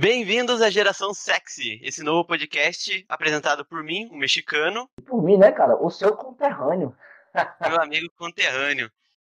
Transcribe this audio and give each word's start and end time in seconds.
Bem-vindos 0.00 0.62
à 0.62 0.70
Geração 0.70 1.12
Sexy, 1.12 1.80
esse 1.82 2.04
novo 2.04 2.24
podcast 2.24 3.04
apresentado 3.08 3.64
por 3.64 3.82
mim, 3.82 4.08
um 4.12 4.16
mexicano. 4.16 4.88
Por 5.04 5.20
mim, 5.20 5.36
né, 5.36 5.50
cara? 5.50 5.74
O 5.74 5.90
seu 5.90 6.14
conterrâneo. 6.14 6.94
meu 7.68 7.82
amigo 7.82 8.06
conterrâneo. 8.16 8.88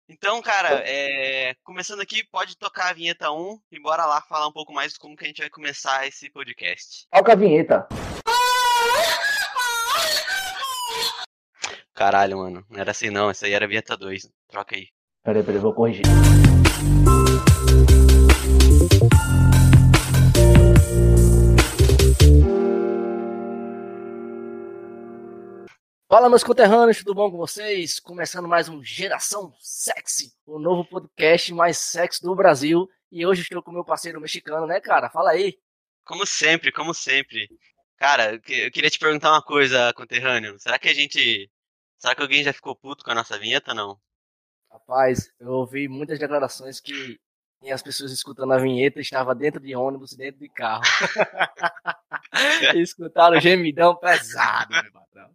Então, 0.07 0.43
cara, 0.43 0.83
é... 0.85 1.55
começando 1.65 2.01
aqui, 2.01 2.23
pode 2.25 2.59
tocar 2.59 2.91
a 2.91 2.93
vinheta 2.93 3.33
1 3.33 3.59
e 3.73 3.81
bora 3.81 4.05
lá 4.05 4.21
falar 4.21 4.49
um 4.49 4.53
pouco 4.53 4.71
mais 4.71 4.93
de 4.93 4.99
como 4.99 5.17
que 5.17 5.25
a 5.25 5.29
gente 5.29 5.41
vai 5.41 5.49
começar 5.49 6.07
esse 6.07 6.29
podcast. 6.29 7.09
Toca 7.11 7.33
a 7.33 7.37
vinheta. 7.37 7.89
Caralho, 11.95 12.37
mano, 12.37 12.67
não 12.69 12.79
era 12.79 12.91
assim 12.91 13.09
não, 13.09 13.31
essa 13.31 13.47
aí 13.47 13.55
era 13.55 13.65
a 13.65 13.69
vinheta 13.69 13.97
2. 13.97 14.31
Troca 14.47 14.77
aí. 14.77 14.89
Peraí, 15.25 15.43
peraí, 15.43 15.59
vou 15.59 15.73
corrigir. 15.73 16.05
Fala, 26.11 26.29
meus 26.29 26.43
conterrâneos, 26.43 26.99
tudo 26.99 27.15
bom 27.15 27.31
com 27.31 27.37
vocês? 27.37 28.01
Começando 28.01 28.49
mais 28.49 28.69
um 28.69 28.83
Geração 28.83 29.55
Sexy, 29.61 30.33
o 30.45 30.59
novo 30.59 30.85
podcast 30.85 31.55
mais 31.55 31.79
sexy 31.79 32.21
do 32.21 32.35
Brasil. 32.35 32.91
E 33.13 33.25
hoje 33.25 33.43
estou 33.43 33.63
com 33.63 33.71
meu 33.71 33.85
parceiro 33.85 34.21
mexicano, 34.21 34.67
né, 34.67 34.81
cara? 34.81 35.09
Fala 35.09 35.31
aí. 35.31 35.57
Como 36.05 36.27
sempre, 36.27 36.73
como 36.73 36.93
sempre. 36.93 37.49
Cara, 37.97 38.35
eu 38.35 38.41
queria 38.73 38.91
te 38.91 38.99
perguntar 38.99 39.31
uma 39.31 39.41
coisa, 39.41 39.93
conterrâneo. 39.93 40.59
Será 40.59 40.81
que 40.81 40.89
a 40.89 40.93
gente. 40.93 41.49
Será 41.97 42.13
que 42.13 42.23
alguém 42.23 42.43
já 42.43 42.53
ficou 42.53 42.75
puto 42.75 43.05
com 43.05 43.13
a 43.13 43.15
nossa 43.15 43.39
vinheta 43.39 43.73
não? 43.73 43.97
Rapaz, 44.69 45.31
eu 45.39 45.53
ouvi 45.53 45.87
muitas 45.87 46.19
declarações 46.19 46.81
que 46.81 47.21
as 47.73 47.83
pessoas 47.85 48.11
escutando 48.11 48.53
a 48.53 48.59
vinheta 48.59 48.99
estava 48.99 49.33
dentro 49.33 49.61
de 49.61 49.77
ônibus, 49.77 50.17
dentro 50.17 50.41
de 50.41 50.49
carro. 50.49 50.83
Escutaram 52.75 53.37
o 53.37 53.41
gemidão 53.41 53.95
pesado, 53.95 54.73
meu 54.73 54.91
patrão. 54.91 55.33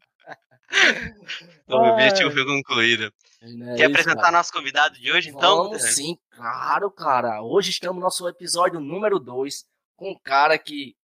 O 1.67 1.75
objetivo 1.75 2.31
foi 2.31 2.45
concluído. 2.45 3.11
É 3.41 3.75
Quer 3.75 3.75
isso, 3.75 3.85
apresentar 3.85 4.21
cara. 4.21 4.37
nosso 4.37 4.51
convidado 4.51 4.99
de 4.99 5.11
hoje, 5.11 5.29
então? 5.29 5.63
Vamos, 5.63 5.83
sim, 5.93 6.17
claro, 6.31 6.89
cara. 6.89 7.41
Hoje 7.41 7.69
estamos 7.69 7.95
no 7.97 8.01
nosso 8.01 8.27
episódio 8.27 8.79
número 8.79 9.19
2 9.19 9.65
com 9.95 10.11
um 10.11 10.19
cara 10.19 10.57
que, 10.57 10.95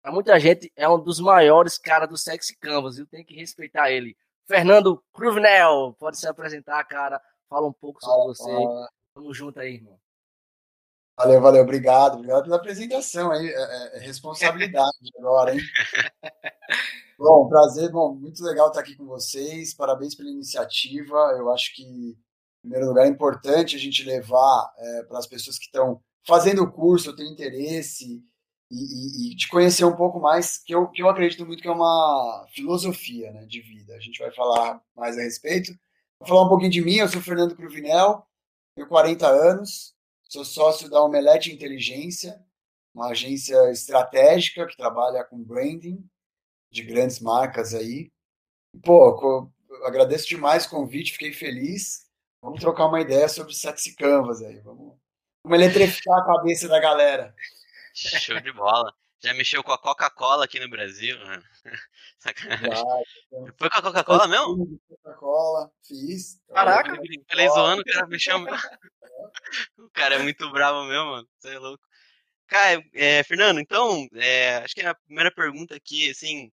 para 0.00 0.12
muita 0.12 0.38
gente, 0.40 0.72
é 0.74 0.88
um 0.88 0.98
dos 0.98 1.20
maiores 1.20 1.76
caras 1.78 2.08
do 2.08 2.16
Sexy 2.16 2.56
Canvas, 2.56 2.96
viu? 2.96 3.06
Tem 3.06 3.24
que 3.24 3.34
respeitar 3.34 3.90
ele. 3.90 4.16
Fernando 4.46 5.02
Cruvinel, 5.12 5.94
pode 5.98 6.18
se 6.18 6.26
apresentar, 6.26 6.82
cara. 6.84 7.20
Fala 7.48 7.66
um 7.66 7.72
pouco 7.72 8.02
sobre 8.02 8.28
você. 8.28 8.88
Tamo 9.14 9.34
junto 9.34 9.60
aí, 9.60 9.74
irmão. 9.74 9.98
Valeu, 11.16 11.40
valeu, 11.40 11.62
obrigado, 11.62 12.14
obrigado 12.14 12.44
pela 12.44 12.56
apresentação 12.56 13.30
aí, 13.30 13.46
é, 13.46 13.52
é, 13.52 13.96
é 13.96 14.00
responsabilidade 14.00 14.96
agora, 15.18 15.54
hein? 15.54 15.60
Bom, 17.22 17.48
prazer, 17.48 17.88
bom, 17.88 18.16
muito 18.16 18.42
legal 18.42 18.66
estar 18.66 18.80
aqui 18.80 18.96
com 18.96 19.06
vocês, 19.06 19.72
parabéns 19.72 20.12
pela 20.12 20.28
iniciativa, 20.28 21.14
eu 21.38 21.52
acho 21.52 21.72
que, 21.72 21.84
em 21.84 22.16
primeiro 22.62 22.88
lugar, 22.88 23.06
é 23.06 23.08
importante 23.08 23.76
a 23.76 23.78
gente 23.78 24.02
levar 24.02 24.74
é, 24.76 25.04
para 25.04 25.18
as 25.18 25.26
pessoas 25.28 25.56
que 25.56 25.66
estão 25.66 26.02
fazendo 26.26 26.64
o 26.64 26.72
curso, 26.72 27.14
têm 27.14 27.30
interesse, 27.30 28.20
e, 28.68 28.74
e, 28.74 29.32
e, 29.32 29.36
te 29.36 29.48
conhecer 29.48 29.84
um 29.84 29.94
pouco 29.94 30.18
mais, 30.18 30.58
que 30.58 30.74
eu, 30.74 30.88
que 30.88 31.00
eu 31.00 31.08
acredito 31.08 31.46
muito 31.46 31.62
que 31.62 31.68
é 31.68 31.70
uma 31.70 32.44
filosofia 32.52 33.30
né, 33.30 33.46
de 33.46 33.60
vida, 33.60 33.94
a 33.94 34.00
gente 34.00 34.18
vai 34.18 34.32
falar 34.32 34.82
mais 34.96 35.16
a 35.16 35.22
respeito. 35.22 35.72
Vou 36.18 36.28
falar 36.28 36.46
um 36.46 36.48
pouquinho 36.48 36.72
de 36.72 36.82
mim, 36.82 36.96
eu 36.96 37.08
sou 37.08 37.22
Fernando 37.22 37.54
Cruvinel, 37.54 38.26
tenho 38.74 38.88
40 38.88 39.28
anos, 39.28 39.94
Sou 40.28 40.44
sócio 40.44 40.90
da 40.90 41.00
Omelete 41.00 41.52
Inteligência, 41.52 42.42
uma 42.92 43.10
agência 43.10 43.70
estratégica 43.70 44.66
que 44.66 44.76
trabalha 44.76 45.22
com 45.22 45.40
branding 45.40 46.02
de 46.72 46.82
grandes 46.82 47.20
marcas 47.20 47.74
aí. 47.74 48.10
Pô, 48.82 49.52
agradeço 49.84 50.26
demais 50.26 50.64
o 50.64 50.70
convite, 50.70 51.12
fiquei 51.12 51.32
feliz. 51.32 52.06
Vamos 52.40 52.60
trocar 52.60 52.86
uma 52.86 53.00
ideia 53.00 53.28
sobre 53.28 53.54
sexy 53.54 53.94
canvas 53.94 54.42
aí. 54.42 54.58
Vamos, 54.60 54.96
vamos 55.44 55.58
eletrificar 55.58 56.18
a 56.18 56.26
cabeça 56.26 56.66
da 56.66 56.80
galera. 56.80 57.34
Show 57.94 58.40
de 58.40 58.52
bola. 58.52 58.92
Já 59.22 59.32
mexeu 59.34 59.62
com 59.62 59.70
a 59.70 59.78
Coca-Cola 59.78 60.46
aqui 60.46 60.58
no 60.58 60.68
Brasil? 60.68 61.16
Né? 61.24 61.42
Sacanagem. 62.18 62.84
Foi 63.56 63.70
com 63.70 63.78
a 63.78 63.82
Coca-Cola 63.82 64.26
mesmo? 64.26 64.80
Coca-Cola, 64.88 65.70
fiz. 65.86 66.40
Caraca! 66.48 66.96
Falei 67.28 67.48
zoando, 67.50 67.82
o 67.82 67.84
cara 67.84 68.06
mexeu. 68.08 68.36
o 69.78 69.90
cara 69.92 70.14
é 70.16 70.18
muito 70.18 70.50
bravo 70.50 70.84
mesmo, 70.88 71.06
mano. 71.06 71.28
Você 71.38 71.54
é 71.54 71.58
louco. 71.58 71.84
Cara, 72.48 72.82
é, 72.92 73.22
Fernando, 73.22 73.60
então, 73.60 74.08
é, 74.14 74.56
acho 74.56 74.74
que 74.74 74.82
a 74.82 74.94
primeira 74.94 75.30
pergunta 75.30 75.76
aqui, 75.76 76.10
assim, 76.10 76.50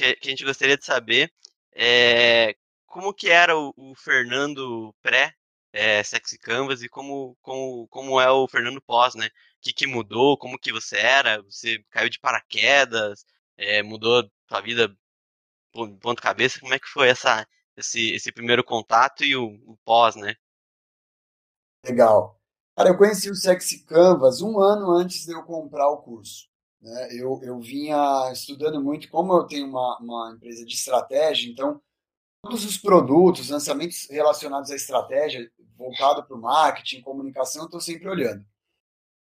que, 0.00 0.16
que, 0.16 0.28
a 0.28 0.30
gente 0.30 0.44
gostaria 0.44 0.76
de 0.78 0.84
saber 0.84 1.32
é 1.72 2.54
como 2.86 3.14
que 3.14 3.28
era 3.30 3.56
o, 3.56 3.72
o 3.76 3.94
Fernando 3.94 4.94
pré 5.02 5.34
é, 5.72 6.02
Sexy 6.02 6.38
Canvas 6.38 6.82
e 6.82 6.88
como, 6.88 7.36
como, 7.42 7.86
como 7.88 8.20
é 8.20 8.30
o 8.30 8.48
Fernando 8.48 8.82
pós, 8.82 9.14
né? 9.14 9.26
O 9.26 9.30
que, 9.60 9.72
que 9.72 9.86
mudou, 9.86 10.36
como 10.38 10.58
que 10.58 10.72
você 10.72 10.96
era, 10.96 11.42
você 11.42 11.84
caiu 11.90 12.08
de 12.08 12.18
paraquedas, 12.18 13.24
é, 13.56 13.82
mudou 13.82 14.28
sua 14.48 14.60
vida 14.60 14.92
ponto 15.72 16.20
cabeça, 16.20 16.58
como 16.58 16.74
é 16.74 16.78
que 16.78 16.88
foi 16.88 17.08
essa, 17.08 17.46
esse, 17.76 18.12
esse 18.12 18.32
primeiro 18.32 18.64
contato 18.64 19.24
e 19.24 19.36
o, 19.36 19.46
o 19.66 19.76
pós, 19.84 20.16
né? 20.16 20.34
Legal. 21.84 22.40
Cara, 22.76 22.88
eu 22.88 22.98
conheci 22.98 23.30
o 23.30 23.36
Sexy 23.36 23.84
Canvas 23.84 24.42
um 24.42 24.58
ano 24.58 24.90
antes 24.90 25.26
de 25.26 25.32
eu 25.32 25.44
comprar 25.44 25.88
o 25.90 25.98
curso. 25.98 26.49
Né? 26.80 27.08
Eu, 27.12 27.40
eu 27.42 27.58
vinha 27.60 28.30
estudando 28.32 28.80
muito, 28.82 29.08
como 29.08 29.32
eu 29.34 29.46
tenho 29.46 29.66
uma, 29.66 29.98
uma 29.98 30.32
empresa 30.34 30.64
de 30.64 30.74
estratégia, 30.74 31.50
então 31.50 31.80
todos 32.42 32.64
os 32.64 32.78
produtos, 32.78 33.50
lançamentos 33.50 34.08
relacionados 34.10 34.70
à 34.70 34.76
estratégia, 34.76 35.50
voltado 35.76 36.24
para 36.24 36.36
o 36.36 36.40
marketing, 36.40 37.02
comunicação, 37.02 37.62
eu 37.62 37.66
estou 37.66 37.80
sempre 37.80 38.08
olhando. 38.08 38.44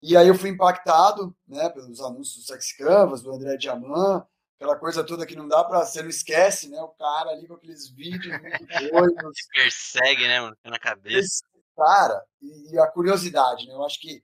E 0.01 0.15
aí 0.15 0.27
eu 0.27 0.35
fui 0.35 0.49
impactado 0.49 1.35
né, 1.45 1.69
pelos 1.69 1.99
anúncios 1.99 2.37
do 2.37 2.47
Sexy 2.47 2.77
Canvas, 2.77 3.21
do 3.21 3.33
André 3.33 3.57
Diamant, 3.57 4.25
aquela 4.55 4.77
coisa 4.77 5.03
toda 5.03 5.25
que 5.25 5.35
não 5.35 5.47
dá 5.47 5.61
para 5.63 5.85
você 5.85 6.01
não 6.01 6.09
esquece, 6.09 6.69
né? 6.69 6.81
O 6.81 6.89
cara 6.89 7.31
ali 7.31 7.47
com 7.47 7.55
aqueles 7.55 7.89
vídeos 7.89 8.41
muito 8.41 8.91
doidos. 8.91 9.47
persegue, 9.53 10.27
né, 10.27 10.39
mano? 10.39 10.55
Na 10.63 10.79
cabeça 10.79 11.43
cara 11.79 12.21
e, 12.41 12.77
a 12.77 12.87
curiosidade, 12.87 13.65
né? 13.65 13.73
Eu 13.73 13.85
acho 13.85 13.99
que 14.01 14.21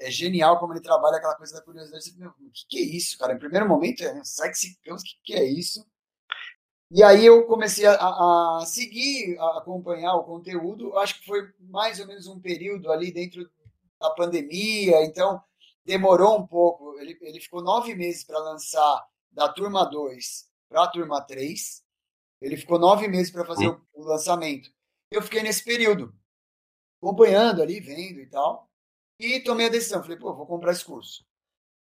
é 0.00 0.10
genial 0.10 0.58
como 0.58 0.72
ele 0.72 0.80
trabalha 0.80 1.18
aquela 1.18 1.36
coisa 1.36 1.54
da 1.54 1.62
curiosidade. 1.62 2.04
Você, 2.04 2.24
o 2.24 2.50
que, 2.52 2.66
que 2.68 2.78
é 2.78 2.82
isso, 2.82 3.18
cara? 3.18 3.34
Em 3.34 3.38
primeiro 3.38 3.68
momento, 3.68 4.02
é 4.02 4.24
sexy 4.24 4.78
o 4.88 4.96
que, 4.96 5.16
que 5.22 5.34
é 5.34 5.44
isso? 5.44 5.86
E 6.90 7.02
aí 7.04 7.24
eu 7.24 7.46
comecei 7.46 7.86
a, 7.86 7.94
a, 7.94 8.64
seguir, 8.66 9.38
a 9.38 9.58
acompanhar 9.58 10.14
o 10.16 10.24
conteúdo. 10.24 10.96
Acho 10.98 11.20
que 11.20 11.26
foi 11.26 11.48
mais 11.60 12.00
ou 12.00 12.06
menos 12.06 12.26
um 12.26 12.40
período 12.40 12.90
ali 12.90 13.12
dentro 13.12 13.48
da 14.00 14.10
pandemia, 14.10 15.04
então 15.04 15.40
demorou 15.84 16.38
um 16.38 16.46
pouco. 16.46 16.98
Ele, 16.98 17.16
ele 17.20 17.40
ficou 17.40 17.62
nove 17.62 17.94
meses 17.94 18.24
para 18.24 18.38
lançar 18.38 19.06
da 19.30 19.48
turma 19.48 19.84
2 19.84 20.48
para 20.68 20.84
a 20.84 20.88
turma 20.88 21.20
3. 21.20 21.84
Ele 22.40 22.56
ficou 22.56 22.78
nove 22.78 23.06
meses 23.06 23.30
para 23.30 23.44
fazer 23.44 23.68
o, 23.68 23.80
o 23.92 24.04
lançamento. 24.04 24.70
Eu 25.10 25.20
fiquei 25.22 25.42
nesse 25.42 25.62
período 25.62 26.14
acompanhando 27.02 27.60
ali, 27.62 27.80
vendo 27.80 28.20
e 28.20 28.26
tal. 28.26 28.69
E 29.20 29.38
tomei 29.40 29.66
a 29.66 29.70
decisão, 29.70 30.02
falei, 30.02 30.16
pô, 30.16 30.34
vou 30.34 30.46
comprar 30.46 30.72
esse 30.72 30.82
curso. 30.82 31.22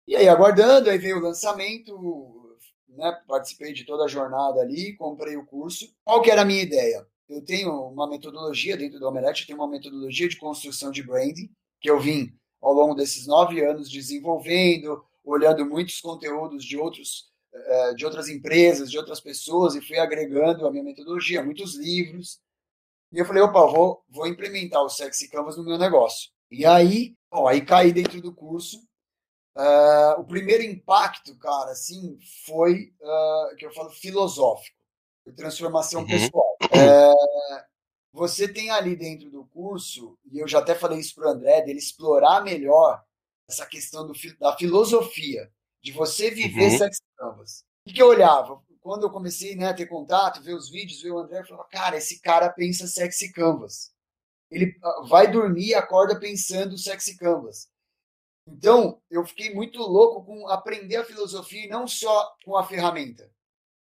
E 0.05 0.17
aí, 0.17 0.27
aguardando, 0.27 0.89
aí 0.89 0.97
veio 0.97 1.17
o 1.17 1.21
lançamento, 1.21 2.57
né, 2.89 3.09
participei 3.25 3.71
de 3.71 3.85
toda 3.85 4.03
a 4.03 4.07
jornada 4.07 4.59
ali, 4.59 4.97
comprei 4.97 5.37
o 5.37 5.45
curso. 5.45 5.89
Qual 6.03 6.21
que 6.21 6.29
era 6.29 6.41
a 6.41 6.45
minha 6.45 6.61
ideia? 6.61 7.07
Eu 7.29 7.41
tenho 7.41 7.71
uma 7.87 8.05
metodologia 8.09 8.75
dentro 8.75 8.99
do 8.99 9.07
Omelete, 9.07 9.43
eu 9.43 9.47
tenho 9.47 9.59
uma 9.59 9.69
metodologia 9.69 10.27
de 10.27 10.37
construção 10.37 10.91
de 10.91 11.01
branding, 11.01 11.49
que 11.79 11.89
eu 11.89 11.97
vim 11.97 12.35
ao 12.61 12.73
longo 12.73 12.93
desses 12.93 13.25
nove 13.25 13.63
anos 13.65 13.89
desenvolvendo, 13.89 15.01
olhando 15.23 15.65
muitos 15.65 16.01
conteúdos 16.01 16.65
de 16.65 16.77
outros 16.77 17.31
eh, 17.53 17.93
de 17.95 18.05
outras 18.05 18.27
empresas, 18.27 18.91
de 18.91 18.97
outras 18.97 19.21
pessoas, 19.21 19.75
e 19.75 19.81
fui 19.81 19.97
agregando 19.97 20.67
a 20.67 20.71
minha 20.71 20.83
metodologia, 20.83 21.43
muitos 21.43 21.75
livros, 21.75 22.41
e 23.11 23.19
eu 23.19 23.25
falei, 23.25 23.43
opa, 23.43 23.65
vou, 23.67 24.03
vou 24.09 24.27
implementar 24.27 24.81
o 24.83 24.89
Sexy 24.89 25.29
Canvas 25.29 25.57
no 25.57 25.63
meu 25.63 25.77
negócio. 25.77 26.29
E 26.51 26.65
aí, 26.65 27.15
ó, 27.31 27.47
aí 27.47 27.61
caí 27.65 27.93
dentro 27.93 28.21
do 28.21 28.33
curso. 28.33 28.77
Uh, 29.55 30.19
o 30.19 30.23
primeiro 30.23 30.63
impacto, 30.63 31.35
cara, 31.37 31.71
assim, 31.71 32.17
foi, 32.45 32.93
uh, 33.01 33.55
que 33.55 33.65
eu 33.65 33.73
falo, 33.73 33.89
filosófico. 33.89 34.77
Transformação 35.35 36.01
uhum. 36.01 36.07
pessoal. 36.07 36.57
Uh, 36.63 37.63
você 38.11 38.47
tem 38.47 38.69
ali 38.69 38.95
dentro 38.95 39.29
do 39.29 39.45
curso, 39.45 40.17
e 40.31 40.39
eu 40.39 40.47
já 40.47 40.59
até 40.59 40.75
falei 40.75 40.99
isso 40.99 41.15
para 41.15 41.27
o 41.27 41.31
André, 41.31 41.61
dele 41.61 41.79
explorar 41.79 42.43
melhor 42.43 43.01
essa 43.49 43.65
questão 43.65 44.05
do, 44.05 44.13
da 44.39 44.55
filosofia, 44.57 45.49
de 45.81 45.91
você 45.91 46.29
viver 46.29 46.71
uhum. 46.71 46.77
Sexy 46.77 47.01
Canvas. 47.17 47.63
O 47.87 47.93
que 47.93 48.01
eu 48.01 48.07
olhava? 48.07 48.61
quando 48.81 49.03
eu 49.03 49.09
comecei 49.11 49.55
né, 49.55 49.69
a 49.69 49.73
ter 49.73 49.85
contato, 49.85 50.41
ver 50.41 50.55
os 50.55 50.69
vídeos, 50.69 51.01
ver 51.01 51.11
o 51.11 51.19
André, 51.19 51.39
eu 51.39 51.45
falava, 51.45 51.69
cara, 51.69 51.97
esse 51.97 52.19
cara 52.19 52.49
pensa 52.49 52.87
sexy 52.87 53.31
canvas. 53.31 53.90
Ele 54.51 54.77
ah, 54.83 55.05
vai 55.07 55.31
dormir 55.31 55.69
e 55.69 55.73
acorda 55.73 56.19
pensando 56.19 56.77
sexy 56.77 57.17
canvas. 57.17 57.69
Então, 58.45 59.01
eu 59.09 59.25
fiquei 59.25 59.53
muito 59.53 59.79
louco 59.79 60.25
com 60.25 60.47
aprender 60.49 60.97
a 60.97 61.05
filosofia 61.05 61.65
e 61.65 61.69
não 61.69 61.87
só 61.87 62.35
com 62.43 62.57
a 62.57 62.63
ferramenta. 62.63 63.31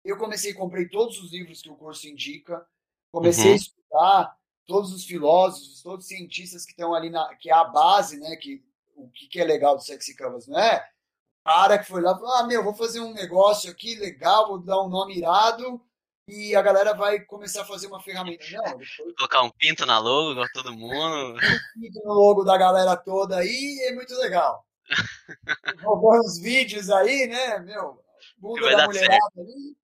Eu 0.05 0.19
comecei, 0.19 0.53
comprei 0.53 0.89
todos 0.89 1.19
os 1.23 1.33
livros 1.33 1.63
que 1.63 1.71
o 1.71 1.77
curso 1.77 2.07
indica, 2.07 2.67
comecei 3.11 3.47
uhum. 3.47 3.53
a 3.53 3.57
estudar 3.57 4.39
todos 4.67 4.93
os 4.93 5.05
filósofos, 5.05 5.83
todos 5.83 6.05
os 6.05 6.09
cientistas 6.09 6.65
que 6.65 6.73
estão 6.73 6.95
ali 6.95 7.09
na, 7.09 7.35
que 7.37 7.51
é 7.51 7.55
a 7.55 7.65
base, 7.65 8.19
né, 8.21 8.37
que 8.37 8.63
o 8.95 9.09
que, 9.11 9.29
que 9.29 9.41
é 9.41 9.45
legal 9.45 9.77
do 9.77 9.83
Sexy 9.83 10.15
Canvas, 10.15 10.47
não 10.47 10.59
é? 10.59 10.77
O 11.45 11.51
cara 11.51 11.79
que 11.79 11.87
foi 11.87 12.03
lá, 12.03 12.15
falou, 12.15 12.35
ah, 12.35 12.47
meu, 12.47 12.63
vou 12.63 12.75
fazer 12.75 13.01
um 13.01 13.15
negócio 13.15 13.71
aqui 13.71 13.95
legal, 13.95 14.49
vou 14.49 14.59
dar 14.59 14.83
um 14.83 14.89
nome 14.89 15.17
irado 15.17 15.81
e 16.29 16.55
a 16.55 16.61
galera 16.61 16.93
vai 16.93 17.21
começar 17.21 17.63
a 17.63 17.65
fazer 17.65 17.87
uma 17.87 18.03
ferramenta. 18.03 18.45
Não, 18.53 18.63
depois... 18.63 18.89
Colocar 19.17 19.43
um 19.43 19.51
pinto 19.51 19.87
na 19.87 19.99
logo, 19.99 20.47
todo 20.53 20.75
mundo. 20.75 21.39
Um 21.77 21.81
pinto 21.81 22.03
no 22.05 22.13
logo 22.13 22.45
da 22.45 22.57
galera 22.59 22.97
toda 22.97 23.39
aí, 23.39 23.87
é 23.89 23.95
muito 23.95 24.15
legal. 24.17 24.67
Roubou 25.83 26.19
uns 26.19 26.39
vídeos 26.39 26.91
aí, 26.91 27.27
né, 27.27 27.59
meu, 27.61 28.03
bunda 28.37 28.77
da 28.77 28.87
mulherada 28.87 29.19
ali, 29.39 29.77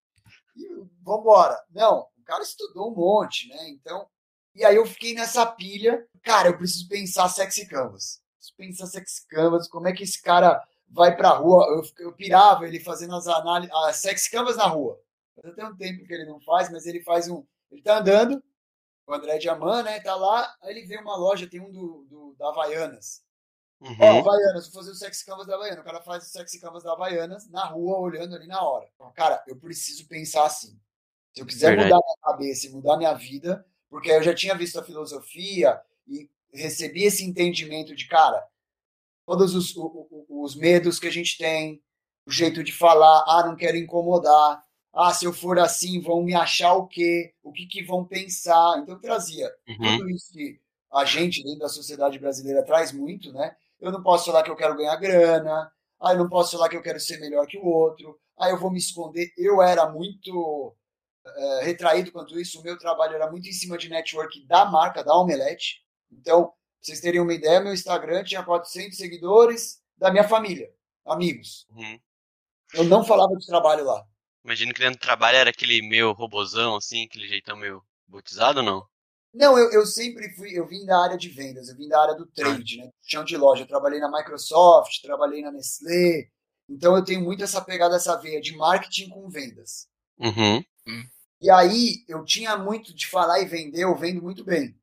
e 0.56 0.85
vambora. 1.02 1.58
Não, 1.70 2.00
o 2.00 2.25
cara 2.25 2.43
estudou 2.43 2.93
um 2.93 2.94
monte, 2.94 3.49
né, 3.49 3.70
então... 3.70 4.06
E 4.55 4.64
aí 4.64 4.76
eu 4.76 4.87
fiquei 4.87 5.14
nessa 5.14 5.44
pilha, 5.46 6.06
cara, 6.23 6.49
eu 6.49 6.56
preciso 6.56 6.88
pensar 6.88 7.29
sexy 7.29 7.67
canvas. 7.67 8.20
Preciso 8.37 8.56
pensar 8.56 8.87
sexy 8.87 9.26
canvas, 9.26 9.67
como 9.67 9.88
é 9.88 9.93
que 9.93 10.05
esse 10.05 10.23
cara 10.23 10.62
vai 10.88 11.17
pra 11.17 11.31
rua, 11.31 11.67
eu, 11.70 12.06
eu 12.06 12.12
pirava 12.12 12.67
ele 12.67 12.79
fazendo 12.79 13.17
as 13.17 13.26
análises, 13.26 13.75
sexy 13.96 14.31
canvas 14.31 14.56
na 14.56 14.67
rua 14.67 15.00
até 15.42 15.64
um 15.64 15.76
tempo 15.76 16.04
que 16.06 16.12
ele 16.12 16.26
não 16.26 16.40
faz, 16.40 16.70
mas 16.70 16.86
ele 16.86 17.02
faz 17.02 17.28
um. 17.28 17.44
Ele 17.70 17.82
tá 17.82 17.98
andando, 17.98 18.42
o 19.06 19.14
André 19.14 19.38
Diamant, 19.38 19.84
né? 19.84 20.00
Tá 20.00 20.14
lá, 20.14 20.54
aí 20.62 20.76
ele 20.76 20.86
vê 20.86 20.98
uma 20.98 21.16
loja, 21.16 21.48
tem 21.48 21.60
um 21.60 21.70
do, 21.70 22.06
do 22.08 22.34
da 22.38 22.48
Havaianas. 22.48 23.22
Uhum. 23.81 23.96
Ó, 24.00 24.19
Havaianas, 24.20 24.70
vou 24.70 24.81
fazer 24.81 24.92
o 24.92 24.94
sexy 24.94 25.26
canvas 25.26 25.46
da 25.46 25.54
Havaianas. 25.54 25.81
O 25.81 25.84
cara 25.84 26.00
faz 26.02 26.25
o 26.25 26.31
sexy 26.31 26.60
canvas 26.60 26.82
da 26.82 26.92
Havaianas 26.92 27.48
na 27.50 27.64
rua, 27.64 27.98
olhando 27.98 28.34
ali 28.34 28.46
na 28.46 28.62
hora. 28.62 28.88
Cara, 29.14 29.42
eu 29.46 29.56
preciso 29.56 30.06
pensar 30.08 30.46
assim. 30.46 30.78
Se 31.34 31.40
eu 31.42 31.46
quiser 31.46 31.70
Verdade. 31.70 31.92
mudar 31.92 32.04
minha 32.04 32.16
cabeça 32.22 32.66
e 32.66 32.70
mudar 32.70 32.96
minha 32.96 33.12
vida, 33.14 33.66
porque 33.90 34.10
eu 34.10 34.22
já 34.22 34.34
tinha 34.34 34.54
visto 34.54 34.78
a 34.78 34.84
filosofia 34.84 35.81
e 36.06 36.31
recebi 36.52 37.02
esse 37.02 37.25
entendimento 37.25 37.94
de, 37.94 38.06
cara, 38.06 38.46
todos 39.26 39.54
os, 39.54 39.76
os, 39.76 40.06
os 40.28 40.54
medos 40.54 40.98
que 40.98 41.08
a 41.08 41.12
gente 41.12 41.36
tem, 41.36 41.82
o 42.26 42.31
jeito 42.31 42.62
de 42.62 42.72
falar, 42.72 43.25
ah, 43.26 43.46
não 43.46 43.56
quero 43.56 43.76
incomodar, 43.76 44.64
ah, 44.94 45.12
se 45.12 45.25
eu 45.25 45.32
for 45.32 45.58
assim, 45.58 46.00
vão 46.00 46.23
me 46.23 46.35
achar 46.35 46.75
o 46.75 46.87
quê? 46.87 47.35
O 47.43 47.52
que, 47.52 47.67
que 47.67 47.82
vão 47.82 48.05
pensar? 48.05 48.79
Então, 48.79 48.99
trazia 49.00 49.50
uhum. 49.69 49.99
tudo 49.99 50.11
isso 50.11 50.32
que 50.32 50.61
a 50.93 51.05
gente, 51.05 51.43
dentro 51.43 51.58
da 51.58 51.69
sociedade 51.69 52.19
brasileira, 52.19 52.64
traz 52.64 52.93
muito, 52.93 53.32
né? 53.32 53.56
Eu 53.81 53.91
não 53.91 54.02
posso 54.02 54.26
falar 54.26 54.44
que 54.44 54.50
eu 54.50 54.56
quero 54.56 54.76
ganhar 54.76 54.94
grana, 54.96 55.73
ah, 56.00 56.12
eu 56.12 56.19
não 56.19 56.29
posso 56.29 56.52
falar 56.52 56.69
que 56.69 56.76
eu 56.76 56.82
quero 56.82 57.00
ser 57.00 57.19
melhor 57.19 57.46
que 57.46 57.58
o 57.58 57.67
outro, 57.67 58.19
ah, 58.38 58.49
eu 58.49 58.58
vou 58.58 58.70
me 58.70 58.79
esconder. 58.79 59.32
Eu 59.37 59.61
era 59.61 59.91
muito 59.91 60.76
é, 61.26 61.64
retraído 61.64 62.12
quanto 62.12 62.38
isso, 62.38 62.61
o 62.61 62.62
meu 62.62 62.79
trabalho 62.79 63.14
era 63.14 63.31
muito 63.31 63.49
em 63.49 63.52
cima 63.52 63.76
de 63.76 63.88
network 63.88 64.46
da 64.46 64.64
marca, 64.64 65.02
da 65.02 65.17
Omelete. 65.17 65.82
Então, 66.12 66.44
pra 66.44 66.55
vocês 66.81 67.00
terem 67.00 67.20
uma 67.20 67.35
ideia, 67.35 67.61
meu 67.61 67.75
Instagram 67.75 68.23
tinha 68.23 68.44
400 68.44 68.96
seguidores 68.96 69.81
da 69.96 70.11
minha 70.12 70.29
família, 70.29 70.70
amigos. 71.05 71.67
Uhum. 71.70 71.99
Eu 72.75 72.85
não 72.85 73.05
falava 73.05 73.35
de 73.37 73.46
trabalho 73.46 73.85
lá. 73.85 74.05
Imagino 74.44 74.75
que 74.75 74.81
dentro 74.81 74.99
do 74.99 75.02
trabalho 75.02 75.38
era 75.38 75.50
aquele 75.50 75.81
meio 75.81 76.12
robozão, 76.12 76.76
assim, 76.76 77.05
aquele 77.05 77.26
jeitão 77.26 77.56
meio 77.56 77.82
botizado 78.06 78.61
ou 78.61 78.64
não? 78.64 78.87
Não, 79.32 79.58
eu, 79.58 79.73
eu 79.73 79.87
sempre 79.87 80.32
fui, 80.37 80.56
eu 80.56 80.67
vim 80.67 80.85
da 80.85 81.02
área 81.02 81.17
de 81.17 81.29
vendas, 81.29 81.69
eu 81.69 81.76
vim 81.76 81.88
da 81.88 82.00
área 82.00 82.14
do 82.14 82.26
trade, 82.26 82.76
né? 82.76 82.91
Chão 83.02 83.25
de 83.25 83.37
loja. 83.37 83.62
Eu 83.62 83.67
trabalhei 83.67 83.99
na 83.99 84.11
Microsoft, 84.11 85.00
trabalhei 85.02 85.43
na 85.43 85.50
Nestlé. 85.50 86.29
Então 86.69 86.94
eu 86.96 87.05
tenho 87.05 87.20
muito 87.20 87.43
essa 87.43 87.61
pegada, 87.61 87.96
essa 87.96 88.17
veia 88.17 88.41
de 88.41 88.56
marketing 88.56 89.08
com 89.08 89.29
vendas. 89.29 89.88
Uhum. 90.19 90.62
E 91.41 91.50
aí 91.50 92.05
eu 92.06 92.25
tinha 92.25 92.56
muito 92.56 92.94
de 92.94 93.06
falar 93.08 93.41
e 93.41 93.46
vender, 93.46 93.82
eu 93.82 93.96
vendo 93.96 94.23
muito 94.23 94.44
bem. 94.44 94.75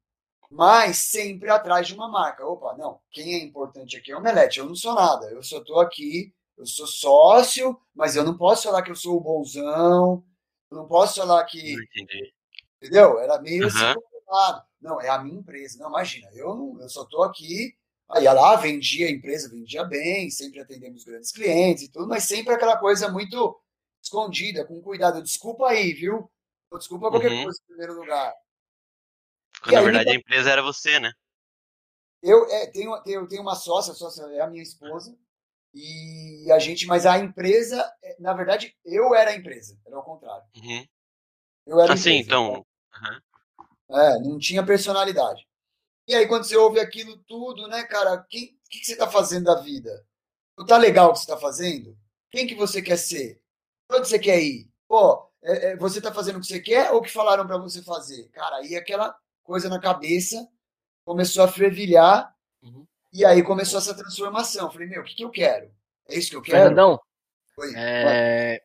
Mas 0.49 0.97
sempre 0.97 1.49
atrás 1.49 1.87
de 1.87 1.93
uma 1.93 2.09
marca. 2.09 2.45
Opa, 2.45 2.75
não, 2.77 2.99
quem 3.09 3.35
é 3.35 3.43
importante 3.43 3.95
aqui 3.95 4.11
é 4.11 4.15
o 4.15 4.19
Omelete. 4.19 4.59
Eu 4.59 4.65
não 4.65 4.75
sou 4.75 4.93
nada. 4.93 5.27
Eu 5.27 5.41
só 5.41 5.59
estou 5.59 5.79
aqui 5.79 6.33
eu 6.61 6.67
sou 6.67 6.85
sócio, 6.85 7.79
mas 7.93 8.15
eu 8.15 8.23
não 8.23 8.37
posso 8.37 8.63
falar 8.63 8.83
que 8.83 8.91
eu 8.91 8.95
sou 8.95 9.17
o 9.17 9.19
bonzão, 9.19 10.23
eu 10.69 10.77
não 10.77 10.87
posso 10.87 11.19
falar 11.19 11.43
que. 11.45 11.73
Entendi. 11.73 12.33
Entendeu? 12.77 13.19
Era 13.19 13.41
meio 13.41 13.63
uhum. 13.63 13.67
assim, 13.67 13.99
não, 14.79 15.01
é 15.01 15.09
a 15.09 15.17
minha 15.17 15.39
empresa. 15.39 15.79
Não, 15.79 15.89
imagina, 15.89 16.29
eu, 16.33 16.55
não, 16.55 16.79
eu 16.79 16.87
só 16.87 17.03
estou 17.03 17.23
aqui. 17.23 17.75
Aí 18.09 18.25
lá, 18.25 18.55
vendia 18.57 19.07
a 19.07 19.11
empresa, 19.11 19.49
vendia 19.49 19.83
bem, 19.83 20.29
sempre 20.29 20.59
atendemos 20.59 21.03
grandes 21.03 21.31
clientes 21.31 21.83
e 21.83 21.91
tudo, 21.91 22.07
mas 22.07 22.25
sempre 22.25 22.53
aquela 22.53 22.77
coisa 22.77 23.09
muito 23.09 23.59
escondida, 24.01 24.65
com 24.65 24.81
cuidado. 24.81 25.23
Desculpa 25.23 25.69
aí, 25.69 25.93
viu? 25.93 26.29
Desculpa 26.77 27.09
qualquer 27.09 27.31
uhum. 27.31 27.43
coisa 27.43 27.59
em 27.61 27.67
primeiro 27.67 27.93
lugar. 27.93 28.33
Quando, 29.63 29.73
na 29.73 29.79
aí, 29.79 29.85
verdade, 29.85 30.09
a 30.09 30.15
empresa 30.15 30.49
era 30.51 30.61
você, 30.61 30.99
né? 30.99 31.11
Eu 32.21 32.45
é, 32.51 32.67
tenho, 32.67 33.01
tenho, 33.01 33.27
tenho 33.27 33.41
uma 33.41 33.55
sócia, 33.55 33.93
a 33.93 33.95
sócia 33.95 34.23
é 34.23 34.41
a 34.41 34.47
minha 34.47 34.61
esposa, 34.61 35.17
e 35.73 36.51
a 36.51 36.59
gente, 36.59 36.85
mas 36.85 37.05
a 37.05 37.17
empresa, 37.17 37.89
é, 38.03 38.17
na 38.19 38.33
verdade, 38.33 38.75
eu 38.83 39.15
era 39.15 39.31
a 39.31 39.35
empresa, 39.35 39.79
era 39.85 39.97
o 39.97 40.03
contrário. 40.03 40.43
Uhum. 40.57 40.85
Eu 41.65 41.79
era 41.79 41.93
assim, 41.93 42.17
empresa, 42.17 42.27
então. 42.27 42.65
Uhum. 42.93 43.97
É, 43.97 44.19
não 44.19 44.37
tinha 44.37 44.65
personalidade. 44.65 45.47
E 46.07 46.15
aí, 46.15 46.27
quando 46.27 46.43
você 46.43 46.57
ouve 46.57 46.79
aquilo 46.79 47.17
tudo, 47.23 47.67
né, 47.67 47.83
cara, 47.83 48.15
o 48.15 48.23
que, 48.25 48.57
que, 48.69 48.83
você 48.83 48.93
está 48.93 49.09
fazendo 49.09 49.45
da 49.45 49.55
vida? 49.55 50.05
Não 50.57 50.65
tá 50.65 50.77
legal 50.77 51.09
o 51.09 51.13
que 51.13 51.19
você 51.19 51.23
está 51.23 51.37
fazendo? 51.37 51.97
Quem 52.29 52.47
que 52.47 52.55
você 52.55 52.81
quer 52.81 52.97
ser? 52.97 53.41
Onde 53.89 54.07
você 54.07 54.19
quer 54.19 54.41
ir? 54.41 54.69
Pô, 54.87 55.29
é, 55.41 55.67
é, 55.67 55.75
você 55.77 55.99
está 55.99 56.13
fazendo 56.13 56.37
o 56.37 56.41
que 56.41 56.47
você 56.47 56.59
quer 56.59 56.91
ou 56.91 56.99
o 56.99 57.01
que 57.01 57.11
falaram 57.11 57.47
para 57.47 57.57
você 57.57 57.81
fazer? 57.81 58.29
Cara, 58.29 58.57
aí 58.57 58.75
aquela 58.75 59.15
coisa 59.43 59.69
na 59.69 59.79
cabeça 59.79 60.47
começou 61.05 61.43
a 61.43 61.47
fervilhar. 61.47 62.35
Uhum. 62.61 62.85
E 63.13 63.25
aí 63.25 63.43
começou 63.43 63.79
essa 63.79 63.95
transformação. 63.95 64.67
Eu 64.67 64.71
falei, 64.71 64.87
meu, 64.87 65.01
o 65.01 65.03
que, 65.03 65.15
que 65.15 65.23
eu 65.23 65.29
quero? 65.29 65.71
É 66.07 66.17
isso 66.17 66.29
que 66.29 66.35
eu 66.35 66.41
quero? 66.41 66.57
Fernandão, 66.57 66.99
Oi. 67.57 67.73
É, 67.75 68.61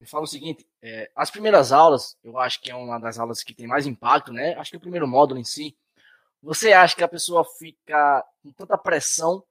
me 0.00 0.06
fala 0.06 0.24
o 0.24 0.26
seguinte, 0.26 0.66
é, 0.82 1.10
as 1.14 1.30
primeiras 1.30 1.70
aulas, 1.70 2.16
eu 2.24 2.38
acho 2.38 2.60
que 2.60 2.70
é 2.70 2.74
uma 2.74 2.98
das 2.98 3.18
aulas 3.18 3.42
que 3.42 3.54
tem 3.54 3.66
mais 3.66 3.86
impacto, 3.86 4.32
né? 4.32 4.54
Acho 4.54 4.70
que 4.70 4.76
é 4.76 4.78
o 4.78 4.82
primeiro 4.82 5.06
módulo 5.06 5.38
em 5.38 5.44
si. 5.44 5.76
Você 6.42 6.72
acha 6.72 6.96
que 6.96 7.04
a 7.04 7.08
pessoa 7.08 7.44
fica 7.44 8.24
com 8.42 8.52
tanta 8.52 8.76
pressão 8.76 9.44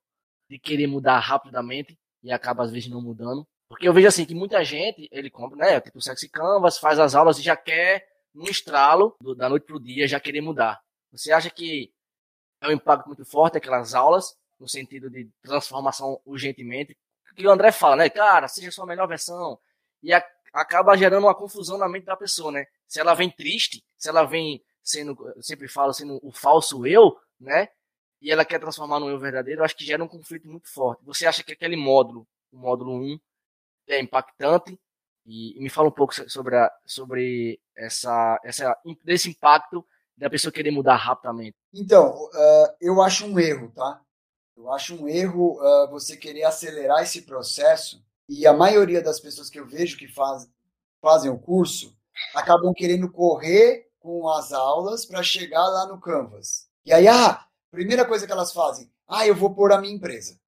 de 0.50 0.60
querer 0.60 0.88
mudar 0.88 1.20
rapidamente 1.20 1.98
e 2.22 2.32
acaba 2.32 2.64
às 2.64 2.72
vezes 2.72 2.90
não 2.90 3.02
mudando? 3.02 3.48
Porque 3.70 3.88
eu 3.88 3.94
vejo 3.94 4.08
assim 4.08 4.26
que 4.26 4.36
muita 4.36 4.62
gente, 4.66 5.08
ele 5.10 5.30
compra, 5.30 5.58
né? 5.58 5.80
Tipo 5.80 6.00
o 6.00 6.02
Sexy 6.02 6.28
Canvas, 6.28 6.78
faz 6.78 7.00
as 7.00 7.16
aulas 7.16 7.40
e 7.40 7.42
já 7.42 7.56
quer, 7.56 8.06
no 8.34 8.50
estralo, 8.50 9.16
do, 9.22 9.34
da 9.34 9.48
noite 9.48 9.66
pro 9.66 9.80
dia, 9.80 10.08
já 10.08 10.20
querer 10.20 10.42
mudar. 10.42 10.82
Você 11.14 11.32
acha 11.32 11.50
que 11.50 11.94
é 12.62 12.68
um 12.68 12.72
impacto 12.72 13.08
muito 13.08 13.26
forte 13.26 13.58
aquelas 13.58 13.94
aulas, 13.96 14.38
no 14.60 14.68
sentido 14.68 15.10
de 15.10 15.28
transformação 15.42 16.22
urgentemente. 16.26 16.96
Que 17.36 17.48
o 17.48 17.52
André 17.52 17.72
fala, 17.72 17.96
né? 17.96 18.10
Cara, 18.10 18.48
seja 18.48 18.72
sua 18.72 18.86
melhor 18.86 19.08
versão. 19.08 19.60
E 20.04 20.14
a, 20.14 20.24
acaba 20.54 20.96
gerando 20.96 21.26
uma 21.26 21.36
confusão 21.36 21.78
na 21.78 21.90
mente 21.90 22.06
da 22.06 22.16
pessoa, 22.16 22.52
né? 22.52 22.66
Se 22.88 23.00
ela 23.00 23.14
vem 23.14 23.30
triste, 23.30 23.84
se 23.98 24.10
ela 24.10 24.24
vem 24.24 24.64
sendo, 24.84 25.18
eu 25.36 25.42
sempre 25.42 25.68
falo, 25.68 25.94
sendo 25.94 26.20
o 26.22 26.32
falso 26.32 26.86
eu, 26.86 27.18
né? 27.40 27.70
E 28.22 28.32
ela 28.32 28.46
quer 28.46 28.60
transformar 28.60 29.00
no 29.00 29.10
eu 29.10 29.18
verdadeiro, 29.18 29.62
eu 29.62 29.66
acho 29.66 29.76
que 29.76 29.86
gera 29.86 30.04
um 30.04 30.08
conflito 30.08 30.48
muito 30.48 30.70
forte. 30.70 31.04
Você 31.06 31.26
acha 31.26 31.44
que 31.44 31.54
aquele 31.54 31.76
módulo, 31.76 32.28
o 32.52 32.58
módulo 32.58 32.94
1, 32.94 33.20
é 33.88 34.00
impactante? 34.00 34.80
E, 35.26 35.58
e 35.58 35.62
me 35.62 35.70
fala 35.70 35.88
um 35.88 35.92
pouco 35.92 36.14
sobre, 36.30 36.56
a, 36.56 36.72
sobre 36.86 37.60
essa, 37.76 38.40
essa, 38.44 38.78
impacto 39.28 39.86
da 40.22 40.30
pessoa 40.30 40.52
querer 40.52 40.70
mudar 40.70 40.98
rapidamente. 40.98 41.58
Então, 41.74 42.26
uh, 42.26 42.76
eu 42.80 43.02
acho 43.02 43.26
um 43.26 43.40
erro, 43.40 43.72
tá? 43.72 44.00
Eu 44.56 44.72
acho 44.72 44.96
um 44.96 45.08
erro 45.08 45.60
uh, 45.60 45.90
você 45.90 46.16
querer 46.16 46.44
acelerar 46.44 47.02
esse 47.02 47.24
processo 47.24 48.06
e 48.30 48.46
a 48.46 48.54
maioria 48.54 49.02
das 49.02 49.20
pessoas 49.20 49.50
que 49.50 49.60
eu 49.60 49.66
vejo 49.66 49.98
que 49.98 50.08
faz, 50.08 50.48
fazem 51.02 51.32
o 51.32 51.40
curso 51.40 51.98
acabam 52.36 52.72
querendo 52.72 53.12
correr 53.12 53.90
com 54.00 54.30
as 54.30 54.54
aulas 54.54 55.08
para 55.08 55.24
chegar 55.24 55.68
lá 55.68 55.88
no 55.88 56.00
Canvas. 56.00 56.70
E 56.86 56.94
aí, 56.94 57.08
ah, 57.08 57.44
primeira 57.72 58.06
coisa 58.06 58.28
que 58.28 58.32
elas 58.32 58.54
fazem, 58.54 58.92
ah, 59.08 59.26
eu 59.26 59.36
vou 59.36 59.56
pôr 59.56 59.74
a 59.74 59.82
minha 59.82 59.94
empresa, 59.94 60.40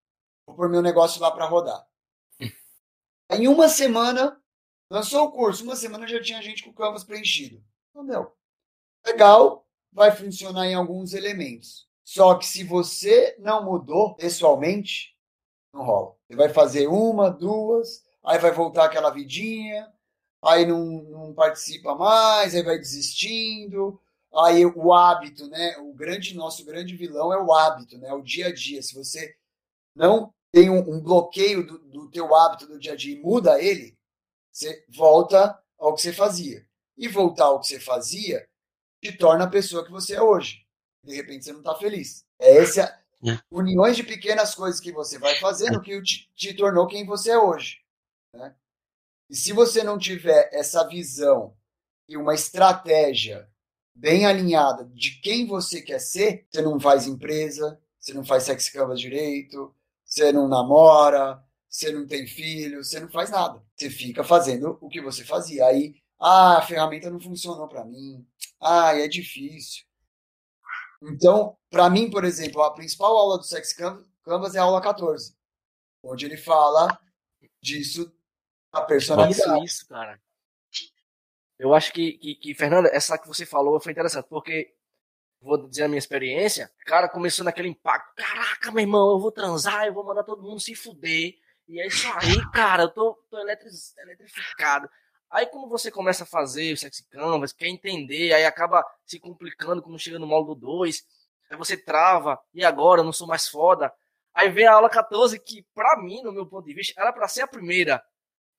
vou 0.45 0.55
pôr 0.55 0.69
meu 0.69 0.83
negócio 0.83 1.19
lá 1.19 1.31
para 1.31 1.47
rodar. 1.47 1.83
em 3.31 3.47
uma 3.47 3.67
semana, 3.67 4.39
lançou 4.87 5.25
o 5.25 5.31
curso, 5.31 5.63
uma 5.63 5.75
semana 5.75 6.07
já 6.07 6.21
tinha 6.21 6.43
gente 6.43 6.63
com 6.63 6.69
o 6.69 6.75
Canvas 6.75 7.03
preenchido. 7.03 7.63
Então, 7.89 8.03
meu, 8.03 8.31
legal, 9.05 9.62
vai 9.93 10.11
funcionar 10.11 10.67
em 10.67 10.73
alguns 10.73 11.13
elementos. 11.13 11.87
Só 12.03 12.35
que 12.35 12.45
se 12.45 12.63
você 12.63 13.35
não 13.39 13.63
mudou 13.63 14.15
pessoalmente, 14.15 15.15
não 15.73 15.83
rola. 15.83 16.15
Você 16.27 16.35
vai 16.35 16.49
fazer 16.49 16.87
uma, 16.87 17.29
duas, 17.29 18.03
aí 18.23 18.37
vai 18.39 18.51
voltar 18.51 18.85
aquela 18.85 19.09
vidinha, 19.09 19.91
aí 20.43 20.65
não, 20.65 21.03
não 21.03 21.33
participa 21.33 21.95
mais, 21.95 22.53
aí 22.53 22.63
vai 22.63 22.77
desistindo. 22.77 23.99
Aí 24.35 24.65
o 24.65 24.93
hábito, 24.93 25.47
né? 25.47 25.77
O 25.77 25.93
grande 25.93 26.35
nosso 26.35 26.65
grande 26.65 26.95
vilão 26.95 27.31
é 27.31 27.41
o 27.41 27.53
hábito, 27.53 27.97
né? 27.99 28.11
O 28.13 28.21
dia 28.21 28.47
a 28.47 28.53
dia. 28.53 28.81
Se 28.81 28.95
você 28.95 29.35
não 29.95 30.33
tem 30.51 30.69
um, 30.69 30.79
um 30.79 30.99
bloqueio 30.99 31.65
do, 31.65 31.77
do 31.79 32.09
teu 32.09 32.35
hábito 32.35 32.67
do 32.67 32.79
dia 32.79 32.93
a 32.93 32.95
dia 32.95 33.15
e 33.15 33.21
muda 33.21 33.61
ele, 33.61 33.95
você 34.51 34.83
volta 34.89 35.57
ao 35.77 35.93
que 35.93 36.01
você 36.01 36.11
fazia. 36.11 36.65
E 36.97 37.07
voltar 37.07 37.45
ao 37.45 37.59
que 37.59 37.67
você 37.67 37.79
fazia 37.79 38.47
te 39.03 39.17
torna 39.17 39.43
a 39.43 39.49
pessoa 39.49 39.83
que 39.83 39.91
você 39.91 40.15
é 40.15 40.21
hoje. 40.21 40.65
De 41.03 41.15
repente 41.15 41.43
você 41.43 41.51
não 41.51 41.59
está 41.59 41.75
feliz. 41.75 42.25
É 42.39 42.57
essa 42.57 42.83
é. 43.25 43.37
uniões 43.51 43.97
de 43.97 44.03
pequenas 44.03 44.55
coisas 44.55 44.79
que 44.79 44.91
você 44.91 45.19
vai 45.19 45.35
fazendo 45.39 45.81
que 45.81 46.01
te, 46.01 46.29
te 46.35 46.53
tornou 46.53 46.87
quem 46.87 47.05
você 47.05 47.31
é 47.31 47.37
hoje. 47.37 47.79
Né? 48.33 48.55
E 49.29 49.35
se 49.35 49.51
você 49.51 49.83
não 49.83 49.97
tiver 49.97 50.49
essa 50.53 50.87
visão 50.87 51.55
e 52.07 52.15
uma 52.15 52.33
estratégia 52.33 53.49
bem 53.93 54.25
alinhada 54.25 54.85
de 54.93 55.19
quem 55.19 55.45
você 55.45 55.81
quer 55.81 55.99
ser, 55.99 56.47
você 56.49 56.61
não 56.61 56.79
faz 56.79 57.05
empresa, 57.05 57.79
você 57.99 58.13
não 58.13 58.23
faz 58.23 58.43
sexy 58.43 58.71
canvas 58.71 58.99
direito, 58.99 59.75
você 60.05 60.31
não 60.31 60.47
namora, 60.47 61.43
você 61.69 61.91
não 61.91 62.05
tem 62.05 62.25
filho, 62.25 62.83
você 62.83 62.99
não 62.99 63.09
faz 63.09 63.29
nada. 63.29 63.61
Você 63.75 63.89
fica 63.89 64.23
fazendo 64.23 64.77
o 64.79 64.87
que 64.87 65.01
você 65.01 65.23
fazia. 65.23 65.65
Aí, 65.65 65.95
ah, 66.19 66.57
a 66.57 66.61
ferramenta 66.61 67.09
não 67.09 67.19
funcionou 67.19 67.67
para 67.67 67.83
mim. 67.83 68.25
Ah, 68.63 68.97
é 68.97 69.07
difícil. 69.07 69.83
Então, 71.01 71.57
para 71.69 71.89
mim, 71.89 72.09
por 72.09 72.23
exemplo, 72.23 72.61
a 72.61 72.73
principal 72.73 73.15
aula 73.15 73.37
do 73.37 73.43
Sex 73.43 73.73
Canvas 74.23 74.55
é 74.55 74.59
a 74.59 74.63
aula 74.63 74.81
14, 74.81 75.35
onde 76.01 76.25
ele 76.25 76.37
fala 76.37 76.97
disso 77.61 78.11
a 78.71 78.81
personalidade. 78.81 79.65
Isso, 79.65 79.87
cara. 79.87 80.19
Eu 81.59 81.73
acho 81.73 81.93
que, 81.93 82.13
que, 82.13 82.35
que, 82.35 82.55
Fernanda, 82.55 82.89
essa 82.91 83.17
que 83.17 83.27
você 83.27 83.45
falou 83.45 83.79
foi 83.79 83.91
interessante, 83.91 84.27
porque 84.27 84.73
vou 85.39 85.67
dizer 85.67 85.83
a 85.83 85.87
minha 85.87 85.99
experiência, 85.99 86.71
cara, 86.85 87.07
começou 87.07 87.45
naquele 87.45 87.67
impacto. 87.67 88.15
Caraca, 88.15 88.71
meu 88.71 88.81
irmão, 88.81 89.11
eu 89.11 89.19
vou 89.19 89.31
transar, 89.31 89.85
eu 89.85 89.93
vou 89.93 90.05
mandar 90.05 90.23
todo 90.23 90.41
mundo 90.41 90.59
se 90.59 90.73
fuder. 90.73 91.37
E 91.67 91.79
é 91.79 91.87
isso 91.87 92.07
aí, 92.15 92.51
cara, 92.51 92.83
eu 92.83 92.89
tô, 92.89 93.13
tô 93.29 93.37
eletrificado. 93.39 94.89
Aí 95.33 95.47
quando 95.47 95.67
você 95.67 95.89
começa 95.89 96.23
a 96.23 96.27
fazer 96.27 96.73
o 96.73 96.77
sexy 96.77 97.03
canvas, 97.09 97.51
quer 97.51 97.67
entender, 97.67 98.31
aí 98.33 98.45
acaba 98.45 98.85
se 99.03 99.19
complicando 99.19 99.81
quando 99.81 99.97
chega 99.97 100.19
no 100.19 100.27
módulo 100.27 100.53
2, 100.53 101.03
aí 101.49 101.57
você 101.57 101.75
trava, 101.75 102.39
e 102.53 102.63
agora 102.63 103.01
eu 103.01 103.03
não 103.03 103.11
sou 103.11 103.25
mais 103.27 103.47
foda. 103.47 103.91
Aí 104.31 104.49
vem 104.49 104.67
a 104.67 104.73
aula 104.73 104.91
14, 104.91 105.39
que 105.39 105.65
pra 105.73 105.99
mim, 105.99 106.21
no 106.21 106.31
meu 106.31 106.45
ponto 106.45 106.67
de 106.67 106.75
vista, 106.75 107.01
era 107.01 107.11
para 107.11 107.27
ser 107.27 107.41
a 107.41 107.47
primeira, 107.47 108.03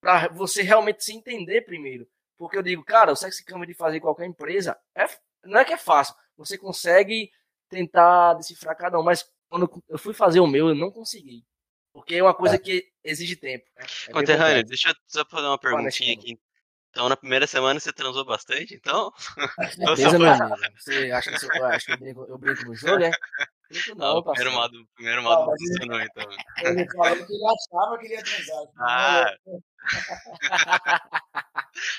para 0.00 0.26
você 0.30 0.62
realmente 0.62 1.04
se 1.04 1.14
entender 1.14 1.62
primeiro. 1.62 2.08
Porque 2.36 2.58
eu 2.58 2.62
digo, 2.62 2.84
cara, 2.84 3.12
o 3.12 3.16
sexy 3.16 3.44
canvas 3.44 3.68
de 3.68 3.74
fazer 3.74 4.00
qualquer 4.00 4.26
empresa, 4.26 4.76
é, 4.96 5.06
não 5.44 5.60
é 5.60 5.64
que 5.64 5.72
é 5.72 5.78
fácil, 5.78 6.16
você 6.36 6.58
consegue 6.58 7.30
tentar 7.68 8.34
decifrar 8.34 8.76
cada 8.76 8.98
um, 8.98 9.04
mas 9.04 9.24
quando 9.48 9.70
eu 9.88 9.96
fui 9.96 10.12
fazer 10.12 10.40
o 10.40 10.46
meu, 10.48 10.70
eu 10.70 10.74
não 10.74 10.90
consegui. 10.90 11.44
Porque 11.92 12.16
é 12.16 12.22
uma 12.22 12.34
coisa 12.34 12.56
é. 12.56 12.58
que 12.58 12.84
exige 13.04 13.36
tempo. 13.36 13.64
Né? 13.76 13.86
É 14.08 14.12
Conterrâneo, 14.12 14.64
deixa 14.64 14.88
eu 14.88 14.94
só 15.06 15.24
fazer 15.24 15.46
uma 15.46 15.58
perguntinha 15.58 16.12
aqui. 16.12 16.36
Então, 16.94 17.08
na 17.08 17.16
primeira 17.16 17.44
semana 17.44 17.80
você 17.80 17.92
transou 17.92 18.24
bastante, 18.24 18.72
então? 18.72 19.12
Beleza, 19.76 20.16
meu 20.16 20.30
amigo. 20.30 20.56
Você 20.78 21.10
acha 21.10 21.32
que, 21.32 21.58
eu, 21.58 21.64
acho 21.66 21.86
que 21.86 21.92
eu, 21.92 21.98
brinco, 21.98 22.24
eu 22.28 22.38
brinco 22.38 22.64
no 22.66 22.74
jogo, 22.76 23.02
é? 23.02 23.10
Não, 23.96 23.96
não, 23.96 24.18
o 24.18 24.22
primeiro 24.22 24.52
modo, 24.52 24.88
primeiro 24.94 25.22
modo 25.24 25.40
não 25.40 25.58
funcionou, 25.58 26.00
então. 26.00 26.24
Ele 26.62 26.88
falou 26.92 27.26
que 27.26 27.32
ele 27.32 27.44
achava 27.46 27.98
que 27.98 28.06
ele 28.06 28.14
ia 28.14 28.22
transar. 28.22 28.64
Ah! 28.78 29.34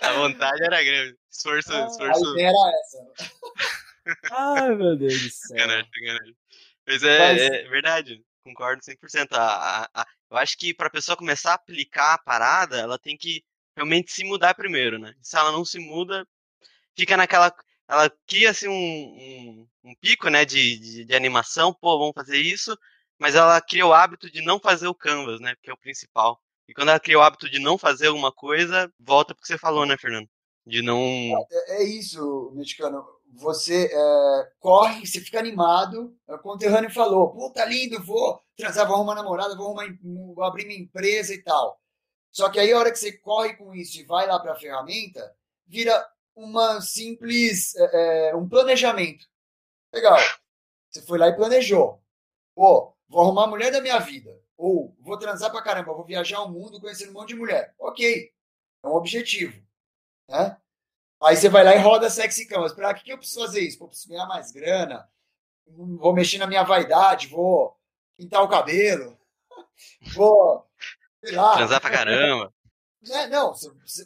a 0.02 0.14
vontade 0.14 0.64
era 0.64 0.82
grande. 0.82 1.18
Esforço, 1.30 1.74
ah, 1.74 1.88
esforço. 1.88 2.30
A 2.30 2.32
ideia 2.32 2.48
era 2.48 2.72
essa. 2.80 3.44
Ai, 4.32 4.76
meu 4.76 4.96
Deus 4.96 5.22
do 5.22 5.30
céu. 5.30 5.58
Sacanagem, 5.58 5.92
sacanagem. 5.94 6.38
Mas 6.88 7.04
é, 7.04 7.20
Mas... 7.20 7.42
é 7.42 7.64
verdade, 7.68 8.24
concordo 8.46 8.82
100%. 8.82 9.34
A, 9.34 9.44
a, 9.44 9.90
a, 9.94 10.08
eu 10.32 10.38
acho 10.38 10.58
que 10.58 10.74
para 10.74 10.88
a 10.88 10.92
pessoa 10.92 11.18
começar 11.18 11.52
a 11.52 11.56
aplicar 11.56 12.14
a 12.14 12.18
parada, 12.18 12.78
ela 12.78 12.98
tem 12.98 13.18
que 13.18 13.44
realmente 13.76 14.12
se 14.12 14.24
mudar 14.24 14.56
primeiro, 14.56 14.98
né? 14.98 15.14
Se 15.22 15.38
ela 15.38 15.52
não 15.52 15.66
se 15.66 15.80
muda, 15.80 16.28
fica 16.96 17.18
naquela. 17.18 17.54
Ela 17.88 18.10
cria 18.26 18.50
assim, 18.50 18.68
um, 18.68 18.74
um, 18.74 19.68
um 19.84 19.96
pico 19.96 20.28
né, 20.30 20.44
de, 20.44 20.80
de, 20.80 21.06
de, 21.06 21.16
animação, 21.16 21.74
pô, 21.74 22.00
vamos 22.00 22.14
fazer 22.16 22.38
isso, 22.38 22.76
mas 23.20 23.36
ela 23.36 23.62
cria 23.62 23.86
o 23.86 23.94
hábito 23.94 24.32
de 24.32 24.42
não 24.42 24.60
fazer 24.60 24.88
o 24.88 24.96
canvas, 24.96 25.40
né? 25.40 25.56
Que 25.62 25.70
é 25.70 25.74
o 25.74 25.78
principal. 25.78 26.42
E 26.68 26.74
quando 26.74 26.90
ela 26.90 27.00
cria 27.00 27.18
o 27.18 27.22
hábito 27.22 27.50
de 27.50 27.60
não 27.60 27.78
fazer 27.78 28.08
alguma 28.08 28.32
coisa, 28.32 28.92
volta 29.00 29.36
pro 29.36 29.42
que 29.42 29.48
você 29.48 29.58
falou, 29.58 29.86
né, 29.86 29.98
Fernando? 29.98 30.28
De 30.66 30.82
não. 30.82 30.98
É, 31.52 31.78
é 31.78 31.84
isso, 31.84 32.52
mexicano. 32.56 33.06
Você 33.34 33.92
é, 33.92 34.52
corre, 34.60 35.06
você 35.06 35.20
fica 35.20 35.38
animado. 35.38 36.16
É 36.28 36.34
o 36.34 36.40
conterrâneo 36.40 36.90
falou: 36.90 37.30
pô, 37.32 37.52
tá 37.52 37.66
lindo, 37.66 38.04
vou 38.04 38.42
transar, 38.58 38.88
vou 38.88 38.96
arrumar 38.96 39.16
namorada, 39.16 39.56
vou, 39.56 39.68
arrumar, 39.68 39.96
vou 40.02 40.44
abrir 40.44 40.66
minha 40.66 40.80
empresa 40.80 41.34
e 41.34 41.44
tal. 41.44 41.80
Só 42.36 42.50
que 42.50 42.60
aí, 42.60 42.74
a 42.74 42.78
hora 42.78 42.92
que 42.92 43.00
você 43.00 43.14
corre 43.14 43.54
com 43.54 43.74
isso 43.74 43.98
e 43.98 44.04
vai 44.04 44.28
lá 44.28 44.38
para 44.38 44.52
a 44.52 44.60
ferramenta, 44.60 45.34
vira 45.66 46.06
uma 46.36 46.82
simples 46.82 47.74
é, 47.78 48.32
é, 48.32 48.36
um 48.36 48.46
planejamento. 48.46 49.26
Legal. 49.94 50.20
Você 50.90 51.02
foi 51.04 51.18
lá 51.18 51.30
e 51.30 51.36
planejou. 51.36 52.04
Pô, 52.54 52.94
vou 53.08 53.22
arrumar 53.22 53.46
a 53.46 53.48
mulher 53.48 53.72
da 53.72 53.80
minha 53.80 53.98
vida. 54.00 54.38
Ou 54.58 54.94
vou 55.00 55.18
transar 55.18 55.50
pra 55.50 55.62
caramba, 55.62 55.94
vou 55.94 56.04
viajar 56.04 56.42
o 56.42 56.52
mundo 56.52 56.82
conhecendo 56.82 57.12
um 57.12 57.14
monte 57.14 57.30
de 57.30 57.36
mulher. 57.36 57.74
Ok. 57.80 58.30
É 58.84 58.88
um 58.88 58.96
objetivo. 58.96 59.66
Né? 60.28 60.58
Aí 61.24 61.38
você 61.38 61.48
vai 61.48 61.64
lá 61.64 61.74
e 61.74 61.80
roda 61.80 62.10
sexy 62.10 62.46
camas. 62.48 62.74
Para 62.74 62.94
que, 62.94 63.06
que 63.06 63.14
eu 63.14 63.18
preciso 63.18 63.46
fazer 63.46 63.62
isso? 63.62 63.80
Pô, 63.80 63.88
preciso 63.88 64.10
ganhar 64.10 64.28
mais 64.28 64.52
grana. 64.52 65.10
Vou 65.66 66.14
mexer 66.14 66.38
na 66.40 66.48
minha 66.48 66.64
vaidade, 66.64 67.28
vou 67.28 67.80
pintar 68.18 68.44
o 68.44 68.50
cabelo. 68.50 69.18
Vou 70.14 70.66
lá. 71.32 71.56
Transar 71.56 71.82
pra 71.82 71.92
caramba. 71.92 72.54
É, 73.08 73.28
não, 73.28 73.54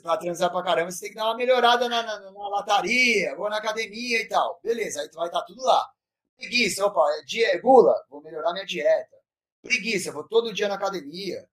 pra 0.01 0.17
transar 0.17 0.51
pra 0.51 0.61
caramba, 0.61 0.91
você 0.91 0.99
tem 0.99 1.09
que 1.11 1.15
dar 1.15 1.27
uma 1.27 1.35
melhorada 1.37 1.87
na, 1.87 2.03
na, 2.03 2.19
na 2.19 2.49
lataria, 2.49 3.33
vou 3.33 3.49
na 3.49 3.55
academia 3.55 4.21
e 4.21 4.27
tal. 4.27 4.59
Beleza, 4.61 4.99
aí 4.99 5.07
tu 5.07 5.15
vai 5.15 5.27
estar 5.27 5.41
tudo 5.43 5.63
lá. 5.63 5.89
Preguiça, 6.35 6.85
opa, 6.85 7.01
é 7.17 7.23
dia, 7.23 7.61
gula, 7.61 7.95
vou 8.09 8.21
melhorar 8.21 8.51
minha 8.51 8.65
dieta. 8.65 9.15
Preguiça, 9.61 10.11
vou 10.11 10.27
todo 10.27 10.53
dia 10.53 10.67
na 10.67 10.75
academia. 10.75 11.47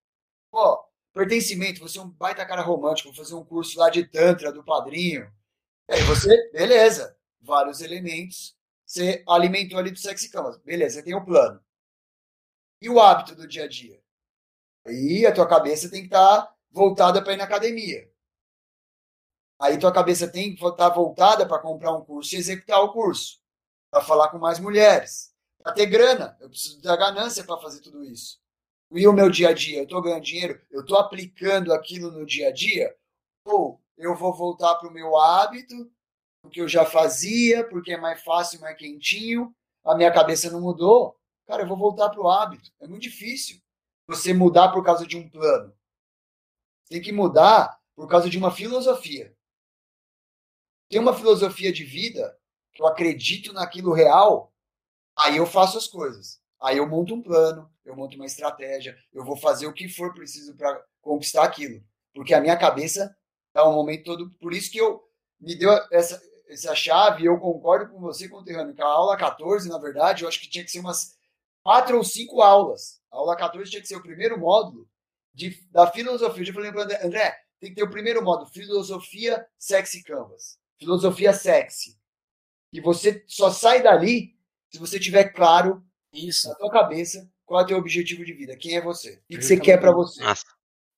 Pô, 0.50 0.84
pertencimento, 1.12 1.80
você 1.80 1.98
é 1.98 2.02
um 2.02 2.10
baita 2.10 2.44
cara 2.44 2.62
romântico, 2.62 3.10
vou 3.10 3.24
fazer 3.24 3.34
um 3.34 3.44
curso 3.44 3.78
lá 3.78 3.90
de 3.90 4.04
Tantra 4.04 4.52
do 4.52 4.64
padrinho. 4.64 5.30
Aí 5.88 6.02
você, 6.02 6.50
beleza, 6.50 7.16
vários 7.40 7.80
elementos, 7.80 8.56
você 8.84 9.24
alimentou 9.28 9.78
ali 9.78 9.90
do 9.90 9.98
sexy 9.98 10.30
camas. 10.30 10.58
Beleza, 10.58 10.96
você 10.96 11.02
tem 11.04 11.14
o 11.14 11.18
um 11.18 11.24
plano. 11.24 11.60
E 12.80 12.88
o 12.88 13.00
hábito 13.00 13.34
do 13.34 13.46
dia 13.46 13.64
a 13.64 13.68
dia? 13.68 14.00
Aí 14.86 15.26
a 15.26 15.34
tua 15.34 15.48
cabeça 15.48 15.90
tem 15.90 16.02
que 16.02 16.06
estar 16.06 16.42
tá 16.42 16.54
voltada 16.70 17.22
para 17.22 17.32
ir 17.32 17.36
na 17.36 17.44
academia. 17.44 18.08
Aí 19.58 19.78
tua 19.78 19.92
cabeça 19.92 20.28
tem 20.28 20.54
que 20.54 20.64
estar 20.64 20.76
tá 20.76 20.88
voltada 20.88 21.46
para 21.46 21.58
comprar 21.58 21.92
um 21.92 22.04
curso 22.04 22.34
e 22.34 22.38
executar 22.38 22.80
o 22.82 22.92
curso. 22.92 23.40
Para 23.90 24.02
falar 24.02 24.28
com 24.28 24.38
mais 24.38 24.60
mulheres. 24.60 25.34
Para 25.60 25.72
ter 25.72 25.86
grana. 25.86 26.36
Eu 26.40 26.48
preciso 26.48 26.80
da 26.82 26.96
ganância 26.96 27.42
para 27.42 27.60
fazer 27.60 27.80
tudo 27.80 28.04
isso. 28.04 28.38
E 28.92 29.08
o 29.08 29.12
meu 29.12 29.28
dia 29.28 29.48
a 29.48 29.52
dia? 29.52 29.78
Eu 29.78 29.84
estou 29.84 30.00
ganhando 30.00 30.22
dinheiro? 30.22 30.60
Eu 30.70 30.82
estou 30.82 30.98
aplicando 30.98 31.72
aquilo 31.72 32.12
no 32.12 32.24
dia 32.24 32.48
a 32.48 32.52
dia? 32.52 32.94
Ou 33.44 33.82
eu 33.96 34.14
vou 34.14 34.32
voltar 34.32 34.76
para 34.76 34.88
o 34.88 34.92
meu 34.92 35.16
hábito, 35.16 35.90
o 36.44 36.48
que 36.48 36.60
eu 36.60 36.68
já 36.68 36.84
fazia, 36.84 37.68
porque 37.68 37.92
é 37.92 37.96
mais 37.96 38.22
fácil, 38.22 38.60
mais 38.60 38.76
quentinho, 38.76 39.52
a 39.84 39.96
minha 39.96 40.12
cabeça 40.12 40.50
não 40.50 40.60
mudou? 40.60 41.16
Cara, 41.46 41.62
eu 41.62 41.66
vou 41.66 41.76
voltar 41.76 42.10
para 42.10 42.20
o 42.20 42.28
hábito. 42.28 42.70
É 42.80 42.86
muito 42.86 43.02
difícil 43.02 43.60
você 44.06 44.32
mudar 44.32 44.70
por 44.70 44.84
causa 44.84 45.06
de 45.06 45.16
um 45.16 45.28
plano. 45.28 45.74
Tem 46.88 47.00
que 47.00 47.12
mudar 47.12 47.80
por 47.94 48.08
causa 48.08 48.30
de 48.30 48.38
uma 48.38 48.50
filosofia. 48.50 49.34
Tem 50.88 51.00
uma 51.00 51.14
filosofia 51.14 51.72
de 51.72 51.84
vida 51.84 52.38
que 52.72 52.82
eu 52.82 52.86
acredito 52.86 53.52
naquilo 53.52 53.92
real, 53.92 54.52
aí 55.16 55.38
eu 55.38 55.46
faço 55.46 55.78
as 55.78 55.88
coisas. 55.88 56.40
Aí 56.60 56.78
eu 56.78 56.88
monto 56.88 57.14
um 57.14 57.22
plano, 57.22 57.70
eu 57.84 57.96
monto 57.96 58.16
uma 58.16 58.26
estratégia, 58.26 58.96
eu 59.12 59.24
vou 59.24 59.36
fazer 59.36 59.66
o 59.66 59.72
que 59.72 59.88
for 59.88 60.14
preciso 60.14 60.54
para 60.56 60.82
conquistar 61.00 61.44
aquilo. 61.44 61.82
Porque 62.14 62.34
a 62.34 62.40
minha 62.40 62.56
cabeça 62.56 63.16
está 63.48 63.68
um 63.68 63.74
momento 63.74 64.04
todo. 64.04 64.30
Por 64.38 64.52
isso 64.52 64.70
que 64.70 64.78
eu 64.78 65.02
me 65.40 65.54
deu 65.56 65.70
essa, 65.90 66.20
essa 66.48 66.74
chave, 66.74 67.24
eu 67.24 67.38
concordo 67.38 67.90
com 67.90 68.00
você, 68.00 68.28
conterrâneo, 68.28 68.74
que 68.74 68.82
a 68.82 68.86
aula 68.86 69.16
14, 69.16 69.68
na 69.68 69.78
verdade, 69.78 70.22
eu 70.22 70.28
acho 70.28 70.40
que 70.40 70.48
tinha 70.48 70.64
que 70.64 70.70
ser 70.70 70.80
umas 70.80 71.15
quatro 71.66 71.96
ou 71.96 72.04
cinco 72.04 72.40
aulas. 72.42 73.02
A 73.10 73.16
aula 73.16 73.36
14 73.36 73.68
tinha 73.68 73.82
que 73.82 73.88
ser 73.88 73.96
o 73.96 74.02
primeiro 74.02 74.38
módulo 74.38 74.88
de, 75.34 75.60
da 75.72 75.90
filosofia. 75.90 76.42
Eu 76.42 76.46
já 76.46 76.52
falei 76.52 76.70
para 76.70 76.84
André, 76.84 77.04
André, 77.04 77.40
tem 77.58 77.70
que 77.70 77.74
ter 77.74 77.82
o 77.82 77.90
primeiro 77.90 78.22
módulo, 78.22 78.48
filosofia 78.48 79.44
sexy 79.58 80.04
canvas. 80.04 80.60
Filosofia 80.78 81.32
sexy. 81.32 81.98
E 82.72 82.80
você 82.80 83.24
só 83.26 83.50
sai 83.50 83.82
dali 83.82 84.38
se 84.70 84.78
você 84.78 85.00
tiver 85.00 85.30
claro 85.30 85.84
isso 86.12 86.48
na 86.48 86.54
tua 86.54 86.70
cabeça 86.70 87.28
qual 87.44 87.60
é 87.60 87.64
o 87.64 87.66
teu 87.66 87.78
objetivo 87.78 88.24
de 88.24 88.32
vida, 88.32 88.56
quem 88.56 88.76
é 88.76 88.80
você, 88.80 89.14
o 89.14 89.26
que, 89.28 89.42
você 89.42 89.58
quer 89.58 89.78
para 89.78 89.92
você. 89.92 90.20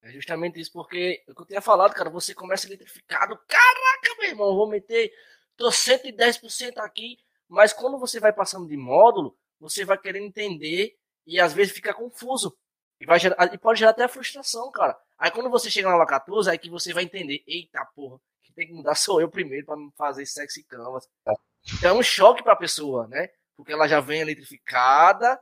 É 0.02 0.10
justamente 0.12 0.58
isso, 0.58 0.72
porque 0.72 1.22
é 1.26 1.30
o 1.30 1.34
que 1.34 1.42
eu 1.42 1.46
tinha 1.46 1.60
falado, 1.60 1.94
cara, 1.94 2.08
você 2.08 2.34
começa 2.34 2.66
eletrificado, 2.66 3.38
caraca, 3.46 4.16
meu 4.18 4.30
irmão, 4.30 4.56
vou 4.56 4.66
meter, 4.66 5.12
tô 5.56 5.68
110% 5.68 6.78
aqui, 6.78 7.18
mas 7.46 7.74
quando 7.74 7.98
você 7.98 8.18
vai 8.18 8.32
passando 8.32 8.66
de 8.66 8.76
módulo, 8.78 9.36
você 9.60 9.84
vai 9.84 9.98
querendo 9.98 10.26
entender 10.26 10.96
e 11.26 11.40
às 11.40 11.52
vezes 11.52 11.72
fica 11.72 11.92
confuso. 11.92 12.56
E, 13.00 13.06
vai 13.06 13.18
gerar, 13.18 13.52
e 13.52 13.58
pode 13.58 13.78
gerar 13.78 13.92
até 13.92 14.08
frustração, 14.08 14.70
cara. 14.72 14.98
Aí 15.16 15.30
quando 15.30 15.50
você 15.50 15.70
chega 15.70 15.88
na 15.88 16.06
14, 16.06 16.50
aí 16.50 16.58
que 16.58 16.70
você 16.70 16.92
vai 16.92 17.04
entender, 17.04 17.42
eita 17.46 17.84
porra, 17.94 18.18
quem 18.42 18.54
tem 18.54 18.66
que 18.66 18.72
mudar 18.72 18.94
sou 18.94 19.20
eu 19.20 19.28
primeiro 19.28 19.66
para 19.66 19.76
fazer 19.96 20.26
sexy 20.26 20.64
canvas. 20.64 21.08
Então 21.74 21.90
é 21.90 21.98
um 21.98 22.02
choque 22.02 22.42
pra 22.42 22.56
pessoa, 22.56 23.06
né? 23.08 23.28
Porque 23.56 23.72
ela 23.72 23.86
já 23.86 24.00
vem 24.00 24.20
eletrificada 24.20 25.40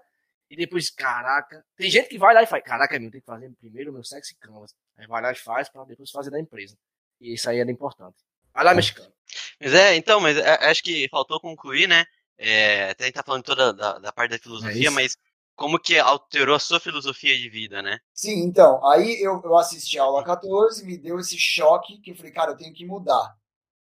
e 0.49 0.56
depois, 0.56 0.90
caraca, 0.90 1.64
tem 1.76 1.90
gente 1.90 2.08
que 2.08 2.18
vai 2.18 2.32
lá 2.35 2.42
e 2.42 2.46
faz, 2.46 2.62
caraca, 2.62 2.99
meu, 2.99 3.11
tem 3.11 3.20
que 3.20 3.26
fazer 3.26 3.50
primeiro 3.58 3.90
o 3.90 3.94
meu 3.94 4.04
sexy 4.04 4.35
canvas. 4.37 4.75
Aí 4.96 5.06
vai 5.06 5.20
lá 5.20 5.32
e 5.32 5.37
faz 5.37 5.68
para 5.68 5.85
depois 5.85 6.11
fazer 6.11 6.30
da 6.30 6.40
empresa. 6.40 6.76
E 7.20 7.35
isso 7.35 7.49
aí 7.49 7.58
era 7.58 7.70
importante. 7.70 8.16
Vai 8.54 8.64
lá, 8.64 8.75
mexicano. 8.75 9.12
Mas 9.61 9.75
é, 9.75 9.96
então, 9.96 10.20
mas 10.20 10.37
é, 10.37 10.70
acho 10.70 10.82
que 10.82 11.08
faltou 11.11 11.40
concluir, 11.40 11.88
né? 11.88 12.06
É, 12.38 12.90
até 12.90 13.05
a 13.05 13.07
gente 13.07 13.14
tá 13.14 13.23
falando 13.23 13.43
toda 13.43 13.73
da, 13.73 13.99
da 13.99 14.12
parte 14.12 14.33
da 14.33 14.38
filosofia, 14.38 14.88
é 14.88 14.90
mas 14.90 15.16
como 15.55 15.78
que 15.78 15.99
alterou 15.99 16.55
a 16.55 16.61
sua 16.61 16.78
filosofia 16.78 17.37
de 17.37 17.49
vida, 17.49 17.81
né? 17.81 17.99
Sim, 18.12 18.43
então, 18.45 18.87
aí 18.87 19.21
eu, 19.23 19.40
eu 19.43 19.57
assisti 19.57 19.99
a 19.99 20.02
aula 20.02 20.23
14, 20.23 20.85
me 20.85 20.99
deu 20.99 21.19
esse 21.19 21.38
choque 21.38 21.99
que 22.00 22.11
eu 22.11 22.16
falei, 22.16 22.31
cara, 22.31 22.52
eu 22.52 22.57
tenho 22.57 22.75
que 22.75 22.85
mudar. 22.85 23.35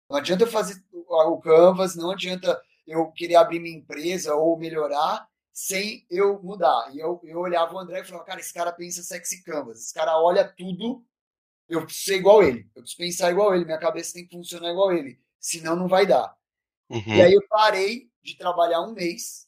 Não 0.09 0.17
adianta 0.17 0.43
eu 0.45 0.47
fazer 0.47 0.81
o 0.93 1.37
Canvas, 1.39 1.95
não 1.95 2.11
adianta 2.11 2.59
eu 2.87 3.11
querer 3.11 3.35
abrir 3.35 3.59
minha 3.59 3.77
empresa 3.77 4.35
ou 4.35 4.57
melhorar 4.57 5.27
sem 5.51 6.05
eu 6.09 6.41
mudar. 6.41 6.93
E 6.93 6.99
eu, 6.99 7.19
eu 7.23 7.39
olhava 7.39 7.73
o 7.73 7.79
André 7.79 8.01
e 8.01 8.05
falava, 8.05 8.25
cara, 8.25 8.39
esse 8.39 8.53
cara 8.53 8.71
pensa 8.71 9.03
sexy 9.03 9.43
Canvas, 9.43 9.79
esse 9.79 9.93
cara 9.93 10.17
olha 10.17 10.47
tudo, 10.47 11.03
eu 11.67 11.83
preciso 11.83 12.05
ser 12.05 12.15
igual 12.17 12.43
ele, 12.43 12.69
eu 12.75 12.81
preciso 12.81 12.97
pensar 12.97 13.31
igual 13.31 13.53
ele, 13.53 13.65
minha 13.65 13.77
cabeça 13.77 14.13
tem 14.13 14.25
que 14.25 14.35
funcionar 14.35 14.69
igual 14.69 14.93
ele, 14.93 15.19
senão 15.39 15.75
não 15.75 15.87
vai 15.87 16.05
dar. 16.05 16.35
Uhum. 16.89 17.15
E 17.15 17.21
aí 17.21 17.33
eu 17.33 17.41
parei 17.49 18.09
de 18.25 18.35
trabalhar 18.35 18.81
um 18.81 18.91
mês, 18.91 19.47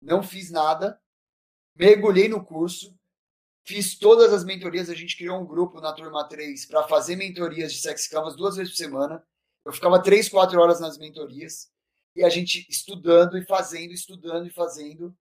não 0.00 0.22
fiz 0.22 0.50
nada, 0.50 1.00
mergulhei 1.74 2.28
no 2.28 2.44
curso, 2.44 2.94
fiz 3.64 3.98
todas 3.98 4.32
as 4.32 4.44
mentorias. 4.44 4.90
A 4.90 4.94
gente 4.94 5.16
criou 5.16 5.40
um 5.40 5.46
grupo 5.46 5.80
na 5.80 5.92
turma 5.92 6.28
3 6.28 6.66
para 6.66 6.86
fazer 6.86 7.16
mentorias 7.16 7.72
de 7.72 7.80
Sex 7.80 8.06
Canvas 8.06 8.36
duas 8.36 8.56
vezes 8.56 8.72
por 8.72 8.78
semana. 8.78 9.26
Eu 9.64 9.72
ficava 9.72 10.02
três, 10.02 10.28
quatro 10.28 10.60
horas 10.60 10.78
nas 10.78 10.98
mentorias 10.98 11.72
e 12.14 12.22
a 12.22 12.28
gente 12.28 12.66
estudando 12.68 13.38
e 13.38 13.44
fazendo, 13.46 13.92
estudando 13.92 14.46
e 14.46 14.50
fazendo 14.50 15.16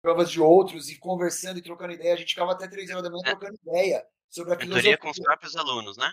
provas 0.00 0.30
de 0.30 0.40
outros 0.40 0.88
e 0.88 0.96
conversando 0.96 1.58
e 1.58 1.62
trocando 1.62 1.94
ideia. 1.94 2.14
A 2.14 2.16
gente 2.16 2.30
ficava 2.30 2.52
até 2.52 2.68
três 2.68 2.88
horas 2.90 3.02
da 3.02 3.10
manhã 3.10 3.22
é. 3.26 3.30
trocando 3.30 3.58
ideia 3.66 4.06
sobre 4.30 4.54
a 4.54 4.56
Mentoria 4.56 4.82
filosofia. 4.82 4.98
com 4.98 5.10
os 5.10 5.18
próprios 5.18 5.56
alunos, 5.56 5.96
né? 5.96 6.12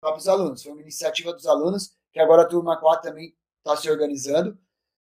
Próprios 0.00 0.28
alunos. 0.28 0.62
Foi 0.62 0.72
uma 0.72 0.80
iniciativa 0.80 1.34
dos 1.34 1.46
alunos 1.46 1.94
que 2.10 2.18
agora 2.18 2.42
a 2.42 2.48
turma 2.48 2.80
4 2.80 3.10
também 3.10 3.36
está 3.58 3.76
se 3.76 3.90
organizando. 3.90 4.58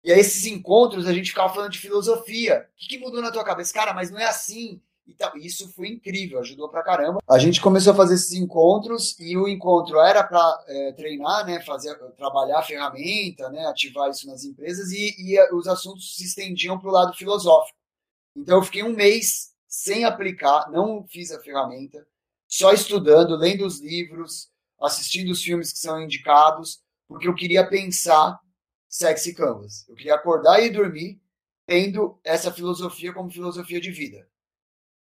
E 0.04 0.12
aí, 0.12 0.20
esses 0.20 0.46
encontros, 0.46 1.06
a 1.06 1.14
gente 1.14 1.30
ficava 1.30 1.54
falando 1.54 1.72
de 1.72 1.80
filosofia. 1.80 2.68
O 2.74 2.78
que, 2.78 2.88
que 2.88 2.98
mudou 2.98 3.22
na 3.22 3.32
tua 3.32 3.44
cabeça? 3.44 3.74
Cara, 3.74 3.94
mas 3.94 4.10
não 4.10 4.20
é 4.20 4.26
assim. 4.26 4.82
Então, 5.08 5.32
isso 5.36 5.72
foi 5.74 5.90
incrível, 5.90 6.40
ajudou 6.40 6.70
pra 6.70 6.84
caramba. 6.84 7.20
A 7.28 7.38
gente 7.38 7.60
começou 7.60 7.94
a 7.94 7.96
fazer 7.96 8.16
esses 8.16 8.34
encontros 8.34 9.20
e 9.20 9.36
o 9.38 9.48
encontro 9.48 10.00
era 10.00 10.24
para 10.24 10.64
é, 10.68 10.92
treinar, 10.94 11.46
né, 11.46 11.62
fazer, 11.62 11.96
trabalhar 12.16 12.60
a 12.60 12.64
ferramenta, 12.64 13.50
né, 13.50 13.66
ativar 13.66 14.10
isso 14.10 14.28
nas 14.28 14.44
empresas 14.44 14.92
e, 14.92 15.16
e 15.18 15.54
os 15.54 15.68
assuntos 15.68 16.16
se 16.16 16.24
estendiam 16.24 16.80
para 16.80 16.90
o 16.90 16.94
lado 16.94 17.14
filosófico. 17.14 17.78
Então, 18.36 18.58
eu 18.58 18.64
fiquei 18.64 18.84
um 18.84 18.96
mês 18.96 19.52
sem 19.68 20.06
aplicar, 20.06 20.70
não 20.72 21.06
fiz 21.08 21.32
a 21.32 21.42
ferramenta, 21.42 22.06
só 22.48 22.72
estudando, 22.72 23.36
lendo 23.36 23.66
os 23.66 23.80
livros, 23.80 24.50
assistindo 24.82 25.32
os 25.32 25.44
filmes 25.44 25.72
que 25.72 25.80
são 25.80 26.02
indicados, 26.02 26.80
porque 27.08 27.28
eu 27.28 27.36
queria 27.36 27.68
pensar 27.68 28.40
sexy 28.92 29.34
canvas. 29.34 29.88
Eu 29.88 29.96
queria 29.96 30.16
acordar 30.16 30.62
e 30.62 30.70
dormir 30.70 31.20
tendo 31.66 32.20
essa 32.24 32.52
filosofia 32.52 33.14
como 33.14 33.32
filosofia 33.32 33.80
de 33.80 33.90
vida. 33.90 34.28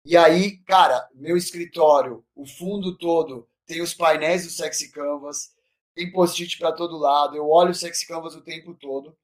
E 0.05 0.15
aí, 0.15 0.57
cara, 0.59 1.07
meu 1.13 1.35
escritório, 1.35 2.25
o 2.33 2.45
fundo 2.45 2.97
todo 2.97 3.47
tem 3.65 3.81
os 3.81 3.93
painéis 3.93 4.45
do 4.45 4.49
sexy 4.49 4.89
canvas, 4.89 5.53
tem 5.93 6.11
post-it 6.11 6.57
para 6.57 6.71
todo 6.71 6.97
lado, 6.97 7.35
eu 7.35 7.47
olho 7.49 7.71
o 7.71 7.75
sexy 7.75 8.07
canvas 8.07 8.33
o 8.33 8.41
tempo 8.41 8.73
todo. 8.73 9.15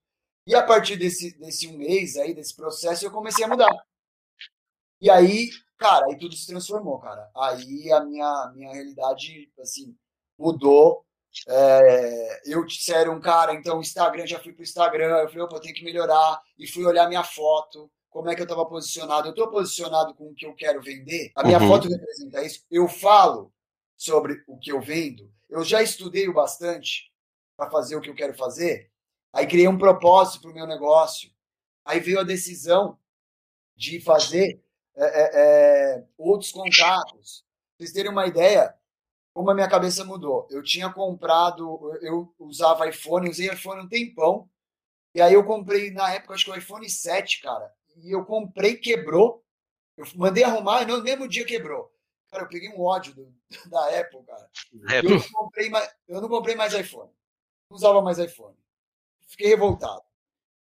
E 0.45 0.53
a 0.53 0.61
partir 0.61 0.97
desse, 0.97 1.37
desse 1.39 1.67
um 1.67 1.77
mês 1.77 2.17
aí, 2.17 2.33
desse 2.33 2.55
processo, 2.55 3.05
eu 3.05 3.11
comecei 3.11 3.45
a 3.45 3.47
mudar. 3.47 3.73
E 4.99 5.09
aí, 5.09 5.49
cara, 5.77 6.07
aí 6.07 6.17
tudo 6.17 6.35
se 6.35 6.47
transformou, 6.47 6.99
cara. 6.99 7.29
Aí 7.35 7.91
a 7.91 8.03
minha, 8.03 8.51
minha 8.53 8.73
realidade, 8.73 9.51
assim, 9.59 9.95
mudou 10.37 11.05
é, 11.47 12.41
eu 12.45 12.65
disseram, 12.65 13.15
um 13.15 13.19
cara, 13.19 13.53
então 13.53 13.77
o 13.77 13.81
Instagram, 13.81 14.25
já 14.25 14.39
fui 14.39 14.53
pro 14.53 14.63
Instagram, 14.63 15.17
eu 15.17 15.27
falei, 15.27 15.43
opa, 15.43 15.55
eu 15.55 15.61
tenho 15.61 15.75
que 15.75 15.83
melhorar, 15.83 16.41
e 16.57 16.67
fui 16.67 16.85
olhar 16.85 17.07
minha 17.07 17.23
foto, 17.23 17.91
como 18.09 18.29
é 18.29 18.35
que 18.35 18.41
eu 18.41 18.45
estava 18.45 18.65
posicionado. 18.65 19.27
Eu 19.27 19.31
estou 19.31 19.49
posicionado 19.49 20.13
com 20.15 20.29
o 20.29 20.33
que 20.33 20.45
eu 20.45 20.53
quero 20.55 20.81
vender, 20.81 21.31
a 21.35 21.43
minha 21.43 21.59
uhum. 21.59 21.67
foto 21.67 21.89
representa 21.89 22.43
isso. 22.43 22.65
Eu 22.71 22.87
falo 22.87 23.51
sobre 23.95 24.43
o 24.47 24.57
que 24.57 24.71
eu 24.71 24.81
vendo, 24.81 25.31
eu 25.49 25.63
já 25.63 25.81
estudei 25.81 26.27
o 26.27 26.33
bastante 26.33 27.11
para 27.55 27.69
fazer 27.69 27.95
o 27.95 28.01
que 28.01 28.09
eu 28.09 28.15
quero 28.15 28.33
fazer, 28.33 28.91
aí 29.33 29.47
criei 29.47 29.67
um 29.67 29.77
propósito 29.77 30.41
para 30.41 30.51
o 30.51 30.53
meu 30.53 30.67
negócio, 30.67 31.29
aí 31.83 31.99
veio 31.99 32.19
a 32.19 32.23
decisão 32.23 32.97
de 33.75 34.01
fazer 34.01 34.61
é, 34.95 35.05
é, 35.05 35.29
é 35.95 36.03
outros 36.17 36.51
contatos. 36.51 37.45
Pra 37.77 37.85
vocês 37.85 37.93
terem 37.93 38.11
uma 38.11 38.25
ideia, 38.25 38.75
como 39.37 39.51
a 39.51 39.53
minha 39.53 39.69
cabeça 39.69 40.03
mudou. 40.03 40.47
Eu 40.49 40.63
tinha 40.63 40.91
comprado, 40.91 41.95
eu 42.01 42.33
usava 42.39 42.89
iPhone, 42.89 43.29
usei 43.29 43.47
iPhone 43.47 43.83
um 43.83 43.87
tempão. 43.87 44.49
E 45.13 45.21
aí 45.21 45.35
eu 45.35 45.45
comprei, 45.45 45.91
na 45.91 46.11
época, 46.11 46.33
acho 46.33 46.45
que 46.45 46.49
o 46.49 46.57
iPhone 46.57 46.89
7, 46.89 47.43
cara. 47.43 47.71
E 47.97 48.11
eu 48.11 48.25
comprei, 48.25 48.77
quebrou. 48.77 49.45
Eu 49.95 50.07
mandei 50.15 50.43
arrumar 50.43 50.81
e 50.81 50.85
no 50.87 51.03
mesmo 51.03 51.27
dia 51.27 51.45
quebrou. 51.45 51.93
Cara, 52.31 52.45
eu 52.45 52.49
peguei 52.49 52.69
um 52.69 52.81
ódio 52.81 53.13
do, 53.13 53.31
da 53.69 53.99
Apple, 53.99 54.23
cara. 54.25 54.49
Eu 55.03 55.11
não, 55.11 55.21
comprei 55.31 55.69
mais, 55.69 55.95
eu 56.07 56.19
não 56.19 56.29
comprei 56.29 56.55
mais 56.55 56.73
iPhone. 56.73 57.11
Não 57.69 57.77
usava 57.77 58.01
mais 58.01 58.17
iPhone. 58.17 58.57
Fiquei 59.27 59.49
revoltado. 59.49 60.01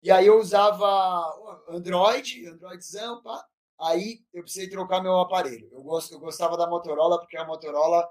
E 0.04 0.12
aí 0.12 0.28
eu 0.28 0.38
usava 0.38 1.64
Android, 1.70 2.46
Androidzão, 2.46 3.24
pá. 3.24 3.42
Aí 3.80 4.22
eu 4.34 4.44
precisei 4.44 4.70
trocar 4.70 5.02
meu 5.02 5.18
aparelho. 5.18 5.70
Eu, 5.72 5.82
gosto, 5.82 6.14
eu 6.14 6.20
gostava 6.20 6.58
da 6.58 6.68
Motorola, 6.68 7.18
porque 7.20 7.38
a 7.38 7.46
Motorola 7.46 8.06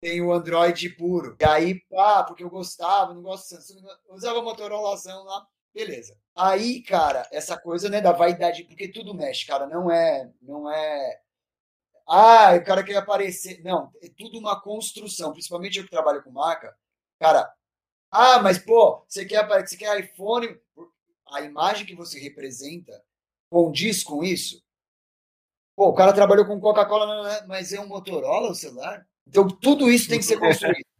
tem 0.00 0.20
o 0.22 0.32
Android 0.32 0.90
puro. 0.90 1.36
E 1.40 1.44
aí, 1.44 1.80
pá, 1.90 2.24
porque 2.24 2.44
eu 2.44 2.50
gostava, 2.50 3.14
não 3.14 3.22
gosto 3.22 3.44
de 3.44 3.62
Samsung, 3.62 3.86
usava 4.10 4.42
Motorolazão 4.42 5.24
lá, 5.24 5.46
beleza. 5.74 6.16
Aí, 6.34 6.82
cara, 6.82 7.26
essa 7.32 7.58
coisa, 7.58 7.88
né, 7.88 8.00
da 8.00 8.12
vaidade, 8.12 8.64
porque 8.64 8.88
tudo 8.88 9.14
mexe, 9.14 9.46
cara, 9.46 9.66
não 9.66 9.90
é, 9.90 10.30
não 10.42 10.70
é 10.70 11.20
ah, 12.06 12.54
o 12.54 12.64
cara 12.64 12.84
quer 12.84 12.96
aparecer. 12.96 13.62
Não, 13.64 13.90
é 14.02 14.08
tudo 14.16 14.38
uma 14.38 14.60
construção, 14.60 15.32
principalmente 15.32 15.78
eu 15.78 15.84
que 15.84 15.90
trabalho 15.90 16.22
com 16.22 16.30
marca. 16.30 16.74
Cara, 17.18 17.52
ah, 18.10 18.40
mas 18.40 18.58
pô, 18.58 19.04
você 19.08 19.24
quer 19.24 19.38
aparecer, 19.38 19.70
você 19.70 19.84
quer 19.84 20.00
iPhone, 20.00 20.48
a 21.28 21.42
imagem 21.42 21.86
que 21.86 21.94
você 21.96 22.18
representa 22.20 22.92
condiz 23.50 24.04
com 24.04 24.22
isso? 24.24 24.62
Pô, 25.74 25.88
o 25.88 25.94
cara 25.94 26.12
trabalhou 26.12 26.46
com 26.46 26.60
Coca-Cola, 26.60 27.44
mas 27.46 27.72
é 27.72 27.80
um 27.80 27.86
Motorola 27.86 28.50
o 28.50 28.54
celular? 28.54 29.06
Então, 29.26 29.48
tudo 29.48 29.90
isso 29.90 30.08
tem 30.08 30.18
que 30.18 30.24
ser 30.24 30.38
construído. 30.38 30.84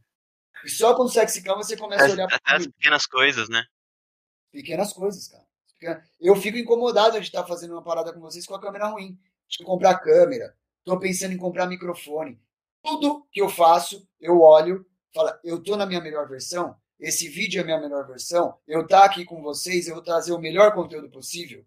E 0.64 0.68
só 0.68 0.96
com 0.96 1.04
o 1.04 1.08
Sexy 1.08 1.44
Cam 1.44 1.54
você 1.54 1.76
começa 1.76 2.06
a 2.06 2.10
olhar 2.10 2.26
para 2.26 2.56
as 2.56 2.66
pequenas 2.66 3.06
coisas, 3.06 3.48
né? 3.48 3.64
Pequenas 4.50 4.92
coisas, 4.92 5.28
cara. 5.28 6.04
Eu 6.18 6.34
fico 6.34 6.58
incomodado 6.58 7.20
de 7.20 7.26
estar 7.26 7.46
fazendo 7.46 7.72
uma 7.72 7.84
parada 7.84 8.12
com 8.12 8.18
vocês 8.18 8.44
com 8.44 8.54
a 8.56 8.60
câmera 8.60 8.88
ruim. 8.88 9.16
De 9.48 9.62
comprar 9.62 10.00
câmera. 10.00 10.56
Estou 10.78 10.98
pensando 10.98 11.32
em 11.32 11.36
comprar 11.36 11.66
microfone. 11.66 12.40
Tudo 12.82 13.24
que 13.30 13.40
eu 13.40 13.48
faço, 13.48 14.08
eu 14.20 14.40
olho, 14.40 14.84
falo, 15.14 15.32
eu 15.44 15.58
estou 15.58 15.76
na 15.76 15.86
minha 15.86 16.00
melhor 16.00 16.28
versão, 16.28 16.76
esse 16.98 17.28
vídeo 17.28 17.58
é 17.58 17.62
a 17.62 17.64
minha 17.64 17.80
melhor 17.80 18.06
versão, 18.06 18.58
eu 18.66 18.86
tá 18.86 19.04
aqui 19.04 19.24
com 19.24 19.42
vocês, 19.42 19.86
eu 19.86 19.94
vou 19.94 20.02
trazer 20.02 20.32
o 20.32 20.38
melhor 20.38 20.72
conteúdo 20.74 21.10
possível. 21.10 21.64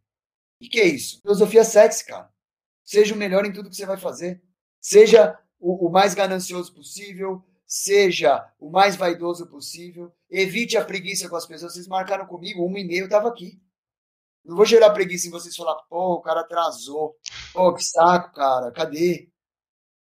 O 0.61 0.69
que 0.69 0.79
é 0.79 0.85
isso? 0.85 1.21
Filosofia 1.21 1.63
sexy, 1.63 2.05
cara. 2.05 2.29
Seja 2.83 3.13
o 3.13 3.17
melhor 3.17 3.45
em 3.45 3.53
tudo 3.53 3.69
que 3.69 3.75
você 3.75 3.85
vai 3.85 3.97
fazer. 3.97 4.41
Seja 4.81 5.37
o, 5.59 5.87
o 5.87 5.91
mais 5.91 6.13
ganancioso 6.13 6.73
possível, 6.73 7.43
seja 7.65 8.51
o 8.59 8.69
mais 8.69 8.95
vaidoso 8.95 9.47
possível, 9.47 10.11
evite 10.29 10.77
a 10.77 10.83
preguiça 10.83 11.29
com 11.29 11.35
as 11.35 11.45
pessoas. 11.45 11.73
Vocês 11.73 11.87
marcaram 11.87 12.25
comigo, 12.25 12.65
uma 12.65 12.79
e 12.79 12.83
meia 12.83 13.01
eu 13.01 13.05
estava 13.05 13.27
aqui. 13.27 13.61
Não 14.43 14.55
vou 14.55 14.65
gerar 14.65 14.91
preguiça 14.91 15.27
em 15.27 15.31
vocês 15.31 15.55
falar, 15.55 15.75
pô, 15.89 16.15
o 16.15 16.21
cara 16.21 16.41
atrasou. 16.41 17.15
Pô, 17.53 17.73
que 17.73 17.83
saco, 17.83 18.33
cara, 18.33 18.71
cadê? 18.71 19.29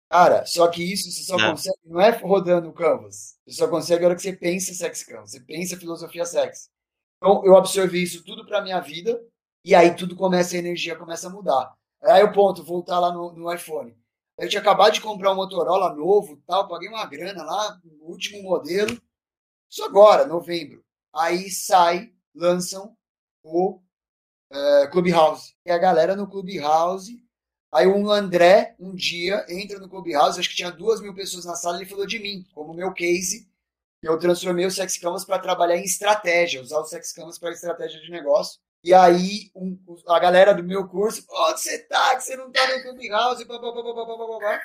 Cara, 0.09 0.47
só 0.47 0.69
que 0.69 0.83
isso 0.85 1.11
você 1.11 1.23
só 1.23 1.37
não. 1.37 1.51
consegue, 1.51 1.79
não 1.85 2.01
é 2.01 2.11
rodando 2.11 2.69
o 2.69 2.73
canvas. 2.73 3.37
Você 3.45 3.57
só 3.57 3.69
consegue 3.69 4.03
na 4.03 4.09
hora 4.09 4.17
que 4.17 4.23
você 4.23 4.33
pensa 4.33 4.73
sex 4.73 5.03
canvas, 5.03 5.33
você 5.33 5.41
pensa 5.41 5.77
filosofia 5.77 6.25
sex. 6.25 6.71
Então, 7.17 7.45
eu 7.45 7.57
absorvi 7.57 8.03
isso 8.03 8.23
tudo 8.25 8.47
para 8.47 8.63
minha 8.63 8.79
vida, 8.79 9.21
e 9.65 9.75
aí 9.75 9.97
tudo 9.97 10.15
começa, 10.15 10.55
a 10.55 10.59
energia 10.59 10.95
começa 10.95 11.27
a 11.27 11.31
mudar. 11.31 11.75
Aí 12.03 12.23
o 12.23 12.33
ponto, 12.33 12.63
voltar 12.63 13.01
lá 13.01 13.13
no, 13.13 13.33
no 13.33 13.53
iPhone. 13.53 13.97
Eu 14.39 14.49
tinha 14.49 14.61
acabado 14.61 14.93
de 14.93 15.01
comprar 15.01 15.33
um 15.33 15.37
Motorola 15.37 15.95
novo, 15.95 16.43
tal, 16.47 16.69
paguei 16.69 16.89
uma 16.89 17.07
grana 17.07 17.43
lá, 17.43 17.81
último 18.01 18.43
modelo. 18.43 19.01
Isso 19.69 19.83
agora, 19.83 20.27
novembro. 20.27 20.85
Aí 21.15 21.51
sai, 21.51 22.13
lançam 22.35 22.97
o 23.43 23.81
é, 24.51 24.87
Clubhouse. 24.89 25.55
E 25.65 25.71
a 25.71 25.79
galera 25.79 26.15
no 26.15 26.29
Clubhouse, 26.29 27.27
Aí 27.77 27.87
um 27.87 28.11
André, 28.11 28.75
um 28.79 28.95
dia, 28.95 29.45
entra 29.51 29.79
no 29.79 29.89
Clubhouse, 29.89 30.41
acho 30.41 30.49
que 30.49 30.57
tinha 30.57 30.71
duas 30.71 30.99
mil 31.01 31.15
pessoas 31.15 31.45
na 31.45 31.55
sala, 31.55 31.77
ele 31.77 31.85
falou 31.85 32.07
de 32.07 32.19
mim, 32.19 32.47
como 32.55 32.73
meu 32.73 32.91
case. 32.93 33.47
Eu 34.03 34.19
transformei 34.19 34.65
o 34.65 34.71
Sex 34.71 34.97
Canvas 34.99 35.27
para 35.27 35.39
trabalhar 35.39 35.77
em 35.77 35.85
estratégia, 35.85 36.63
usar 36.63 36.79
o 36.79 36.87
Sex 36.87 37.13
Canvas 37.13 37.39
para 37.39 37.53
estratégia 37.53 38.01
de 38.01 38.11
negócio. 38.11 38.61
E 38.87 38.95
aí 38.95 39.51
um, 39.53 39.77
a 40.07 40.21
galera 40.21 40.55
do 40.55 40.63
meu 40.63 40.87
curso, 40.87 41.27
onde 41.29 41.61
você 41.61 41.77
tá? 41.89 42.15
Que 42.15 42.23
você 42.23 42.37
não 42.37 42.53
tá 42.53 42.65
no 42.73 42.83
Clubhouse? 42.85 43.45
Blá, 43.45 43.59
blá, 43.59 43.73
blá, 43.73 43.83
blá, 43.83 44.05
blá, 44.05 44.39
blá. 44.39 44.63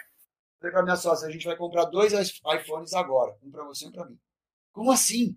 Falei 0.60 0.72
pra 0.72 0.84
minha 0.84 0.96
sócia, 0.96 1.28
a 1.28 1.32
gente 1.32 1.48
vai 1.48 1.56
comprar 1.56 1.86
dois 1.86 2.14
iPhones 2.14 2.94
agora, 2.94 3.36
um 3.42 3.50
para 3.50 3.64
você 3.64 3.86
e 3.86 3.88
um 3.88 3.92
para 3.92 4.06
mim. 4.06 4.20
Como 4.72 4.92
assim? 4.92 5.36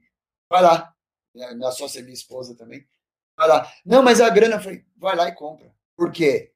Vai 0.50 0.60
lá. 0.60 0.94
Minha 1.34 1.70
sócia 1.70 2.00
é 2.00 2.02
minha 2.02 2.12
esposa 2.12 2.54
também. 2.54 2.86
Vai 3.34 3.48
lá. 3.48 3.72
Não, 3.86 4.02
mas 4.02 4.20
a 4.20 4.28
grana, 4.28 4.56
eu 4.56 4.60
falei, 4.60 4.84
vai 4.98 5.16
lá 5.16 5.30
e 5.30 5.34
compra. 5.34 5.74
Por 5.96 6.12
quê? 6.12 6.52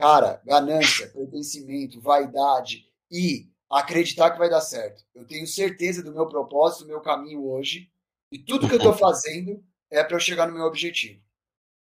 Cara, 0.00 0.42
ganância, 0.44 1.06
pertencimento, 1.10 2.00
vaidade 2.00 2.92
e 3.08 3.48
acreditar 3.70 4.32
que 4.32 4.38
vai 4.38 4.50
dar 4.50 4.62
certo. 4.62 5.04
Eu 5.14 5.24
tenho 5.24 5.46
certeza 5.46 6.02
do 6.02 6.12
meu 6.12 6.26
propósito, 6.26 6.82
do 6.82 6.88
meu 6.88 7.00
caminho 7.00 7.48
hoje, 7.48 7.88
e 8.32 8.38
tudo 8.40 8.66
que 8.66 8.74
eu 8.74 8.78
estou 8.78 8.94
fazendo 8.94 9.64
é 9.88 10.02
para 10.02 10.16
eu 10.16 10.20
chegar 10.20 10.48
no 10.48 10.54
meu 10.54 10.64
objetivo. 10.64 11.27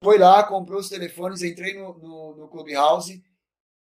Foi 0.05 0.19
lá, 0.19 0.45
comprou 0.45 0.79
os 0.79 0.91
telefones, 0.91 1.43
entrei 1.43 1.73
no, 1.73 1.97
no, 1.99 2.37
no 2.37 2.49
Clubhouse, 2.49 3.25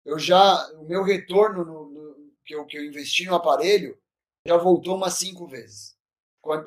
eu 0.04 0.18
já, 0.18 0.70
o 0.74 0.84
meu 0.84 1.02
retorno 1.02 1.64
no, 1.64 1.88
no, 1.88 2.32
que, 2.44 2.54
eu, 2.54 2.66
que 2.66 2.76
eu 2.76 2.84
investi 2.84 3.24
no 3.24 3.34
aparelho 3.34 3.98
já 4.46 4.58
voltou 4.58 4.96
umas 4.96 5.14
cinco 5.14 5.46
vezes, 5.46 5.96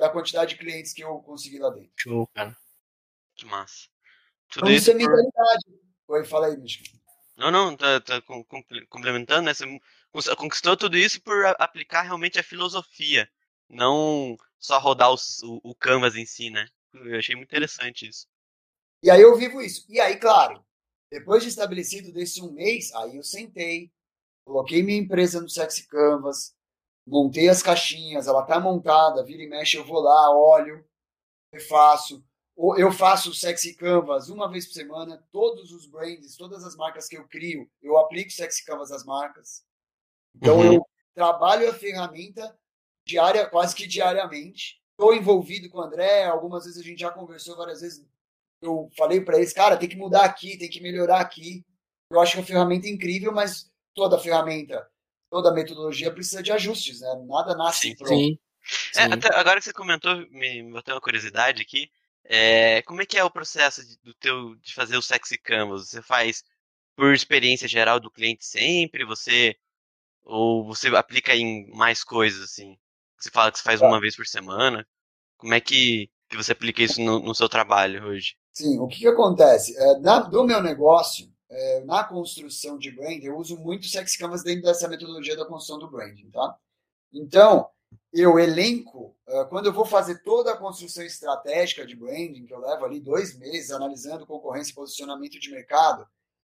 da 0.00 0.08
quantidade 0.08 0.50
de 0.50 0.58
clientes 0.58 0.92
que 0.92 1.04
eu 1.04 1.20
consegui 1.20 1.60
lá 1.60 1.70
dentro. 1.70 1.92
Show, 1.96 2.26
cara. 2.34 2.56
Que 3.36 3.46
massa. 3.46 3.88
Tudo 4.48 4.66
então, 4.66 4.74
isso 4.74 4.90
é 4.90 4.94
mentalidade. 4.94 5.64
Oi, 6.08 6.24
fala 6.24 6.48
aí, 6.48 6.56
Michigan. 6.56 6.98
Não, 7.36 7.50
não, 7.52 7.76
tá, 7.76 8.00
tá 8.00 8.20
complementando, 8.88 9.42
né? 9.42 9.52
Você 10.12 10.36
conquistou 10.36 10.76
tudo 10.76 10.96
isso 10.96 11.20
por 11.22 11.46
aplicar 11.60 12.02
realmente 12.02 12.40
a 12.40 12.44
filosofia, 12.44 13.30
não 13.68 14.36
só 14.58 14.80
rodar 14.80 15.12
o, 15.12 15.16
o 15.62 15.74
canvas 15.76 16.16
em 16.16 16.26
si, 16.26 16.50
né? 16.50 16.66
Eu 16.92 17.18
achei 17.18 17.36
muito 17.36 17.48
interessante 17.48 18.08
isso. 18.08 18.26
E 19.04 19.10
aí 19.10 19.20
eu 19.20 19.36
vivo 19.36 19.60
isso. 19.60 19.84
E 19.86 20.00
aí, 20.00 20.16
claro, 20.16 20.64
depois 21.12 21.42
de 21.42 21.50
estabelecido 21.50 22.10
desse 22.10 22.40
um 22.40 22.50
mês, 22.50 22.90
aí 22.94 23.18
eu 23.18 23.22
sentei, 23.22 23.92
coloquei 24.46 24.82
minha 24.82 24.98
empresa 24.98 25.42
no 25.42 25.48
Sexy 25.48 25.86
Canvas, 25.86 26.56
montei 27.06 27.50
as 27.50 27.62
caixinhas, 27.62 28.26
ela 28.26 28.46
tá 28.46 28.58
montada, 28.58 29.22
vira 29.22 29.42
e 29.42 29.46
mexe, 29.46 29.76
eu 29.76 29.84
vou 29.84 30.00
lá, 30.00 30.34
olho, 30.34 30.82
faço, 31.68 32.24
eu 32.78 32.90
faço 32.90 33.28
o 33.28 33.34
Sexy 33.34 33.74
Canvas 33.74 34.30
uma 34.30 34.50
vez 34.50 34.66
por 34.66 34.72
semana, 34.72 35.22
todos 35.30 35.70
os 35.70 35.84
brands, 35.86 36.34
todas 36.34 36.64
as 36.64 36.74
marcas 36.74 37.06
que 37.06 37.18
eu 37.18 37.28
crio, 37.28 37.70
eu 37.82 37.98
aplico 37.98 38.30
Sexy 38.30 38.64
Canvas 38.64 38.90
às 38.90 39.04
marcas. 39.04 39.66
Então 40.34 40.60
uhum. 40.60 40.72
eu 40.76 40.86
trabalho 41.14 41.68
a 41.68 41.74
ferramenta 41.74 42.58
diária, 43.06 43.46
quase 43.46 43.74
que 43.74 43.86
diariamente. 43.86 44.82
Estou 44.92 45.14
envolvido 45.14 45.68
com 45.68 45.76
o 45.76 45.82
André, 45.82 46.24
algumas 46.24 46.64
vezes 46.64 46.80
a 46.80 46.82
gente 46.82 47.00
já 47.00 47.10
conversou 47.10 47.54
várias 47.54 47.82
vezes. 47.82 48.13
Eu 48.64 48.90
falei 48.96 49.20
para 49.20 49.36
eles, 49.36 49.52
cara, 49.52 49.76
tem 49.76 49.88
que 49.88 49.96
mudar 49.96 50.24
aqui, 50.24 50.56
tem 50.56 50.70
que 50.70 50.80
melhorar 50.80 51.20
aqui. 51.20 51.64
Eu 52.10 52.20
acho 52.20 52.32
que 52.32 52.38
é 52.38 52.40
uma 52.40 52.46
ferramenta 52.46 52.88
incrível, 52.88 53.32
mas 53.32 53.70
toda 53.94 54.18
ferramenta, 54.18 54.86
toda 55.30 55.52
metodologia 55.52 56.12
precisa 56.12 56.42
de 56.42 56.50
ajustes, 56.50 57.00
né? 57.00 57.24
Nada 57.26 57.54
nasce 57.54 57.88
sim, 57.88 57.96
pronto. 57.96 58.14
Sim. 58.14 58.38
É, 58.96 59.02
até 59.02 59.34
agora 59.34 59.58
que 59.58 59.66
você 59.66 59.72
comentou, 59.72 60.16
me 60.30 60.62
botou 60.70 60.94
uma 60.94 61.00
curiosidade 61.00 61.60
aqui. 61.60 61.90
É, 62.24 62.80
como 62.82 63.02
é 63.02 63.06
que 63.06 63.18
é 63.18 63.24
o 63.24 63.30
processo 63.30 63.86
de, 63.86 63.98
do 64.02 64.14
teu, 64.14 64.54
de 64.56 64.72
fazer 64.72 64.96
o 64.96 65.02
sexy 65.02 65.36
canvas? 65.36 65.88
Você 65.88 66.00
faz 66.00 66.42
por 66.96 67.12
experiência 67.12 67.68
geral 67.68 68.00
do 68.00 68.10
cliente 68.10 68.46
sempre? 68.46 69.04
Você 69.04 69.56
ou 70.22 70.64
você 70.64 70.88
aplica 70.88 71.34
em 71.34 71.70
mais 71.74 72.02
coisas 72.02 72.42
assim? 72.42 72.78
Você 73.18 73.30
fala 73.30 73.52
que 73.52 73.58
você 73.58 73.64
faz 73.64 73.82
uma 73.82 74.00
vez 74.00 74.16
por 74.16 74.26
semana? 74.26 74.86
Como 75.36 75.52
é 75.52 75.60
que, 75.60 76.10
que 76.28 76.36
você 76.36 76.52
aplica 76.52 76.82
isso 76.82 77.00
no, 77.02 77.20
no 77.20 77.34
seu 77.34 77.48
trabalho 77.48 78.06
hoje? 78.06 78.34
Sim, 78.54 78.78
o 78.78 78.86
que, 78.86 79.00
que 79.00 79.08
acontece? 79.08 79.76
É, 79.76 79.98
na, 79.98 80.20
do 80.20 80.44
meu 80.44 80.62
negócio, 80.62 81.28
é, 81.50 81.84
na 81.84 82.04
construção 82.04 82.78
de 82.78 82.92
brand, 82.92 83.22
eu 83.22 83.36
uso 83.36 83.58
muito 83.58 83.86
Sex 83.86 84.16
Canvas 84.16 84.44
dentro 84.44 84.62
dessa 84.62 84.88
metodologia 84.88 85.36
da 85.36 85.44
construção 85.44 85.78
do 85.78 85.90
branding, 85.90 86.30
tá? 86.30 86.56
Então, 87.12 87.68
eu 88.12 88.38
elenco, 88.38 89.16
uh, 89.28 89.46
quando 89.48 89.66
eu 89.66 89.72
vou 89.72 89.84
fazer 89.84 90.22
toda 90.22 90.52
a 90.52 90.56
construção 90.56 91.04
estratégica 91.04 91.84
de 91.84 91.96
branding, 91.96 92.46
que 92.46 92.54
eu 92.54 92.60
levo 92.60 92.84
ali 92.84 93.00
dois 93.00 93.36
meses 93.38 93.72
analisando 93.72 94.26
concorrência 94.26 94.70
e 94.70 94.74
posicionamento 94.74 95.38
de 95.38 95.50
mercado, 95.50 96.06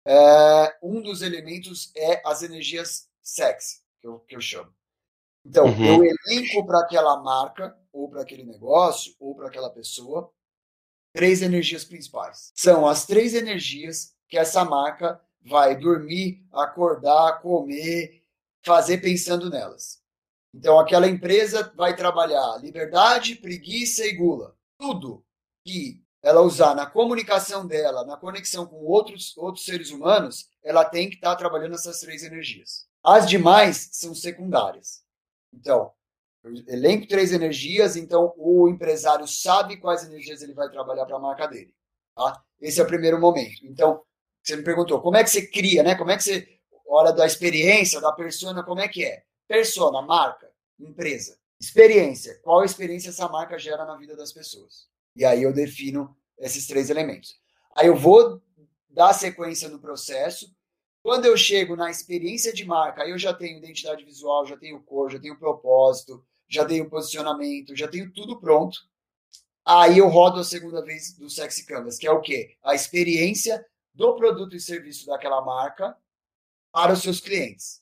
uh, 0.06 0.70
um 0.84 1.02
dos 1.02 1.22
elementos 1.22 1.92
é 1.96 2.22
as 2.26 2.44
energias 2.44 3.08
sexy, 3.22 3.82
que 4.02 4.08
eu, 4.08 4.20
que 4.20 4.36
eu 4.36 4.42
chamo. 4.42 4.74
Então, 5.46 5.66
uhum. 5.66 6.04
eu 6.04 6.16
elenco 6.28 6.66
para 6.66 6.80
aquela 6.80 7.22
marca, 7.22 7.78
ou 7.94 8.10
para 8.10 8.22
aquele 8.22 8.44
negócio, 8.44 9.14
ou 9.20 9.36
para 9.36 9.48
aquela 9.48 9.70
pessoa, 9.70 10.32
três 11.16 11.42
energias 11.42 11.86
principais. 11.86 12.52
São 12.54 12.86
as 12.86 13.06
três 13.06 13.34
energias 13.34 14.14
que 14.28 14.38
essa 14.38 14.66
marca 14.66 15.20
vai 15.42 15.76
dormir, 15.76 16.46
acordar, 16.52 17.42
comer, 17.42 18.22
fazer 18.62 18.98
pensando 18.98 19.50
nelas. 19.50 20.02
Então, 20.54 20.80
aquela 20.80 21.08
empresa 21.08 21.72
vai 21.76 21.96
trabalhar 21.96 22.58
liberdade, 22.62 23.36
preguiça 23.36 24.06
e 24.06 24.14
gula. 24.14 24.56
Tudo 24.78 25.24
que 25.64 26.04
ela 26.22 26.42
usar 26.42 26.76
na 26.76 26.86
comunicação 26.86 27.66
dela, 27.66 28.06
na 28.06 28.18
conexão 28.18 28.66
com 28.66 28.78
outros, 28.78 29.38
outros 29.38 29.64
seres 29.64 29.92
humanos, 29.92 30.50
ela 30.64 30.84
tem 30.84 31.10
que 31.10 31.16
estar 31.16 31.32
tá 31.32 31.36
trabalhando 31.36 31.76
essas 31.76 32.00
três 32.00 32.24
energias. 32.24 32.88
As 33.04 33.28
demais 33.28 33.90
são 33.94 34.14
secundárias. 34.14 35.04
Então, 35.54 35.94
elenco 36.68 37.08
três 37.08 37.32
energias, 37.32 37.96
então 37.96 38.34
o 38.38 38.68
empresário 38.68 39.28
sabe 39.28 39.78
quais 39.78 40.04
energias 40.04 40.42
ele 40.42 40.54
vai 40.54 40.70
trabalhar 40.70 41.06
para 41.06 41.16
a 41.16 41.20
marca 41.20 41.48
dele. 41.48 41.74
Tá? 42.16 42.44
Esse 42.62 42.80
é 42.80 42.84
o 42.84 42.88
primeiro 42.88 43.20
momento. 43.20 43.66
Então, 43.66 44.02
você 44.44 44.56
me 44.56 44.64
perguntou, 44.64 45.02
como 45.02 45.18
é 45.18 45.24
que 45.24 45.30
você 45.30 45.48
cria, 45.48 45.82
né? 45.82 45.96
Como 45.96 46.12
é 46.12 46.18
que 46.18 46.24
você, 46.24 46.48
hora 46.88 47.12
da 47.12 47.26
experiência, 47.26 48.00
da 48.00 48.12
persona, 48.12 48.64
como 48.64 48.80
é 48.80 48.88
que 48.88 49.04
é? 49.04 49.24
Persona, 49.48 50.02
marca, 50.02 50.50
empresa. 50.80 51.38
Experiência. 51.60 52.40
Qual 52.44 52.64
experiência 52.64 53.10
essa 53.10 53.28
marca 53.28 53.58
gera 53.58 53.86
na 53.86 53.96
vida 53.98 54.16
das 54.16 54.32
pessoas? 54.32 54.88
E 55.16 55.26
aí 55.26 55.44
eu 55.44 55.54
defino 55.54 56.16
esses 56.38 56.68
três 56.68 56.90
elementos. 56.90 57.40
Aí 57.76 57.88
eu 57.88 57.96
vou 57.96 58.42
dar 58.90 59.14
sequência 59.14 59.68
no 59.68 59.80
processo. 59.80 60.54
Quando 61.02 61.26
eu 61.26 61.38
chego 61.38 61.76
na 61.76 61.90
experiência 61.90 62.54
de 62.54 62.66
marca, 62.66 63.04
aí 63.04 63.12
eu 63.12 63.18
já 63.18 63.34
tenho 63.34 63.58
identidade 63.58 64.04
visual, 64.04 64.46
já 64.46 64.58
tenho 64.58 64.82
cor, 64.82 65.12
já 65.12 65.20
tenho 65.20 65.38
propósito, 65.38 66.26
já 66.48 66.66
tenho 66.66 66.90
posicionamento, 66.90 67.76
já 67.76 67.88
tenho 67.88 68.12
tudo 68.12 68.40
pronto. 68.40 68.80
Aí 69.66 69.98
eu 69.98 70.08
rodo 70.08 70.40
a 70.40 70.44
segunda 70.44 70.84
vez 70.84 71.14
do 71.18 71.30
Sexy 71.30 71.66
Canvas, 71.66 71.98
que 71.98 72.06
é 72.06 72.12
o 72.12 72.22
quê? 72.22 72.56
A 72.64 72.76
experiência 72.76 73.66
do 73.94 74.16
produto 74.16 74.56
e 74.56 74.60
serviço 74.60 75.06
daquela 75.06 75.42
marca 75.42 75.98
para 76.72 76.94
os 76.94 77.02
seus 77.02 77.20
clientes. 77.20 77.82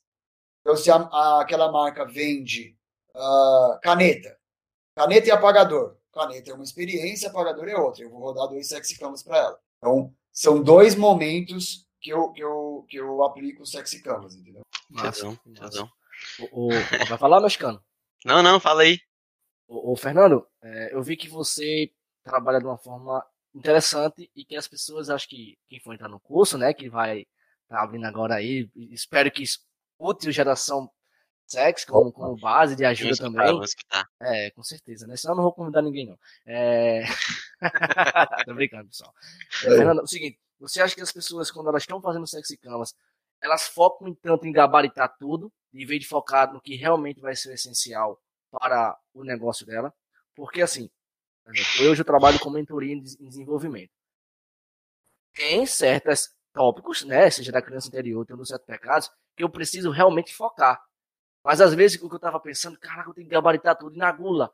Então, 0.61 0.77
se 0.77 0.89
a, 0.89 0.95
a, 0.95 1.41
aquela 1.41 1.71
marca 1.71 2.05
vende 2.05 2.77
uh, 3.15 3.79
caneta, 3.81 4.37
caneta 4.95 5.27
e 5.27 5.31
apagador. 5.31 5.97
Caneta 6.13 6.51
é 6.51 6.53
uma 6.53 6.63
experiência, 6.63 7.29
apagador 7.29 7.67
é 7.67 7.75
outra. 7.75 8.03
Eu 8.03 8.09
vou 8.09 8.19
rodar 8.19 8.47
dois 8.47 8.67
sexy 8.67 8.97
canvas 8.97 9.23
para 9.23 9.37
ela. 9.37 9.59
Então, 9.77 10.13
são 10.31 10.61
dois 10.61 10.95
momentos 10.95 11.87
que 11.99 12.11
eu, 12.11 12.31
que 12.31 12.41
eu, 12.41 12.85
que 12.87 12.97
eu 12.97 13.23
aplico 13.23 13.63
o 13.63 13.65
sexy 13.65 14.01
canvas, 14.01 14.35
entendeu? 14.35 14.61
Razão, 14.95 15.37
razão. 15.57 15.89
O, 16.51 16.67
o, 16.67 16.69
vai 17.09 17.17
falar, 17.17 17.41
mexicano? 17.41 17.83
Não, 18.25 18.41
não, 18.41 18.59
fala 18.59 18.83
aí. 18.83 18.99
O, 19.67 19.93
o 19.93 19.95
Fernando, 19.95 20.47
é, 20.61 20.93
eu 20.93 21.01
vi 21.01 21.17
que 21.17 21.27
você 21.27 21.91
trabalha 22.23 22.59
de 22.59 22.65
uma 22.65 22.77
forma 22.77 23.25
interessante 23.53 24.29
e 24.35 24.45
que 24.45 24.55
as 24.55 24.67
pessoas, 24.67 25.09
acho 25.09 25.27
que 25.27 25.57
quem 25.67 25.79
for 25.79 25.93
entrar 25.93 26.09
no 26.09 26.19
curso, 26.19 26.57
né, 26.57 26.73
que 26.73 26.89
vai 26.89 27.25
tá 27.67 27.81
abrindo 27.81 28.05
agora 28.05 28.35
aí, 28.35 28.69
espero 28.91 29.31
que 29.31 29.43
útil 29.97 30.31
geração 30.31 30.89
sex 31.47 31.85
como, 31.85 32.11
como 32.11 32.35
base 32.37 32.75
de 32.75 32.85
ajuda 32.85 33.15
também. 33.17 33.59
Tá. 33.89 34.07
É, 34.21 34.51
com 34.51 34.63
certeza, 34.63 35.05
né? 35.07 35.15
Senão 35.15 35.33
eu 35.33 35.37
não 35.37 35.43
vou 35.43 35.53
convidar 35.53 35.81
ninguém, 35.81 36.07
não. 36.07 36.17
É... 36.45 37.03
Tô 38.45 38.53
brincando, 38.53 38.87
pessoal. 38.87 39.13
É, 39.63 39.69
Fernando, 39.69 39.99
é 39.99 40.03
o 40.03 40.07
seguinte, 40.07 40.39
você 40.59 40.81
acha 40.81 40.95
que 40.95 41.01
as 41.01 41.11
pessoas, 41.11 41.51
quando 41.51 41.69
elas 41.69 41.83
estão 41.83 42.01
fazendo 42.01 42.27
sexy 42.27 42.57
canvas, 42.57 42.95
elas 43.41 43.67
focam 43.67 44.13
tanto 44.15 44.47
em 44.47 44.51
gabaritar 44.51 45.15
tudo, 45.19 45.51
em 45.73 45.85
vez 45.85 46.01
de 46.01 46.07
focar 46.07 46.53
no 46.53 46.61
que 46.61 46.75
realmente 46.75 47.19
vai 47.19 47.35
ser 47.35 47.53
essencial 47.53 48.21
para 48.51 48.97
o 49.13 49.23
negócio 49.23 49.65
dela? 49.65 49.93
Porque, 50.35 50.61
assim, 50.61 50.89
eu 51.79 52.05
trabalho 52.05 52.39
com 52.39 52.49
mentoria 52.49 52.93
em 52.93 53.01
desenvolvimento. 53.01 53.91
Tem 55.33 55.65
certas 55.65 56.33
tópicos, 56.53 57.03
né, 57.03 57.29
seja 57.29 57.51
da 57.51 57.61
criança 57.61 57.87
interior, 57.87 58.25
tendo 58.25 58.45
certos 58.45 58.67
pecados, 58.67 59.09
que 59.35 59.43
eu 59.43 59.49
preciso 59.49 59.89
realmente 59.89 60.33
focar. 60.33 60.81
Mas 61.43 61.59
às 61.59 61.73
vezes 61.73 62.01
o 62.01 62.07
que 62.07 62.15
eu 62.15 62.19
tava 62.19 62.39
pensando, 62.39 62.79
caraca, 62.79 63.09
eu 63.09 63.13
tenho 63.13 63.27
que 63.27 63.33
gabaritar 63.33 63.75
tudo 63.77 63.97
na 63.97 64.11
gula. 64.11 64.53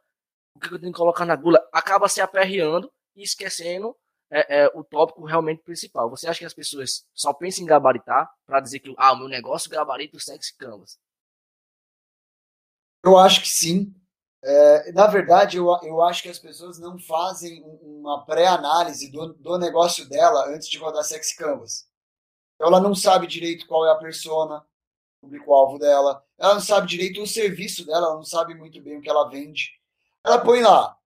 O 0.55 0.59
que 0.59 0.73
eu 0.73 0.79
tenho 0.79 0.91
que 0.91 0.97
colocar 0.97 1.25
na 1.25 1.35
gula? 1.35 1.59
Acaba 1.71 2.07
se 2.07 2.21
aperreando 2.21 2.91
e 3.15 3.21
esquecendo 3.21 3.95
é, 4.31 4.61
é, 4.61 4.67
o 4.73 4.83
tópico 4.83 5.25
realmente 5.25 5.61
principal. 5.61 6.09
Você 6.09 6.27
acha 6.27 6.39
que 6.39 6.45
as 6.45 6.53
pessoas 6.53 7.05
só 7.13 7.33
pensam 7.33 7.63
em 7.63 7.67
gabaritar 7.67 8.31
para 8.45 8.59
dizer 8.59 8.79
que 8.79 8.93
ah, 8.97 9.13
o 9.13 9.17
meu 9.17 9.27
negócio 9.27 9.69
gabarita 9.69 10.17
o 10.17 10.19
sexy 10.19 10.55
canvas? 10.57 10.97
Eu 13.03 13.17
acho 13.17 13.41
que 13.41 13.49
sim. 13.49 13.93
É, 14.43 14.91
na 14.93 15.07
verdade, 15.07 15.57
eu, 15.57 15.67
eu 15.83 16.01
acho 16.01 16.23
que 16.23 16.29
as 16.29 16.39
pessoas 16.39 16.79
não 16.79 16.97
fazem 16.97 17.61
uma 17.81 18.25
pré-análise 18.25 19.11
do, 19.11 19.33
do 19.33 19.57
negócio 19.57 20.07
dela 20.07 20.47
antes 20.47 20.69
de 20.69 20.77
rodar 20.77 21.03
sexy 21.03 21.35
canvas. 21.35 21.87
Ela 22.59 22.79
não 22.79 22.95
sabe 22.95 23.27
direito 23.27 23.67
qual 23.67 23.85
é 23.85 23.91
a 23.91 23.95
persona, 23.95 24.65
público-alvo 25.21 25.77
dela. 25.77 26.23
Ela 26.37 26.55
não 26.55 26.61
sabe 26.61 26.87
direito 26.87 27.21
o 27.21 27.27
serviço 27.27 27.85
dela, 27.85 28.07
ela 28.07 28.15
não 28.15 28.23
sabe 28.23 28.55
muito 28.55 28.81
bem 28.81 28.97
o 28.97 29.01
que 29.01 29.09
ela 29.09 29.29
vende. 29.29 29.71
Ela 30.23 30.39
põe 30.39 30.61
lá, 30.61 30.99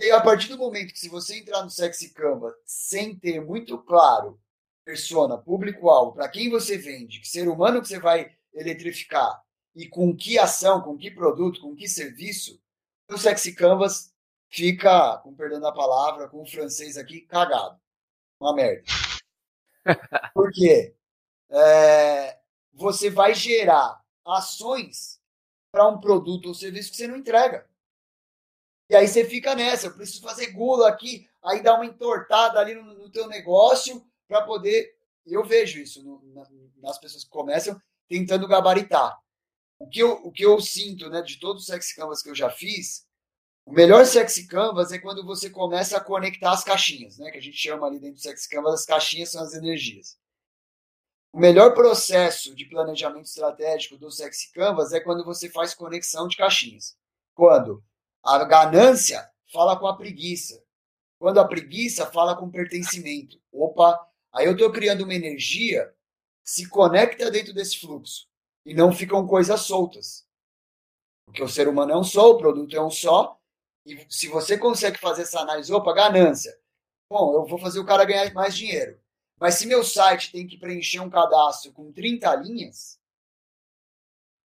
e 0.00 0.10
a 0.10 0.20
partir 0.20 0.48
do 0.48 0.56
momento 0.56 0.94
que 0.94 0.98
se 0.98 1.10
você 1.10 1.38
entrar 1.38 1.62
no 1.62 1.68
Sexy 1.68 2.14
Canva 2.14 2.56
sem 2.64 3.14
ter 3.14 3.38
muito 3.38 3.76
claro 3.76 4.40
persona, 4.82 5.36
público-alvo, 5.36 6.14
para 6.14 6.28
quem 6.28 6.48
você 6.48 6.78
vende, 6.78 7.20
que 7.20 7.28
ser 7.28 7.46
humano 7.46 7.82
que 7.82 7.88
você 7.88 8.00
vai 8.00 8.34
eletrificar 8.54 9.42
e 9.74 9.88
com 9.88 10.16
que 10.16 10.38
ação, 10.38 10.82
com 10.82 10.96
que 10.96 11.10
produto, 11.10 11.60
com 11.60 11.74
que 11.74 11.88
serviço, 11.88 12.60
o 13.08 13.18
Sexy 13.18 13.54
Canvas 13.54 14.12
fica, 14.48 15.18
com 15.18 15.34
perdão 15.34 15.60
da 15.60 15.72
palavra, 15.72 16.28
com 16.28 16.42
o 16.42 16.46
francês 16.46 16.96
aqui, 16.96 17.22
cagado. 17.22 17.80
Uma 18.38 18.54
merda. 18.54 18.84
Por 20.34 20.50
quê? 20.52 20.94
É, 21.50 22.38
você 22.72 23.10
vai 23.10 23.34
gerar 23.34 24.00
ações 24.24 25.20
para 25.72 25.86
um 25.88 26.00
produto 26.00 26.46
ou 26.46 26.54
serviço 26.54 26.90
que 26.90 26.96
você 26.96 27.06
não 27.06 27.16
entrega. 27.16 27.68
E 28.88 28.96
aí 28.96 29.06
você 29.06 29.24
fica 29.24 29.54
nessa, 29.54 29.86
eu 29.86 29.94
preciso 29.94 30.20
fazer 30.20 30.48
gula 30.48 30.88
aqui, 30.88 31.28
aí 31.42 31.62
dá 31.62 31.74
uma 31.74 31.86
entortada 31.86 32.58
ali 32.58 32.74
no, 32.74 32.82
no 32.82 33.10
teu 33.10 33.28
negócio 33.28 34.04
para 34.26 34.42
poder. 34.42 34.96
Eu 35.24 35.44
vejo 35.44 35.78
isso 35.78 36.02
no, 36.02 36.20
na, 36.34 36.44
nas 36.78 36.98
pessoas 36.98 37.22
que 37.22 37.30
começam 37.30 37.80
tentando 38.08 38.48
gabaritar. 38.48 39.16
O 39.80 39.88
que 39.88 40.00
eu, 40.00 40.12
o 40.12 40.30
que 40.30 40.44
eu 40.44 40.60
sinto 40.60 41.08
né, 41.08 41.22
de 41.22 41.40
todos 41.40 41.62
os 41.62 41.66
sexy 41.66 41.96
canvas 41.96 42.22
que 42.22 42.28
eu 42.28 42.34
já 42.34 42.50
fiz, 42.50 43.06
o 43.64 43.72
melhor 43.72 44.04
sexy 44.04 44.46
canvas 44.46 44.92
é 44.92 44.98
quando 44.98 45.24
você 45.24 45.48
começa 45.48 45.96
a 45.96 46.04
conectar 46.04 46.52
as 46.52 46.62
caixinhas, 46.62 47.16
né, 47.16 47.30
que 47.30 47.38
a 47.38 47.40
gente 47.40 47.56
chama 47.56 47.86
ali 47.86 47.98
dentro 47.98 48.16
do 48.16 48.20
sexy 48.20 48.46
canvas, 48.46 48.74
as 48.74 48.84
caixinhas 48.84 49.30
são 49.30 49.42
as 49.42 49.54
energias. 49.54 50.18
O 51.32 51.40
melhor 51.40 51.72
processo 51.72 52.54
de 52.54 52.66
planejamento 52.66 53.24
estratégico 53.24 53.96
do 53.96 54.10
sexy 54.10 54.52
canvas 54.52 54.92
é 54.92 55.00
quando 55.00 55.24
você 55.24 55.48
faz 55.48 55.72
conexão 55.72 56.28
de 56.28 56.36
caixinhas. 56.36 56.94
Quando 57.34 57.82
a 58.22 58.44
ganância 58.44 59.30
fala 59.50 59.78
com 59.78 59.86
a 59.86 59.96
preguiça. 59.96 60.62
Quando 61.18 61.38
a 61.38 61.48
preguiça 61.48 62.04
fala 62.04 62.36
com 62.36 62.50
pertencimento. 62.50 63.40
Opa, 63.50 63.98
aí 64.30 64.44
eu 64.44 64.52
estou 64.52 64.70
criando 64.70 65.04
uma 65.04 65.14
energia 65.14 65.86
que 66.44 66.50
se 66.50 66.68
conecta 66.68 67.30
dentro 67.30 67.54
desse 67.54 67.78
fluxo 67.78 68.29
e 68.64 68.74
não 68.74 68.92
ficam 68.92 69.26
coisas 69.26 69.60
soltas. 69.62 70.26
Porque 71.26 71.42
o 71.42 71.48
ser 71.48 71.68
humano 71.68 71.92
é 71.92 71.96
um 71.96 72.04
só, 72.04 72.30
o 72.30 72.38
produto 72.38 72.76
é 72.76 72.82
um 72.82 72.90
só. 72.90 73.40
E 73.86 74.06
se 74.08 74.28
você 74.28 74.58
consegue 74.58 74.98
fazer 74.98 75.22
essa 75.22 75.40
análise, 75.40 75.72
opa, 75.72 75.92
ganância. 75.94 76.56
Bom, 77.08 77.34
eu 77.34 77.46
vou 77.46 77.58
fazer 77.58 77.80
o 77.80 77.86
cara 77.86 78.04
ganhar 78.04 78.32
mais 78.32 78.56
dinheiro. 78.56 79.00
Mas 79.38 79.54
se 79.54 79.66
meu 79.66 79.82
site 79.82 80.30
tem 80.30 80.46
que 80.46 80.58
preencher 80.58 81.00
um 81.00 81.08
cadastro 81.08 81.72
com 81.72 81.90
30 81.92 82.34
linhas, 82.36 83.00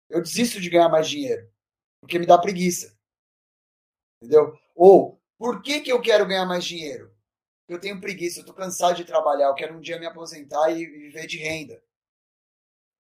eu 0.08 0.22
desisto 0.22 0.60
de 0.60 0.70
ganhar 0.70 0.88
mais 0.88 1.08
dinheiro. 1.08 1.50
Porque 2.00 2.18
me 2.18 2.26
dá 2.26 2.38
preguiça. 2.38 2.96
Entendeu? 4.22 4.56
Ou, 4.74 5.20
por 5.36 5.60
que, 5.62 5.80
que 5.80 5.90
eu 5.90 6.00
quero 6.00 6.26
ganhar 6.26 6.46
mais 6.46 6.64
dinheiro? 6.64 7.12
Eu 7.68 7.80
tenho 7.80 8.00
preguiça, 8.00 8.38
eu 8.38 8.42
estou 8.42 8.54
cansado 8.54 8.96
de 8.96 9.04
trabalhar, 9.04 9.48
eu 9.48 9.54
quero 9.54 9.76
um 9.76 9.80
dia 9.80 9.98
me 9.98 10.06
aposentar 10.06 10.70
e 10.70 10.86
viver 10.86 11.26
de 11.26 11.38
renda. 11.38 11.82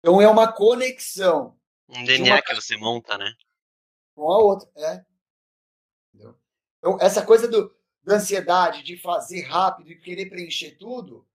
Então 0.01 0.21
é 0.21 0.29
uma 0.29 0.53
conexão. 0.53 1.57
Um 1.89 2.05
DNA 2.05 2.35
uma... 2.35 2.43
que 2.43 2.55
você 2.55 2.77
monta, 2.77 3.17
né? 3.17 3.33
Com 4.15 4.31
a 4.31 4.39
outra, 4.39 4.69
é. 4.77 5.05
Entendeu? 6.13 6.37
Então, 6.79 6.99
essa 7.01 7.25
coisa 7.25 7.47
do, 7.47 7.75
da 8.03 8.17
ansiedade 8.17 8.83
de 8.83 8.97
fazer 8.97 9.43
rápido 9.43 9.91
e 9.91 9.99
querer 9.99 10.27
preencher 10.27 10.73
tudo 10.73 11.27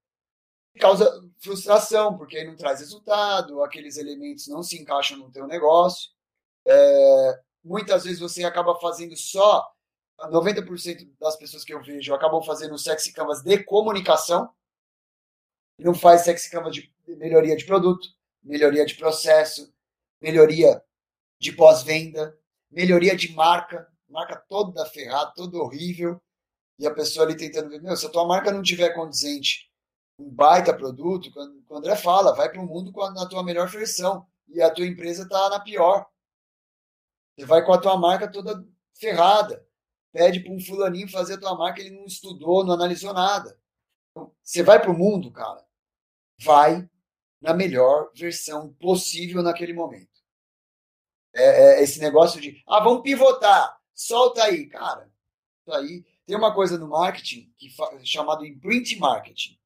causa 0.76 1.22
frustração, 1.38 2.16
porque 2.16 2.36
aí 2.36 2.46
não 2.46 2.56
traz 2.56 2.80
resultado, 2.80 3.62
aqueles 3.62 3.96
elementos 3.96 4.46
não 4.46 4.62
se 4.62 4.80
encaixam 4.80 5.18
no 5.18 5.30
teu 5.30 5.46
negócio. 5.46 6.10
É, 6.66 7.40
muitas 7.64 8.04
vezes 8.04 8.20
você 8.20 8.44
acaba 8.44 8.78
fazendo 8.78 9.16
só 9.16 9.66
90% 10.20 11.08
das 11.18 11.36
pessoas 11.36 11.64
que 11.64 11.74
eu 11.74 11.82
vejo 11.82 12.14
acabam 12.14 12.42
fazendo 12.42 12.78
sexy 12.78 13.12
canvas 13.12 13.42
de 13.42 13.62
comunicação 13.64 14.50
e 15.78 15.84
não 15.84 15.94
faz 15.94 16.22
sexy 16.22 16.50
canvas 16.50 16.74
de 16.74 16.92
melhoria 17.06 17.56
de 17.56 17.66
produto, 17.66 18.08
melhoria 18.46 18.86
de 18.86 18.94
processo, 18.94 19.74
melhoria 20.20 20.82
de 21.38 21.52
pós-venda, 21.52 22.38
melhoria 22.70 23.16
de 23.16 23.32
marca, 23.32 23.86
marca 24.08 24.36
toda 24.48 24.86
ferrada, 24.86 25.32
toda 25.34 25.58
horrível, 25.58 26.20
e 26.78 26.86
a 26.86 26.94
pessoa 26.94 27.26
ali 27.26 27.36
tentando 27.36 27.68
ver, 27.68 27.82
meu, 27.82 27.96
se 27.96 28.06
a 28.06 28.10
tua 28.10 28.26
marca 28.26 28.52
não 28.52 28.62
tiver 28.62 28.94
condizente, 28.94 29.70
um 30.18 30.30
baita 30.30 30.74
produto, 30.74 31.30
quando 31.32 31.62
o 31.68 31.76
André 31.76 31.96
fala, 31.96 32.34
vai 32.34 32.50
para 32.50 32.60
o 32.60 32.66
mundo 32.66 32.92
na 33.12 33.28
tua 33.28 33.42
melhor 33.42 33.68
versão, 33.68 34.26
e 34.48 34.62
a 34.62 34.72
tua 34.72 34.86
empresa 34.86 35.24
está 35.24 35.50
na 35.50 35.60
pior. 35.60 36.06
Você 37.36 37.44
vai 37.44 37.64
com 37.64 37.72
a 37.72 37.80
tua 37.80 37.98
marca 37.98 38.30
toda 38.30 38.64
ferrada. 38.98 39.66
Pede 40.12 40.40
para 40.40 40.52
um 40.52 40.60
fulaninho 40.60 41.10
fazer 41.10 41.34
a 41.34 41.40
tua 41.40 41.54
marca, 41.56 41.80
ele 41.80 41.90
não 41.90 42.06
estudou, 42.06 42.64
não 42.64 42.72
analisou 42.72 43.12
nada. 43.12 43.58
Então, 44.10 44.32
você 44.42 44.62
vai 44.62 44.80
para 44.80 44.90
o 44.90 44.96
mundo, 44.96 45.30
cara, 45.30 45.62
vai 46.40 46.88
na 47.40 47.52
melhor 47.54 48.10
versão 48.14 48.72
possível 48.74 49.42
naquele 49.42 49.72
momento. 49.72 50.16
É, 51.34 51.80
é, 51.80 51.82
esse 51.82 52.00
negócio 52.00 52.40
de, 52.40 52.62
ah, 52.66 52.82
vamos 52.82 53.02
pivotar, 53.02 53.78
solta 53.94 54.44
aí, 54.44 54.66
cara. 54.66 55.10
Aí 55.68 56.04
tem 56.24 56.36
uma 56.36 56.54
coisa 56.54 56.78
no 56.78 56.88
marketing 56.88 57.52
que 57.58 57.68
chamado 58.04 58.46
imprint 58.46 58.96
marketing. 58.96 59.58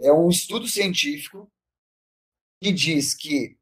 É 0.00 0.12
um 0.12 0.28
estudo 0.28 0.66
científico 0.66 1.50
que 2.60 2.72
diz 2.72 3.14
que 3.14 3.58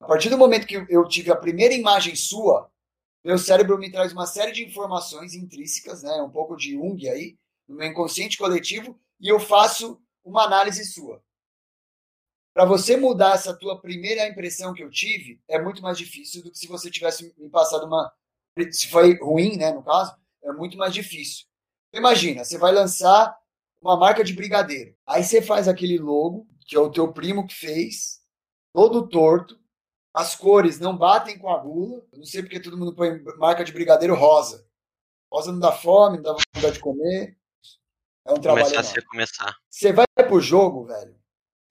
a 0.00 0.06
partir 0.06 0.30
do 0.30 0.38
momento 0.38 0.66
que 0.66 0.86
eu 0.88 1.06
tive 1.06 1.30
a 1.30 1.36
primeira 1.36 1.74
imagem 1.74 2.16
sua, 2.16 2.70
meu 3.22 3.36
cérebro 3.36 3.78
me 3.78 3.92
traz 3.92 4.12
uma 4.12 4.26
série 4.26 4.50
de 4.50 4.64
informações 4.64 5.34
intrínsecas, 5.34 6.02
né, 6.02 6.22
um 6.22 6.30
pouco 6.30 6.56
de 6.56 6.72
Jung 6.72 7.06
aí, 7.06 7.36
no 7.68 7.76
meu 7.76 7.86
inconsciente 7.86 8.38
coletivo, 8.38 8.98
e 9.20 9.28
eu 9.28 9.38
faço 9.38 10.00
uma 10.24 10.44
análise 10.44 10.84
sua. 10.86 11.22
Para 12.52 12.64
você 12.64 12.96
mudar 12.96 13.34
essa 13.34 13.54
tua 13.54 13.80
primeira 13.80 14.26
impressão 14.26 14.74
que 14.74 14.82
eu 14.82 14.90
tive, 14.90 15.40
é 15.48 15.60
muito 15.60 15.82
mais 15.82 15.96
difícil 15.96 16.42
do 16.42 16.50
que 16.50 16.58
se 16.58 16.66
você 16.66 16.90
tivesse 16.90 17.32
me 17.38 17.48
passado 17.48 17.86
uma. 17.86 18.12
Se 18.72 18.88
foi 18.88 19.16
ruim, 19.18 19.56
né, 19.56 19.72
no 19.72 19.82
caso, 19.82 20.14
é 20.42 20.52
muito 20.52 20.76
mais 20.76 20.92
difícil. 20.92 21.46
Imagina, 21.92 22.44
você 22.44 22.58
vai 22.58 22.72
lançar 22.72 23.36
uma 23.80 23.96
marca 23.96 24.22
de 24.24 24.32
brigadeiro. 24.32 24.94
Aí 25.06 25.22
você 25.22 25.40
faz 25.40 25.68
aquele 25.68 25.98
logo, 25.98 26.46
que 26.66 26.76
é 26.76 26.80
o 26.80 26.90
teu 26.90 27.12
primo 27.12 27.46
que 27.46 27.54
fez, 27.54 28.20
todo 28.72 29.08
torto, 29.08 29.58
as 30.12 30.34
cores 30.34 30.80
não 30.80 30.96
batem 30.96 31.38
com 31.38 31.48
a 31.48 31.58
gula. 31.58 32.04
não 32.12 32.24
sei 32.24 32.42
porque 32.42 32.60
todo 32.60 32.76
mundo 32.76 32.94
põe 32.94 33.22
marca 33.38 33.64
de 33.64 33.72
brigadeiro 33.72 34.14
rosa. 34.14 34.66
Rosa 35.32 35.52
não 35.52 35.60
dá 35.60 35.72
fome, 35.72 36.16
não 36.16 36.24
dá 36.24 36.32
vontade 36.32 36.74
de 36.74 36.80
comer. 36.80 37.38
É 38.26 38.32
um 38.32 38.40
trabalho. 38.40 38.66
Começar 38.66 38.98
a 38.98 39.06
começar. 39.06 39.56
Você 39.68 39.92
vai 39.92 40.06
pro 40.26 40.40
jogo, 40.40 40.86
velho. 40.86 41.19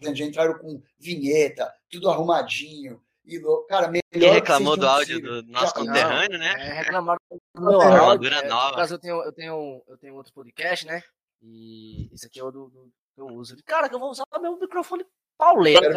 Já 0.01 0.25
entraram 0.25 0.57
com 0.57 0.81
vinheta, 0.97 1.73
tudo 1.89 2.09
arrumadinho. 2.09 3.01
E, 3.25 3.39
cara, 3.67 3.87
melhor 3.87 4.01
Quem 4.11 4.31
reclamou 4.31 4.75
do 4.75 4.87
áudio 4.87 5.21
do 5.21 5.43
nosso 5.43 5.67
Já, 5.67 5.73
conterrâneo, 5.73 6.39
né? 6.39 6.53
É, 6.57 6.73
reclamaram 6.79 7.19
do 7.53 7.61
meu 7.61 7.81
áudio. 7.81 8.33
É, 8.33 8.47
nova. 8.47 8.71
No 8.71 8.77
caso, 8.77 8.95
eu 8.95 8.99
tenho, 8.99 9.23
eu, 9.23 9.31
tenho, 9.31 9.83
eu 9.87 9.97
tenho 9.97 10.15
outro 10.15 10.33
podcast, 10.33 10.87
né? 10.87 11.03
E 11.41 12.09
esse 12.11 12.25
aqui 12.25 12.39
é 12.39 12.43
o 12.43 12.51
do, 12.51 12.69
do 12.69 12.91
que 13.13 13.21
eu 13.21 13.27
uso. 13.27 13.55
Cara, 13.65 13.87
que 13.87 13.95
eu 13.95 13.99
vou 13.99 14.09
usar 14.09 14.25
meu 14.41 14.57
microfone 14.57 15.05
pauleira. 15.37 15.95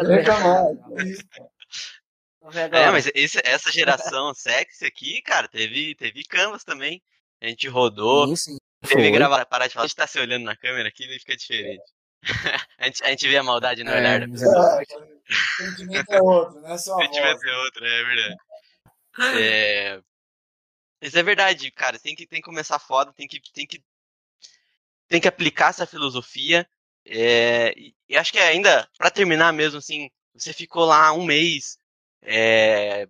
É, 2.71 2.91
mas 2.91 3.09
esse, 3.15 3.41
essa 3.43 3.71
geração 3.71 4.33
sexy 4.35 4.85
aqui, 4.85 5.21
cara, 5.21 5.47
teve, 5.47 5.95
teve 5.95 6.23
canvas 6.25 6.63
também. 6.63 7.01
A 7.41 7.47
gente 7.47 7.67
rodou. 7.67 8.27
Sim, 8.27 8.35
sim. 8.35 8.57
Teve 8.87 9.11
gravar, 9.11 9.45
parar 9.45 9.67
de 9.67 9.73
falar, 9.73 9.85
a 9.85 9.87
gente 9.87 9.95
tá 9.95 10.05
se 10.05 10.19
olhando 10.19 10.43
na 10.43 10.57
câmera 10.57 10.89
aqui 10.89 11.05
e 11.05 11.19
fica 11.19 11.35
diferente. 11.35 11.83
a, 12.79 12.85
gente, 12.85 13.03
a 13.03 13.09
gente 13.09 13.27
vê 13.27 13.37
a 13.37 13.43
maldade 13.43 13.83
no 13.83 13.91
é, 13.91 13.97
olhar 13.97 14.19
da 14.21 14.27
pessoa. 14.27 14.81
É, 14.81 14.85
sentimento 15.57 16.11
é 16.11 16.21
outro, 16.21 16.61
não 16.61 16.73
é 16.73 16.77
só. 16.77 16.97
Sentimento 16.97 17.47
é 17.47 17.57
outro, 17.57 17.85
é 17.85 18.03
verdade. 18.03 18.35
É... 19.39 20.01
Mas 21.01 21.15
é 21.15 21.23
verdade, 21.23 21.71
cara. 21.71 21.99
Tem 21.99 22.15
que, 22.15 22.25
tem 22.25 22.39
que 22.39 22.45
começar 22.45 22.79
foda, 22.79 23.13
tem 23.13 23.27
que, 23.27 23.41
tem 23.51 23.67
que, 23.67 23.83
tem 25.07 25.21
que 25.21 25.27
aplicar 25.27 25.69
essa 25.69 25.85
filosofia. 25.85 26.67
É... 27.05 27.73
E 28.07 28.15
acho 28.15 28.31
que 28.31 28.39
ainda, 28.39 28.87
para 28.97 29.11
terminar 29.11 29.51
mesmo, 29.53 29.79
assim, 29.79 30.09
você 30.33 30.53
ficou 30.53 30.85
lá 30.85 31.11
um 31.11 31.25
mês 31.25 31.77
é, 32.21 33.07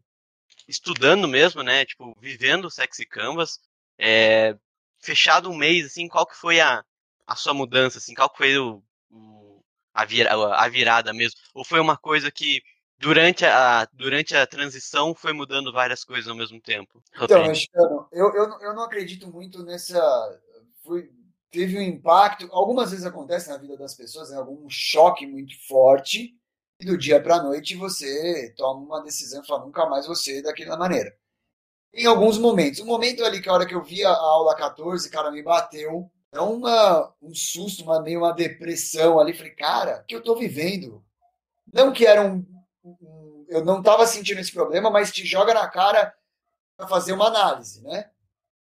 estudando 0.67 1.27
mesmo, 1.27 1.63
né? 1.63 1.85
Tipo, 1.85 2.15
vivendo 2.19 2.65
o 2.65 2.71
Sexy 2.71 3.05
Canvas, 3.05 3.59
é, 3.97 4.57
fechado 4.99 5.49
um 5.49 5.55
mês, 5.55 5.85
assim, 5.85 6.07
qual 6.07 6.25
que 6.25 6.35
foi 6.35 6.59
a, 6.59 6.83
a 7.27 7.35
sua 7.35 7.53
mudança, 7.53 7.97
assim? 7.97 8.13
Qual 8.13 8.33
foi 8.35 8.57
o, 8.57 8.83
o 9.13 9.63
a, 9.93 10.05
vira, 10.05 10.33
a 10.33 10.67
virada 10.67 11.13
mesmo? 11.13 11.39
Ou 11.53 11.63
foi 11.63 11.79
uma 11.79 11.95
coisa 11.95 12.31
que 12.31 12.61
durante 12.97 13.45
a, 13.45 13.87
durante 13.93 14.35
a 14.35 14.47
transição 14.47 15.13
foi 15.13 15.33
mudando 15.33 15.71
várias 15.71 16.03
coisas 16.03 16.27
ao 16.27 16.35
mesmo 16.35 16.59
tempo? 16.59 17.01
Então, 17.21 18.07
eu, 18.11 18.33
eu, 18.33 18.59
eu 18.59 18.73
não 18.73 18.83
acredito 18.83 19.27
muito 19.27 19.63
nessa. 19.63 20.01
Fui, 20.83 21.11
teve 21.51 21.77
um 21.77 21.81
impacto. 21.81 22.49
Algumas 22.51 22.91
vezes 22.91 23.05
acontece 23.05 23.49
na 23.49 23.57
vida 23.57 23.77
das 23.77 23.93
pessoas, 23.93 24.31
né, 24.31 24.37
algum 24.37 24.67
choque 24.69 25.27
muito 25.27 25.53
forte, 25.67 26.35
e 26.79 26.85
do 26.85 26.97
dia 26.97 27.21
para 27.21 27.35
a 27.35 27.43
noite 27.43 27.75
você 27.75 28.53
toma 28.57 28.79
uma 28.79 29.03
decisão 29.03 29.43
e 29.43 29.47
fala: 29.47 29.65
nunca 29.65 29.85
mais 29.85 30.07
você 30.07 30.41
daquela 30.41 30.77
maneira. 30.77 31.15
Em 31.93 32.07
alguns 32.07 32.39
momentos. 32.39 32.79
Um 32.79 32.87
momento 32.87 33.23
ali 33.23 33.39
que 33.39 33.47
a 33.47 33.53
hora 33.53 33.67
que 33.67 33.75
eu 33.75 33.83
vi 33.83 34.03
a 34.03 34.09
aula 34.09 34.55
14, 34.55 35.07
cara, 35.11 35.29
me 35.29 35.43
bateu 35.43 36.09
uma, 36.41 37.13
um 37.21 37.33
susto, 37.33 37.83
uma, 37.83 38.01
meio 38.01 38.19
uma 38.19 38.33
depressão 38.33 39.19
ali. 39.19 39.33
Falei, 39.33 39.53
cara, 39.53 40.01
o 40.01 40.05
que 40.05 40.15
eu 40.15 40.23
tô 40.23 40.35
vivendo? 40.35 41.03
Não 41.71 41.91
que 41.93 42.05
era 42.05 42.21
um. 42.21 42.45
eu 43.47 43.63
não 43.63 43.81
tava 43.81 44.05
sentindo 44.05 44.39
esse 44.39 44.51
problema, 44.51 44.89
mas 44.89 45.11
te 45.11 45.25
joga 45.25 45.53
na 45.53 45.67
cara 45.67 46.13
para 46.75 46.87
fazer 46.87 47.13
uma 47.13 47.27
análise, 47.27 47.81
né? 47.83 48.09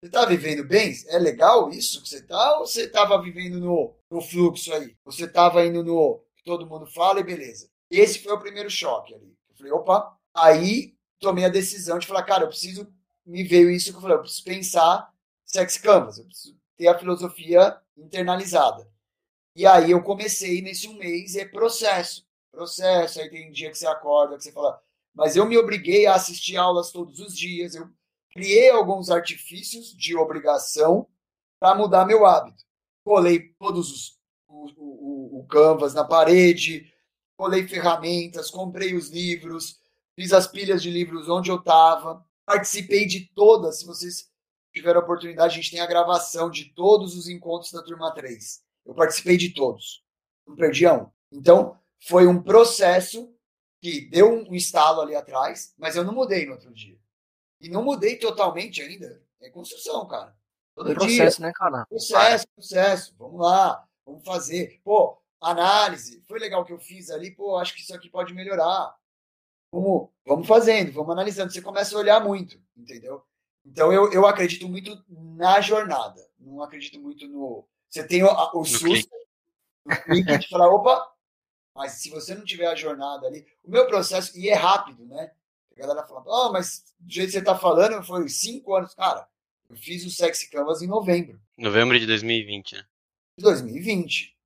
Você 0.02 0.10
tá 0.10 0.24
vivendo 0.24 0.64
bem? 0.64 0.94
É 1.08 1.18
legal 1.18 1.70
isso 1.70 2.02
que 2.02 2.08
você 2.08 2.22
tá? 2.22 2.58
Ou 2.58 2.66
você 2.66 2.88
tava 2.88 3.20
vivendo 3.20 3.60
no, 3.60 3.94
no 4.10 4.20
fluxo 4.20 4.72
aí? 4.72 4.96
Você 5.04 5.28
tava 5.28 5.64
indo 5.64 5.84
no 5.84 6.24
todo 6.44 6.66
mundo 6.66 6.86
fala 6.86 7.20
e 7.20 7.24
beleza. 7.24 7.68
Esse 7.90 8.18
foi 8.18 8.32
o 8.32 8.40
primeiro 8.40 8.70
choque 8.70 9.14
ali. 9.14 9.36
Eu 9.50 9.56
falei, 9.56 9.72
opa, 9.72 10.16
aí 10.34 10.94
tomei 11.18 11.44
a 11.44 11.50
decisão 11.50 11.98
de 11.98 12.06
falar, 12.06 12.22
cara, 12.22 12.44
eu 12.44 12.48
preciso. 12.48 12.92
Me 13.26 13.44
veio 13.44 13.70
isso 13.70 13.90
que 13.90 13.98
eu 13.98 14.00
falei, 14.00 14.16
eu 14.16 14.22
preciso 14.22 14.44
pensar 14.44 15.12
sex 15.44 15.76
canvas, 15.76 16.18
eu 16.18 16.24
preciso 16.24 16.59
ter 16.80 16.88
a 16.88 16.98
filosofia 16.98 17.78
internalizada. 17.94 18.90
E 19.54 19.66
aí 19.66 19.90
eu 19.90 20.02
comecei 20.02 20.62
nesse 20.62 20.88
um 20.88 20.94
mês, 20.94 21.36
é 21.36 21.44
processo. 21.44 22.26
Processo, 22.50 23.20
aí 23.20 23.28
tem 23.28 23.52
dia 23.52 23.70
que 23.70 23.76
você 23.76 23.86
acorda, 23.86 24.38
que 24.38 24.44
você 24.44 24.50
fala, 24.50 24.80
mas 25.14 25.36
eu 25.36 25.44
me 25.44 25.58
obriguei 25.58 26.06
a 26.06 26.14
assistir 26.14 26.56
aulas 26.56 26.90
todos 26.90 27.20
os 27.20 27.36
dias, 27.36 27.74
eu 27.74 27.86
criei 28.32 28.70
alguns 28.70 29.10
artifícios 29.10 29.94
de 29.94 30.16
obrigação 30.16 31.06
para 31.60 31.76
mudar 31.76 32.06
meu 32.06 32.24
hábito. 32.24 32.64
Colei 33.04 33.50
todos 33.58 33.92
os 33.92 34.20
o, 34.48 34.70
o, 34.76 35.40
o 35.40 35.46
canvas 35.46 35.92
na 35.92 36.04
parede, 36.04 36.90
colei 37.36 37.68
ferramentas, 37.68 38.50
comprei 38.50 38.94
os 38.94 39.10
livros, 39.10 39.78
fiz 40.16 40.32
as 40.32 40.46
pilhas 40.46 40.82
de 40.82 40.90
livros 40.90 41.28
onde 41.28 41.50
eu 41.50 41.56
estava, 41.56 42.24
participei 42.46 43.06
de 43.06 43.26
todas, 43.34 43.80
se 43.80 43.86
vocês 43.86 44.29
tiver 44.80 44.96
a 44.96 45.00
oportunidade, 45.00 45.52
a 45.52 45.56
gente 45.56 45.70
tem 45.70 45.80
a 45.80 45.86
gravação 45.86 46.50
de 46.50 46.66
todos 46.74 47.16
os 47.16 47.28
encontros 47.28 47.72
da 47.72 47.82
turma 47.82 48.12
3. 48.12 48.62
Eu 48.84 48.94
participei 48.94 49.36
de 49.36 49.54
todos. 49.54 50.02
Não 50.46 50.56
perdi 50.56 50.88
um. 50.88 51.08
Então, 51.30 51.78
foi 52.00 52.26
um 52.26 52.42
processo 52.42 53.32
que 53.80 54.02
deu 54.10 54.30
um 54.30 54.54
estalo 54.54 55.00
ali 55.00 55.14
atrás, 55.14 55.74
mas 55.78 55.96
eu 55.96 56.04
não 56.04 56.14
mudei 56.14 56.46
no 56.46 56.52
outro 56.52 56.72
dia. 56.72 56.98
E 57.60 57.68
não 57.68 57.84
mudei 57.84 58.16
totalmente 58.16 58.82
ainda. 58.82 59.22
É 59.40 59.50
construção, 59.50 60.06
cara. 60.06 60.36
Todo 60.74 60.94
processo, 60.94 61.38
dia. 61.38 61.46
né, 61.46 61.52
cara? 61.54 61.86
Processo, 61.86 62.46
processo. 62.54 63.14
Vamos 63.18 63.40
lá, 63.40 63.86
vamos 64.04 64.24
fazer. 64.24 64.80
Pô, 64.82 65.18
análise. 65.40 66.22
Foi 66.26 66.38
legal 66.38 66.64
que 66.64 66.72
eu 66.72 66.78
fiz 66.78 67.10
ali. 67.10 67.30
Pô, 67.30 67.56
acho 67.56 67.74
que 67.74 67.80
isso 67.80 67.94
aqui 67.94 68.08
pode 68.08 68.34
melhorar. 68.34 68.94
Vamos, 69.72 70.08
vamos 70.26 70.46
fazendo, 70.46 70.92
vamos 70.92 71.12
analisando. 71.12 71.52
Você 71.52 71.62
começa 71.62 71.94
a 71.94 71.98
olhar 71.98 72.20
muito, 72.24 72.60
entendeu? 72.76 73.22
Então 73.64 73.92
eu, 73.92 74.12
eu 74.12 74.26
acredito 74.26 74.68
muito 74.68 75.02
na 75.08 75.60
jornada. 75.60 76.26
Não 76.38 76.62
acredito 76.62 76.98
muito 77.00 77.26
no. 77.28 77.66
Você 77.88 78.06
tem 78.06 78.22
o, 78.22 78.28
o 78.54 78.64
susto, 78.64 79.10
o 79.84 79.96
clique 80.04 80.38
de 80.38 80.48
falar, 80.48 80.68
opa, 80.68 81.10
mas 81.74 81.92
se 81.92 82.10
você 82.10 82.34
não 82.34 82.44
tiver 82.44 82.66
a 82.66 82.74
jornada 82.74 83.26
ali, 83.26 83.44
o 83.64 83.70
meu 83.70 83.86
processo, 83.86 84.36
e 84.38 84.48
é 84.48 84.54
rápido, 84.54 85.04
né? 85.06 85.32
A 85.76 85.80
galera 85.80 86.06
fala, 86.06 86.22
oh, 86.26 86.52
mas 86.52 86.84
do 86.98 87.12
jeito 87.12 87.28
que 87.28 87.32
você 87.32 87.38
está 87.38 87.56
falando, 87.56 88.02
foi 88.04 88.28
cinco 88.28 88.74
anos. 88.74 88.94
Cara, 88.94 89.26
eu 89.68 89.76
fiz 89.76 90.04
o 90.04 90.10
Sexy 90.10 90.50
Canvas 90.50 90.82
em 90.82 90.86
novembro. 90.86 91.40
Novembro 91.56 91.98
de 91.98 92.06
2020, 92.06 92.76
né? 92.76 92.84
De 93.38 93.44
2020. 93.44 94.36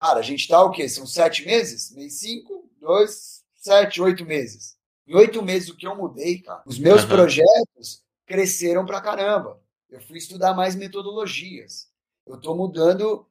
Cara, 0.00 0.20
a 0.20 0.22
gente 0.22 0.46
tá 0.46 0.62
o 0.62 0.70
quê? 0.70 0.88
São 0.88 1.06
sete 1.06 1.44
meses? 1.44 1.90
Mês 1.92 2.20
cinco, 2.20 2.70
dois, 2.78 3.42
sete, 3.56 4.00
oito 4.00 4.24
meses. 4.24 4.76
Em 5.06 5.14
oito 5.16 5.42
meses, 5.42 5.68
o 5.68 5.76
que 5.76 5.86
eu 5.86 5.96
mudei, 5.96 6.38
cara? 6.38 6.62
Os 6.66 6.78
meus 6.78 7.02
uhum. 7.02 7.08
projetos 7.08 8.03
cresceram 8.26 8.84
pra 8.84 9.00
caramba. 9.00 9.60
Eu 9.90 10.00
fui 10.00 10.18
estudar 10.18 10.54
mais 10.54 10.74
metodologias. 10.74 11.88
Eu 12.26 12.36
estou 12.36 12.56
mudando 12.56 13.28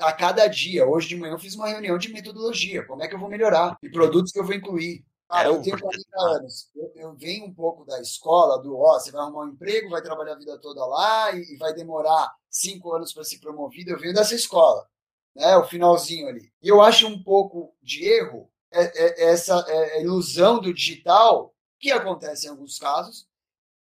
a, 0.00 0.12
cada 0.12 0.46
dia. 0.46 0.86
Hoje 0.86 1.08
de 1.08 1.16
manhã 1.16 1.34
eu 1.34 1.38
fiz 1.38 1.54
uma 1.54 1.68
reunião 1.68 1.98
de 1.98 2.12
metodologia. 2.12 2.84
Como 2.86 3.02
é 3.02 3.08
que 3.08 3.14
eu 3.14 3.18
vou 3.18 3.28
melhorar? 3.28 3.76
E 3.82 3.88
produtos 3.88 4.32
que 4.32 4.38
eu 4.38 4.44
vou 4.44 4.54
incluir. 4.54 5.04
Cara, 5.28 5.48
eu 5.48 5.62
tenho 5.62 5.78
40 5.78 6.04
anos. 6.36 6.70
Eu, 6.74 6.92
eu, 6.94 7.14
venho 7.14 7.46
um 7.46 7.54
pouco 7.54 7.84
da 7.84 8.00
escola, 8.00 8.62
do 8.62 8.76
ó, 8.78 8.98
você 8.98 9.10
vai 9.10 9.22
arrumar 9.22 9.44
um 9.44 9.48
emprego, 9.48 9.90
vai 9.90 10.02
trabalhar 10.02 10.34
a 10.34 10.38
vida 10.38 10.58
toda 10.58 10.84
lá 10.86 11.32
e, 11.32 11.54
e 11.54 11.56
vai 11.56 11.72
demorar 11.74 12.32
cinco 12.50 12.92
anos 12.92 13.12
para 13.12 13.24
ser 13.24 13.38
promovido. 13.38 13.90
Eu 13.90 13.98
venho 13.98 14.14
dessa 14.14 14.34
escola, 14.34 14.86
né? 15.34 15.56
O 15.56 15.64
finalzinho 15.64 16.28
ali. 16.28 16.52
E 16.62 16.68
eu 16.68 16.80
acho 16.80 17.06
um 17.06 17.22
pouco 17.22 17.74
de 17.82 18.04
erro 18.04 18.50
é, 18.70 18.82
é, 18.84 19.30
essa 19.30 19.64
é, 19.68 20.02
ilusão 20.02 20.60
do 20.60 20.74
digital, 20.74 21.54
que 21.78 21.90
acontece 21.90 22.46
em 22.46 22.50
alguns 22.50 22.78
casos, 22.78 23.26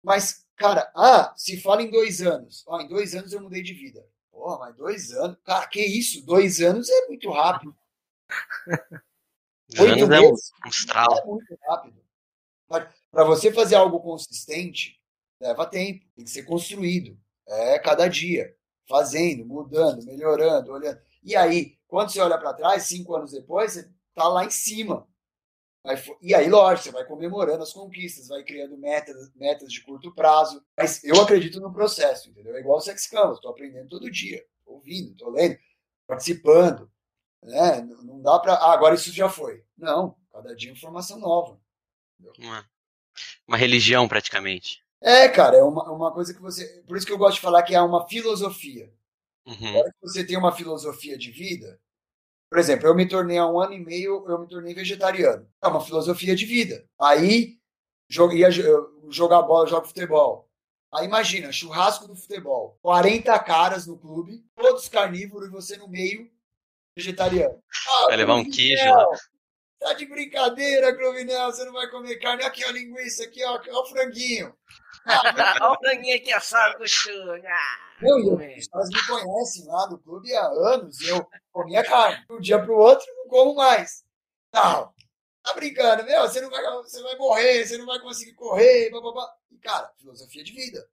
mas, 0.04 0.46
cara, 0.56 0.92
ah, 0.96 1.34
se 1.36 1.60
fala 1.60 1.82
em 1.82 1.92
dois 1.92 2.22
anos. 2.22 2.64
Ó, 2.68 2.80
em 2.82 2.88
dois 2.88 3.14
anos 3.16 3.34
eu 3.34 3.42
mudei 3.42 3.62
de 3.62 3.74
vida. 3.74 4.06
Porra, 4.32 4.60
mas 4.60 4.76
dois 4.76 5.12
anos? 5.14 5.38
Cara, 5.44 5.68
que 5.68 5.82
isso? 5.82 6.26
Dois 6.26 6.60
anos 6.62 6.90
é 6.90 7.08
muito 7.08 7.30
rápido. 7.30 7.76
Oito 9.80 10.08
meses 10.08 10.52
é, 10.66 11.20
é 11.20 11.26
muito 11.26 11.58
rápido. 11.68 12.02
Para 12.68 13.24
você 13.24 13.54
fazer 13.54 13.76
algo 13.76 14.00
consistente, 14.00 15.00
leva 15.40 15.66
tempo. 15.66 16.06
Tem 16.16 16.26
que 16.26 16.32
ser 16.32 16.44
construído. 16.44 17.18
É 17.48 17.80
cada 17.80 18.08
dia. 18.08 18.56
Fazendo, 18.88 19.46
mudando, 19.46 20.04
melhorando, 20.06 20.72
olhando. 20.72 21.00
E 21.24 21.36
aí, 21.36 21.78
quando 21.88 22.12
você 22.12 22.20
olha 22.20 22.38
para 22.38 22.54
trás, 22.54 22.84
cinco 22.84 23.16
anos 23.16 23.32
depois, 23.32 23.74
você 23.74 23.90
tá 24.14 24.28
lá 24.28 24.44
em 24.44 24.50
cima. 24.50 25.08
E 26.22 26.36
aí, 26.36 26.48
lógico, 26.48 26.84
você 26.84 26.92
vai 26.92 27.06
comemorando 27.06 27.64
as 27.64 27.74
conquistas, 27.74 28.28
vai 28.28 28.44
criando 28.44 28.78
metas, 28.78 29.32
metas 29.36 29.72
de 29.72 29.82
curto 29.82 30.14
prazo. 30.14 30.64
Mas 30.78 31.04
eu 31.04 31.20
acredito 31.20 31.60
no 31.60 31.74
processo, 31.74 32.30
entendeu? 32.30 32.56
É 32.56 32.60
igual 32.60 32.78
o 32.78 32.82
Sex 32.82 33.08
Canvas, 33.08 33.38
estou 33.38 33.52
aprendendo 33.52 33.90
todo 33.90 34.12
dia, 34.12 34.46
tô 34.64 34.74
ouvindo, 34.74 35.12
estou 35.12 35.32
lendo, 35.32 35.58
participando. 36.06 36.92
Né? 37.42 37.82
Não 38.04 38.22
dá 38.22 38.38
para. 38.38 38.54
Ah, 38.54 38.74
agora 38.74 38.94
isso 38.94 39.12
já 39.12 39.28
foi. 39.28 39.64
Não, 39.76 40.16
cada 40.32 40.56
dia 40.56 40.70
é 40.70 40.74
informação 40.74 41.20
nova. 41.20 41.60
Uma, 42.38 42.70
uma 43.48 43.58
religião, 43.58 44.08
praticamente. 44.08 44.84
É, 45.02 45.28
cara, 45.28 45.58
é 45.58 45.64
uma, 45.64 45.92
uma 45.92 46.12
coisa 46.12 46.32
que 46.32 46.42
você. 46.42 46.84
Por 46.88 46.96
isso 46.96 47.08
que 47.08 47.12
eu 47.12 47.18
gosto 47.18 47.36
de 47.36 47.42
falar 47.42 47.64
que 47.64 47.74
é 47.74 47.82
uma 47.82 48.08
filosofia. 48.08 48.94
Uhum. 49.48 49.70
Agora 49.70 49.92
que 49.92 50.02
você 50.02 50.24
tem 50.24 50.38
uma 50.38 50.52
filosofia 50.52 51.18
de 51.18 51.32
vida, 51.32 51.80
por 52.52 52.60
exemplo, 52.60 52.86
eu 52.86 52.94
me 52.94 53.08
tornei 53.08 53.38
há 53.38 53.48
um 53.48 53.58
ano 53.62 53.72
e 53.72 53.80
meio, 53.80 54.26
eu 54.28 54.38
me 54.38 54.46
tornei 54.46 54.74
vegetariano. 54.74 55.48
É 55.64 55.68
uma 55.70 55.80
filosofia 55.80 56.36
de 56.36 56.46
vida. 56.46 56.86
Aí 57.00 57.58
ia 58.34 58.52
jogar 59.10 59.42
bola, 59.44 59.66
jogo 59.70 59.88
futebol. 59.88 60.50
Aí 60.94 61.06
imagina, 61.06 61.50
churrasco 61.54 62.10
do 62.10 62.16
futebol, 62.18 62.78
40 62.82 63.40
caras 63.40 63.88
no 63.88 63.98
clube, 63.98 64.44
todos 64.54 64.90
carnívoros 64.90 65.48
e 65.48 65.52
você 65.52 65.78
no 65.78 65.88
meio 65.88 66.30
vegetariano. 66.94 67.58
Ah, 67.88 68.08
vai 68.08 68.18
levar 68.18 68.36
um 68.36 68.44
queijo. 68.44 68.84
Né? 68.84 69.06
Tá 69.80 69.94
de 69.94 70.06
brincadeira, 70.06 70.94
Cruvinel, 70.94 71.54
você 71.54 71.64
não 71.64 71.72
vai 71.72 71.90
comer 71.90 72.18
carne. 72.18 72.44
Aqui, 72.44 72.66
ó, 72.66 72.72
linguiça, 72.72 73.24
aqui, 73.24 73.42
ó, 73.46 73.62
ó 73.70 73.82
o 73.82 73.86
franguinho. 73.86 74.54
Olha 75.06 75.72
o 75.72 75.80
franguinho 75.80 76.16
aqui 76.16 76.32
assado 76.32 76.78
com 76.78 76.88
churro. 76.88 77.34
Meu, 78.02 78.20
eu, 78.20 78.58
os 78.58 78.68
caras 78.68 78.90
me 78.90 79.08
conhecem 79.08 79.66
lá 79.68 79.86
do 79.88 80.00
clube 80.00 80.34
há 80.36 80.46
anos 80.48 81.00
e 81.02 81.10
eu 81.10 81.28
comia 81.52 81.84
carne. 81.84 82.26
De 82.28 82.34
um 82.34 82.40
dia 82.40 82.60
para 82.60 82.72
o 82.72 82.78
outro, 82.78 83.06
não 83.18 83.28
como 83.28 83.56
mais. 83.56 84.04
Não, 84.54 84.94
tá 85.44 85.54
brincando, 85.54 86.04
meu, 86.04 86.22
você 86.22 86.42
não 86.42 86.50
vai, 86.50 86.64
você 86.78 87.02
vai 87.02 87.16
morrer, 87.16 87.66
você 87.66 87.78
não 87.78 87.86
vai 87.86 88.00
conseguir 88.00 88.34
correr, 88.34 88.90
blá, 88.90 89.02
blá, 89.02 89.12
blá. 89.14 89.36
E, 89.52 89.58
cara, 89.58 89.92
filosofia 89.98 90.44
de 90.44 90.52
vida. 90.52 90.88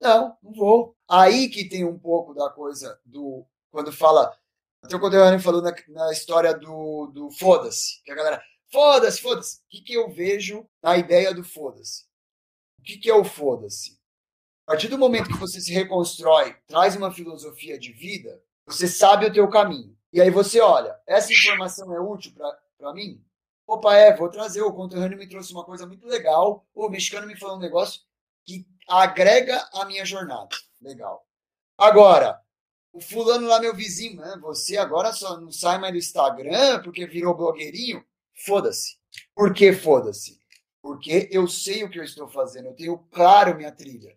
Não, 0.00 0.36
não 0.42 0.52
vou. 0.52 0.96
Aí 1.08 1.48
que 1.48 1.68
tem 1.68 1.84
um 1.84 1.98
pouco 1.98 2.34
da 2.34 2.50
coisa 2.50 2.98
do. 3.04 3.44
Quando 3.70 3.92
fala. 3.92 4.36
Até 4.80 4.94
o 4.94 5.00
Contemporâneo 5.00 5.40
falou 5.40 5.60
na, 5.60 5.74
na 5.88 6.12
história 6.12 6.54
do, 6.54 7.08
do 7.08 7.30
foda-se. 7.32 8.00
Que 8.04 8.12
a 8.12 8.14
galera. 8.14 8.42
Foda-se, 8.70 9.20
foda-se. 9.20 9.56
O 9.56 9.60
que, 9.70 9.80
que 9.82 9.94
eu 9.94 10.10
vejo 10.10 10.68
na 10.82 10.96
ideia 10.96 11.34
do 11.34 11.42
foda-se? 11.42 12.07
O 12.78 12.82
que, 12.82 12.98
que 12.98 13.10
é 13.10 13.14
o 13.14 13.24
foda-se? 13.24 13.98
A 14.66 14.72
partir 14.72 14.88
do 14.88 14.98
momento 14.98 15.28
que 15.28 15.38
você 15.38 15.60
se 15.60 15.72
reconstrói, 15.72 16.54
traz 16.66 16.94
uma 16.94 17.10
filosofia 17.10 17.78
de 17.78 17.92
vida, 17.92 18.42
você 18.66 18.86
sabe 18.86 19.26
o 19.26 19.32
teu 19.32 19.48
caminho. 19.48 19.96
E 20.12 20.20
aí 20.20 20.30
você 20.30 20.60
olha, 20.60 20.94
essa 21.06 21.32
informação 21.32 21.92
é 21.94 22.00
útil 22.00 22.32
para 22.78 22.92
mim? 22.92 23.22
Opa, 23.66 23.94
é, 23.94 24.16
vou 24.16 24.30
trazer. 24.30 24.62
O 24.62 24.72
conterrâneo 24.72 25.18
me 25.18 25.28
trouxe 25.28 25.52
uma 25.52 25.64
coisa 25.64 25.86
muito 25.86 26.06
legal. 26.06 26.66
O 26.74 26.88
mexicano 26.88 27.26
me 27.26 27.38
falou 27.38 27.56
um 27.56 27.60
negócio 27.60 28.00
que 28.46 28.66
agrega 28.88 29.58
a 29.74 29.84
minha 29.84 30.04
jornada. 30.06 30.48
Legal. 30.80 31.26
Agora, 31.76 32.40
o 32.92 33.00
fulano 33.00 33.46
lá, 33.46 33.60
meu 33.60 33.74
vizinho, 33.74 34.16
né? 34.20 34.38
Você 34.40 34.78
agora 34.78 35.12
só 35.12 35.38
não 35.38 35.52
sai 35.52 35.78
mais 35.78 35.92
do 35.92 35.98
Instagram 35.98 36.82
porque 36.82 37.06
virou 37.06 37.36
blogueirinho. 37.36 38.02
Foda-se. 38.46 38.96
Por 39.34 39.52
que 39.52 39.72
foda-se? 39.72 40.40
Porque 40.82 41.28
eu 41.30 41.46
sei 41.48 41.84
o 41.84 41.90
que 41.90 41.98
eu 41.98 42.04
estou 42.04 42.28
fazendo, 42.28 42.66
eu 42.66 42.74
tenho 42.74 42.98
claro 43.10 43.56
minha 43.56 43.72
trilha. 43.72 44.16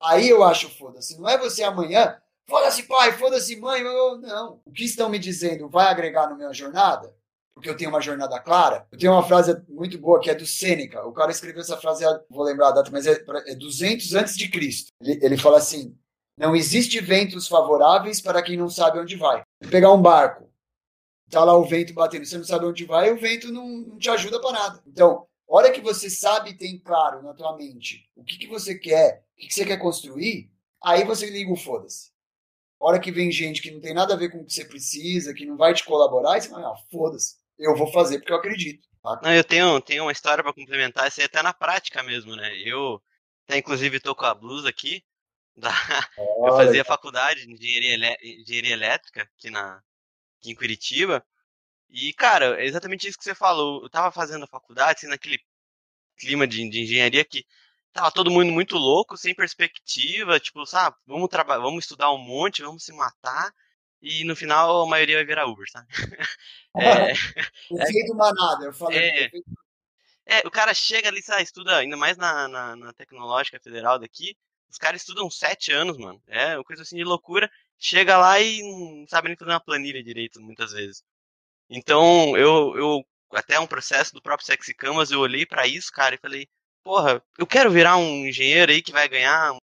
Aí 0.00 0.28
eu 0.28 0.42
acho 0.42 0.68
foda-se. 0.70 1.18
Não 1.18 1.28
é 1.28 1.38
você 1.38 1.62
amanhã, 1.62 2.16
foda-se 2.48 2.84
pai, 2.84 3.12
foda-se 3.12 3.56
mãe. 3.56 3.82
Eu, 3.82 4.18
não. 4.18 4.60
O 4.64 4.70
que 4.70 4.84
estão 4.84 5.08
me 5.08 5.18
dizendo 5.18 5.68
vai 5.68 5.86
agregar 5.86 6.28
na 6.28 6.36
minha 6.36 6.52
jornada? 6.52 7.14
Porque 7.54 7.70
eu 7.70 7.76
tenho 7.76 7.88
uma 7.88 8.02
jornada 8.02 8.38
clara. 8.38 8.86
Eu 8.92 8.98
tenho 8.98 9.12
uma 9.12 9.22
frase 9.22 9.56
muito 9.68 9.98
boa 9.98 10.20
que 10.20 10.30
é 10.30 10.34
do 10.34 10.46
Sêneca. 10.46 11.06
O 11.06 11.12
cara 11.12 11.30
escreveu 11.30 11.62
essa 11.62 11.78
frase, 11.78 12.04
vou 12.28 12.44
lembrar 12.44 12.68
a 12.68 12.72
data, 12.72 12.90
mas 12.90 13.06
é, 13.06 13.24
é 13.46 13.54
200 13.54 14.14
antes 14.14 14.36
de 14.36 14.50
Cristo. 14.50 14.92
Ele, 15.00 15.18
ele 15.22 15.38
fala 15.38 15.56
assim: 15.56 15.96
não 16.38 16.54
existe 16.54 17.00
ventos 17.00 17.48
favoráveis 17.48 18.20
para 18.20 18.42
quem 18.42 18.58
não 18.58 18.68
sabe 18.68 18.98
onde 18.98 19.16
vai. 19.16 19.42
Pegar 19.70 19.90
um 19.90 20.02
barco, 20.02 20.50
tá 21.30 21.42
lá 21.42 21.56
o 21.56 21.64
vento 21.64 21.94
batendo, 21.94 22.26
você 22.26 22.36
não 22.36 22.44
sabe 22.44 22.66
onde 22.66 22.84
vai, 22.84 23.10
o 23.10 23.18
vento 23.18 23.50
não, 23.50 23.66
não 23.66 23.98
te 23.98 24.10
ajuda 24.10 24.38
para 24.38 24.52
nada. 24.52 24.82
Então, 24.86 25.26
hora 25.48 25.70
que 25.70 25.80
você 25.80 26.10
sabe 26.10 26.50
e 26.50 26.56
tem 26.56 26.78
claro 26.78 27.22
na 27.22 27.34
tua 27.34 27.56
mente 27.56 28.10
o 28.16 28.24
que, 28.24 28.38
que 28.38 28.46
você 28.46 28.78
quer, 28.78 29.24
o 29.34 29.40
que, 29.40 29.48
que 29.48 29.54
você 29.54 29.64
quer 29.64 29.78
construir, 29.78 30.50
aí 30.82 31.04
você 31.04 31.28
liga 31.30 31.52
o 31.52 31.56
foda-se. 31.56 32.10
Hora 32.78 33.00
que 33.00 33.10
vem 33.10 33.32
gente 33.32 33.62
que 33.62 33.70
não 33.70 33.80
tem 33.80 33.94
nada 33.94 34.14
a 34.14 34.16
ver 34.16 34.30
com 34.30 34.38
o 34.38 34.44
que 34.44 34.52
você 34.52 34.64
precisa, 34.64 35.32
que 35.32 35.46
não 35.46 35.56
vai 35.56 35.72
te 35.72 35.84
colaborar, 35.84 36.34
aí 36.34 36.42
você 36.42 36.48
fala, 36.48 36.68
ah, 36.68 36.76
foda-se, 36.90 37.36
eu 37.58 37.74
vou 37.74 37.90
fazer 37.90 38.18
porque 38.18 38.32
eu 38.32 38.36
acredito. 38.36 38.86
Tá? 39.02 39.20
Não, 39.22 39.32
eu 39.32 39.44
tenho, 39.44 39.80
tenho 39.80 40.04
uma 40.04 40.12
história 40.12 40.42
para 40.42 40.52
complementar, 40.52 41.08
isso 41.08 41.20
aí 41.20 41.26
até 41.26 41.42
na 41.42 41.54
prática 41.54 42.02
mesmo, 42.02 42.36
né? 42.36 42.54
Eu 42.64 43.00
até 43.44 43.58
inclusive 43.58 44.00
tô 44.00 44.14
com 44.14 44.26
a 44.26 44.34
blusa 44.34 44.68
aqui, 44.68 45.02
da... 45.56 45.72
Eu 46.18 46.54
fazia 46.54 46.84
faculdade 46.84 47.46
de 47.46 47.52
engenharia, 47.52 48.16
engenharia 48.22 48.72
elétrica 48.74 49.22
aqui, 49.22 49.48
na... 49.48 49.82
aqui 50.38 50.50
em 50.50 50.54
Curitiba. 50.54 51.24
E, 51.88 52.12
cara, 52.12 52.60
é 52.60 52.66
exatamente 52.66 53.06
isso 53.08 53.18
que 53.18 53.24
você 53.24 53.34
falou. 53.34 53.82
Eu 53.82 53.90
tava 53.90 54.10
fazendo 54.12 54.44
a 54.44 54.48
faculdade, 54.48 54.98
assim, 54.98 55.06
naquele 55.08 55.38
clima 56.18 56.46
de, 56.46 56.68
de 56.68 56.80
engenharia 56.80 57.24
que 57.24 57.44
tava 57.92 58.10
todo 58.12 58.30
mundo 58.30 58.52
muito 58.52 58.76
louco, 58.76 59.16
sem 59.16 59.34
perspectiva, 59.34 60.38
tipo, 60.38 60.66
sabe, 60.66 60.96
vamos 61.06 61.28
trabalhar, 61.28 61.62
vamos 61.62 61.84
estudar 61.84 62.12
um 62.12 62.18
monte, 62.18 62.62
vamos 62.62 62.84
se 62.84 62.92
matar, 62.92 63.50
e 64.02 64.22
no 64.24 64.36
final 64.36 64.82
a 64.82 64.88
maioria 64.88 65.16
vai 65.16 65.24
virar 65.24 65.46
Uber, 65.46 65.66
sabe? 65.70 65.88
É, 66.78 67.12
o 67.70 67.80
é, 67.80 68.06
do 68.06 68.14
manada, 68.14 68.66
eu 68.66 68.72
falei. 68.74 68.98
É, 68.98 69.30
é, 70.26 70.46
o 70.46 70.50
cara 70.50 70.74
chega 70.74 71.08
ali, 71.08 71.22
sabe, 71.22 71.42
estuda, 71.42 71.74
ainda 71.78 71.96
mais 71.96 72.18
na, 72.18 72.46
na, 72.46 72.76
na 72.76 72.92
tecnológica 72.92 73.58
federal 73.58 73.98
daqui, 73.98 74.36
os 74.68 74.76
caras 74.76 75.00
estudam 75.00 75.30
sete 75.30 75.72
anos, 75.72 75.96
mano. 75.96 76.20
É 76.26 76.56
uma 76.56 76.64
coisa 76.64 76.82
assim 76.82 76.96
de 76.96 77.04
loucura. 77.04 77.50
Chega 77.78 78.18
lá 78.18 78.38
e 78.40 78.60
não 78.62 79.06
sabe 79.08 79.28
nem 79.28 79.36
fazer 79.36 79.52
uma 79.52 79.60
planilha 79.60 80.02
direito, 80.02 80.40
muitas 80.40 80.72
vezes. 80.72 81.02
Então, 81.68 82.36
eu, 82.36 82.76
eu 82.76 83.06
até 83.32 83.58
um 83.58 83.66
processo 83.66 84.14
do 84.14 84.22
próprio 84.22 84.46
Sexy 84.46 84.74
Canvas, 84.74 85.10
eu 85.10 85.20
olhei 85.20 85.44
para 85.44 85.66
isso, 85.66 85.90
cara, 85.92 86.14
e 86.14 86.18
falei, 86.18 86.48
porra, 86.82 87.22
eu 87.38 87.46
quero 87.46 87.70
virar 87.70 87.96
um 87.96 88.26
engenheiro 88.26 88.70
aí 88.70 88.80
que 88.80 88.92
vai 88.92 89.08
ganhar 89.08 89.56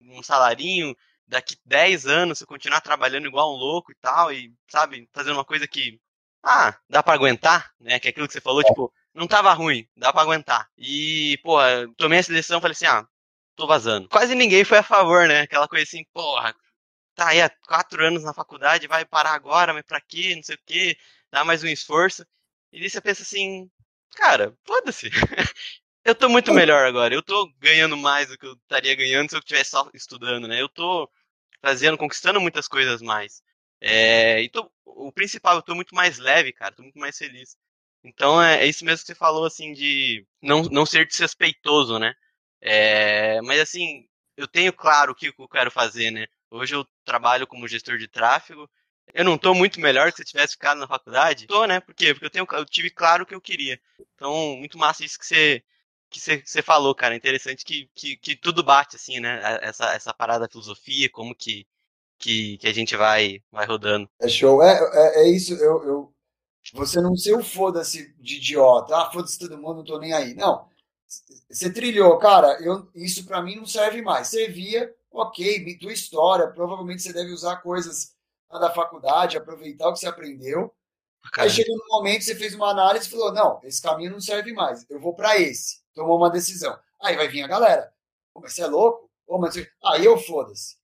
um 0.00 0.22
salarinho 0.22 0.96
daqui 1.26 1.56
10 1.64 2.06
anos, 2.06 2.38
se 2.38 2.44
eu 2.44 2.48
continuar 2.48 2.80
trabalhando 2.80 3.26
igual 3.26 3.52
um 3.52 3.56
louco 3.56 3.92
e 3.92 3.94
tal, 3.96 4.32
e, 4.32 4.52
sabe, 4.68 5.08
fazendo 5.12 5.34
uma 5.34 5.44
coisa 5.44 5.66
que, 5.68 6.00
ah, 6.42 6.76
dá 6.88 7.02
para 7.02 7.14
aguentar, 7.14 7.70
né, 7.80 7.98
que 7.98 8.08
é 8.08 8.10
aquilo 8.10 8.26
que 8.26 8.32
você 8.32 8.40
falou, 8.40 8.62
é. 8.62 8.64
tipo, 8.64 8.92
não 9.12 9.26
tava 9.26 9.52
ruim, 9.52 9.86
dá 9.96 10.12
para 10.12 10.22
aguentar. 10.22 10.68
E, 10.78 11.38
porra, 11.42 11.86
tomei 11.96 12.20
essa 12.20 12.32
decisão, 12.32 12.60
falei 12.60 12.72
assim, 12.72 12.86
ah, 12.86 13.06
tô 13.56 13.66
vazando. 13.66 14.08
Quase 14.08 14.34
ninguém 14.34 14.64
foi 14.64 14.78
a 14.78 14.82
favor, 14.82 15.26
né? 15.26 15.40
Aquela 15.42 15.68
coisa 15.68 15.82
assim, 15.82 16.04
porra, 16.12 16.54
tá 17.14 17.28
aí 17.28 17.42
há 17.42 17.50
quatro 17.66 18.04
anos 18.06 18.22
na 18.22 18.32
faculdade, 18.32 18.86
vai 18.86 19.04
parar 19.04 19.32
agora, 19.32 19.74
mas 19.74 19.84
pra 19.84 20.00
quê? 20.00 20.34
Não 20.36 20.42
sei 20.42 20.54
o 20.54 20.60
quê, 20.64 20.96
dá 21.30 21.44
mais 21.44 21.62
um 21.64 21.68
esforço. 21.68 22.26
E 22.72 22.82
aí 22.82 22.90
você 22.90 23.00
pensa 23.00 23.22
assim, 23.22 23.70
cara, 24.16 24.54
foda-se. 24.66 25.10
eu 26.04 26.14
tô 26.14 26.28
muito 26.28 26.52
melhor 26.52 26.86
agora. 26.86 27.14
Eu 27.14 27.22
tô 27.22 27.50
ganhando 27.58 27.96
mais 27.96 28.28
do 28.28 28.38
que 28.38 28.46
eu 28.46 28.54
estaria 28.54 28.94
ganhando 28.94 29.30
se 29.30 29.36
eu 29.36 29.40
estivesse 29.40 29.70
só 29.70 29.90
estudando, 29.94 30.48
né? 30.48 30.60
Eu 30.60 30.68
tô 30.68 31.10
fazendo, 31.62 31.98
conquistando 31.98 32.40
muitas 32.40 32.68
coisas 32.68 33.02
mais. 33.02 33.42
É, 33.80 34.42
e 34.42 34.48
tô, 34.50 34.70
o 34.84 35.12
principal, 35.12 35.56
eu 35.56 35.62
tô 35.62 35.74
muito 35.74 35.94
mais 35.94 36.18
leve, 36.18 36.52
cara, 36.52 36.74
tô 36.74 36.82
muito 36.82 36.98
mais 36.98 37.16
feliz. 37.16 37.56
Então 38.04 38.40
é, 38.42 38.62
é 38.64 38.66
isso 38.66 38.84
mesmo 38.84 39.00
que 39.00 39.06
você 39.06 39.14
falou, 39.14 39.44
assim, 39.44 39.72
de 39.72 40.26
não, 40.42 40.62
não 40.64 40.86
ser 40.86 41.06
desrespeitoso, 41.06 41.98
né? 41.98 42.14
É, 42.60 43.40
mas 43.42 43.60
assim, 43.60 44.08
eu 44.36 44.48
tenho 44.48 44.72
claro 44.72 45.12
o 45.12 45.14
que 45.14 45.32
eu 45.36 45.48
quero 45.48 45.70
fazer, 45.70 46.10
né? 46.10 46.26
Hoje 46.50 46.74
eu 46.74 46.86
trabalho 47.04 47.46
como 47.46 47.68
gestor 47.68 47.98
de 47.98 48.08
tráfego. 48.08 48.68
Eu 49.14 49.24
não 49.24 49.34
estou 49.34 49.54
muito 49.54 49.80
melhor 49.80 50.10
que 50.10 50.18
se 50.18 50.24
tivesse 50.24 50.52
ficado 50.52 50.78
na 50.78 50.86
faculdade. 50.86 51.46
Tô, 51.46 51.64
né? 51.64 51.80
Por 51.80 51.94
quê? 51.94 52.12
Porque 52.12 52.26
eu, 52.26 52.30
tenho, 52.30 52.46
eu 52.52 52.64
tive 52.64 52.90
claro 52.90 53.24
o 53.24 53.26
que 53.26 53.34
eu 53.34 53.40
queria. 53.40 53.80
Então, 54.14 54.56
muito 54.56 54.78
massa 54.78 55.04
isso 55.04 55.18
que 55.18 55.26
você, 55.26 55.62
que 56.10 56.20
você 56.44 56.62
falou, 56.62 56.94
cara. 56.94 57.16
Interessante 57.16 57.64
que, 57.64 57.90
que, 57.94 58.16
que, 58.16 58.36
tudo 58.36 58.62
bate, 58.62 58.96
assim, 58.96 59.20
né? 59.20 59.40
Essa, 59.62 59.92
essa 59.94 60.14
parada 60.14 60.40
da 60.40 60.50
filosofia, 60.50 61.10
como 61.10 61.34
que, 61.34 61.66
que, 62.18 62.58
que 62.58 62.66
a 62.66 62.72
gente 62.72 62.96
vai, 62.96 63.42
vai 63.50 63.66
rodando. 63.66 64.08
É 64.20 64.28
show. 64.28 64.62
É, 64.62 64.78
é, 64.92 65.22
é 65.24 65.28
isso. 65.30 65.54
Eu, 65.54 65.84
eu, 65.84 66.14
você 66.72 67.00
não 67.00 67.16
ser 67.16 67.34
o 67.34 67.42
foda-se 67.42 68.14
de 68.18 68.36
idiota. 68.36 68.96
Ah, 68.96 69.10
foda-se 69.10 69.38
todo 69.38 69.58
mundo, 69.58 69.78
não 69.78 69.84
tô 69.84 69.98
nem 69.98 70.12
aí. 70.12 70.34
Não. 70.34 70.68
Você 71.50 71.72
trilhou, 71.72 72.18
cara, 72.18 72.58
eu, 72.60 72.86
isso 72.94 73.24
para 73.24 73.40
mim 73.42 73.56
não 73.56 73.64
serve 73.64 74.02
mais. 74.02 74.28
Servia, 74.28 74.94
ok, 75.10 75.78
tua 75.78 75.92
história, 75.92 76.48
provavelmente 76.48 77.02
você 77.02 77.12
deve 77.12 77.32
usar 77.32 77.56
coisas 77.56 78.17
da 78.50 78.70
faculdade, 78.70 79.36
aproveitar 79.36 79.88
o 79.88 79.92
que 79.92 79.98
você 79.98 80.06
aprendeu. 80.06 80.74
Aí 81.36 81.50
chegou 81.50 81.76
no 81.76 81.84
momento, 81.88 82.24
você 82.24 82.34
fez 82.34 82.54
uma 82.54 82.70
análise 82.70 83.06
e 83.06 83.10
falou: 83.10 83.32
não, 83.32 83.60
esse 83.64 83.82
caminho 83.82 84.12
não 84.12 84.20
serve 84.20 84.52
mais, 84.52 84.86
eu 84.88 85.00
vou 85.00 85.14
para 85.14 85.38
esse. 85.38 85.82
Tomou 85.94 86.16
uma 86.16 86.30
decisão. 86.30 86.78
Aí 87.02 87.16
vai 87.16 87.28
vir 87.28 87.42
a 87.42 87.48
galera. 87.48 87.92
Pô, 88.32 88.40
mas 88.40 88.54
você 88.54 88.62
é 88.62 88.66
louco? 88.66 89.10
Pô, 89.26 89.38
mas... 89.38 89.54
Aí 89.84 90.04
eu 90.04 90.16
foda-se. 90.16 90.76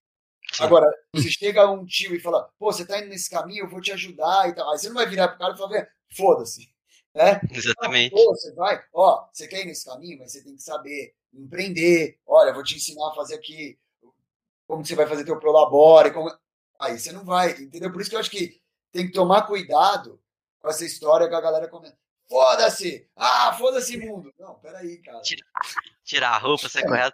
Agora, 0.60 0.90
se 1.16 1.30
chega 1.30 1.70
um 1.70 1.84
tio 1.84 2.14
e 2.14 2.20
fala, 2.20 2.48
pô, 2.58 2.72
você 2.72 2.84
tá 2.84 2.98
indo 2.98 3.08
nesse 3.08 3.30
caminho, 3.30 3.64
eu 3.64 3.70
vou 3.70 3.80
te 3.80 3.92
ajudar 3.92 4.48
e 4.48 4.54
tal. 4.54 4.70
Aí 4.70 4.78
você 4.78 4.88
não 4.88 4.96
vai 4.96 5.06
virar 5.06 5.28
pro 5.28 5.38
cara 5.38 5.54
e 5.54 5.58
falar, 5.58 5.88
foda-se. 6.14 6.72
Né? 7.14 7.40
Exatamente. 7.48 8.10
Pô, 8.10 8.34
você 8.34 8.52
vai, 8.54 8.82
ó, 8.92 9.28
você 9.32 9.46
quer 9.46 9.60
ir 9.60 9.66
nesse 9.66 9.84
caminho, 9.84 10.18
mas 10.18 10.32
você 10.32 10.42
tem 10.42 10.56
que 10.56 10.62
saber 10.64 11.14
empreender. 11.32 12.18
Olha, 12.26 12.52
vou 12.52 12.64
te 12.64 12.74
ensinar 12.74 13.08
a 13.08 13.14
fazer 13.14 13.36
aqui 13.36 13.78
como 14.66 14.84
você 14.84 14.96
vai 14.96 15.06
fazer 15.06 15.24
teu 15.24 15.38
prolabore. 15.38 16.12
Como... 16.12 16.28
Aí 16.84 16.98
você 16.98 17.12
não 17.12 17.24
vai, 17.24 17.50
entendeu? 17.52 17.90
Por 17.90 18.00
isso 18.00 18.10
que 18.10 18.16
eu 18.16 18.20
acho 18.20 18.30
que 18.30 18.60
tem 18.92 19.06
que 19.06 19.12
tomar 19.12 19.42
cuidado 19.42 20.20
com 20.60 20.68
essa 20.68 20.84
história 20.84 21.28
que 21.28 21.34
a 21.34 21.40
galera 21.40 21.68
comenta. 21.68 21.96
Foda-se! 22.28 23.08
Ah, 23.16 23.52
foda-se 23.52 23.96
mundo! 23.98 24.32
Não, 24.38 24.54
peraí, 24.54 24.98
cara. 25.02 25.20
Tirar 25.20 25.46
tira 26.04 26.28
a 26.28 26.38
roupa, 26.38 26.68
você 26.68 26.82
corre 26.82 27.10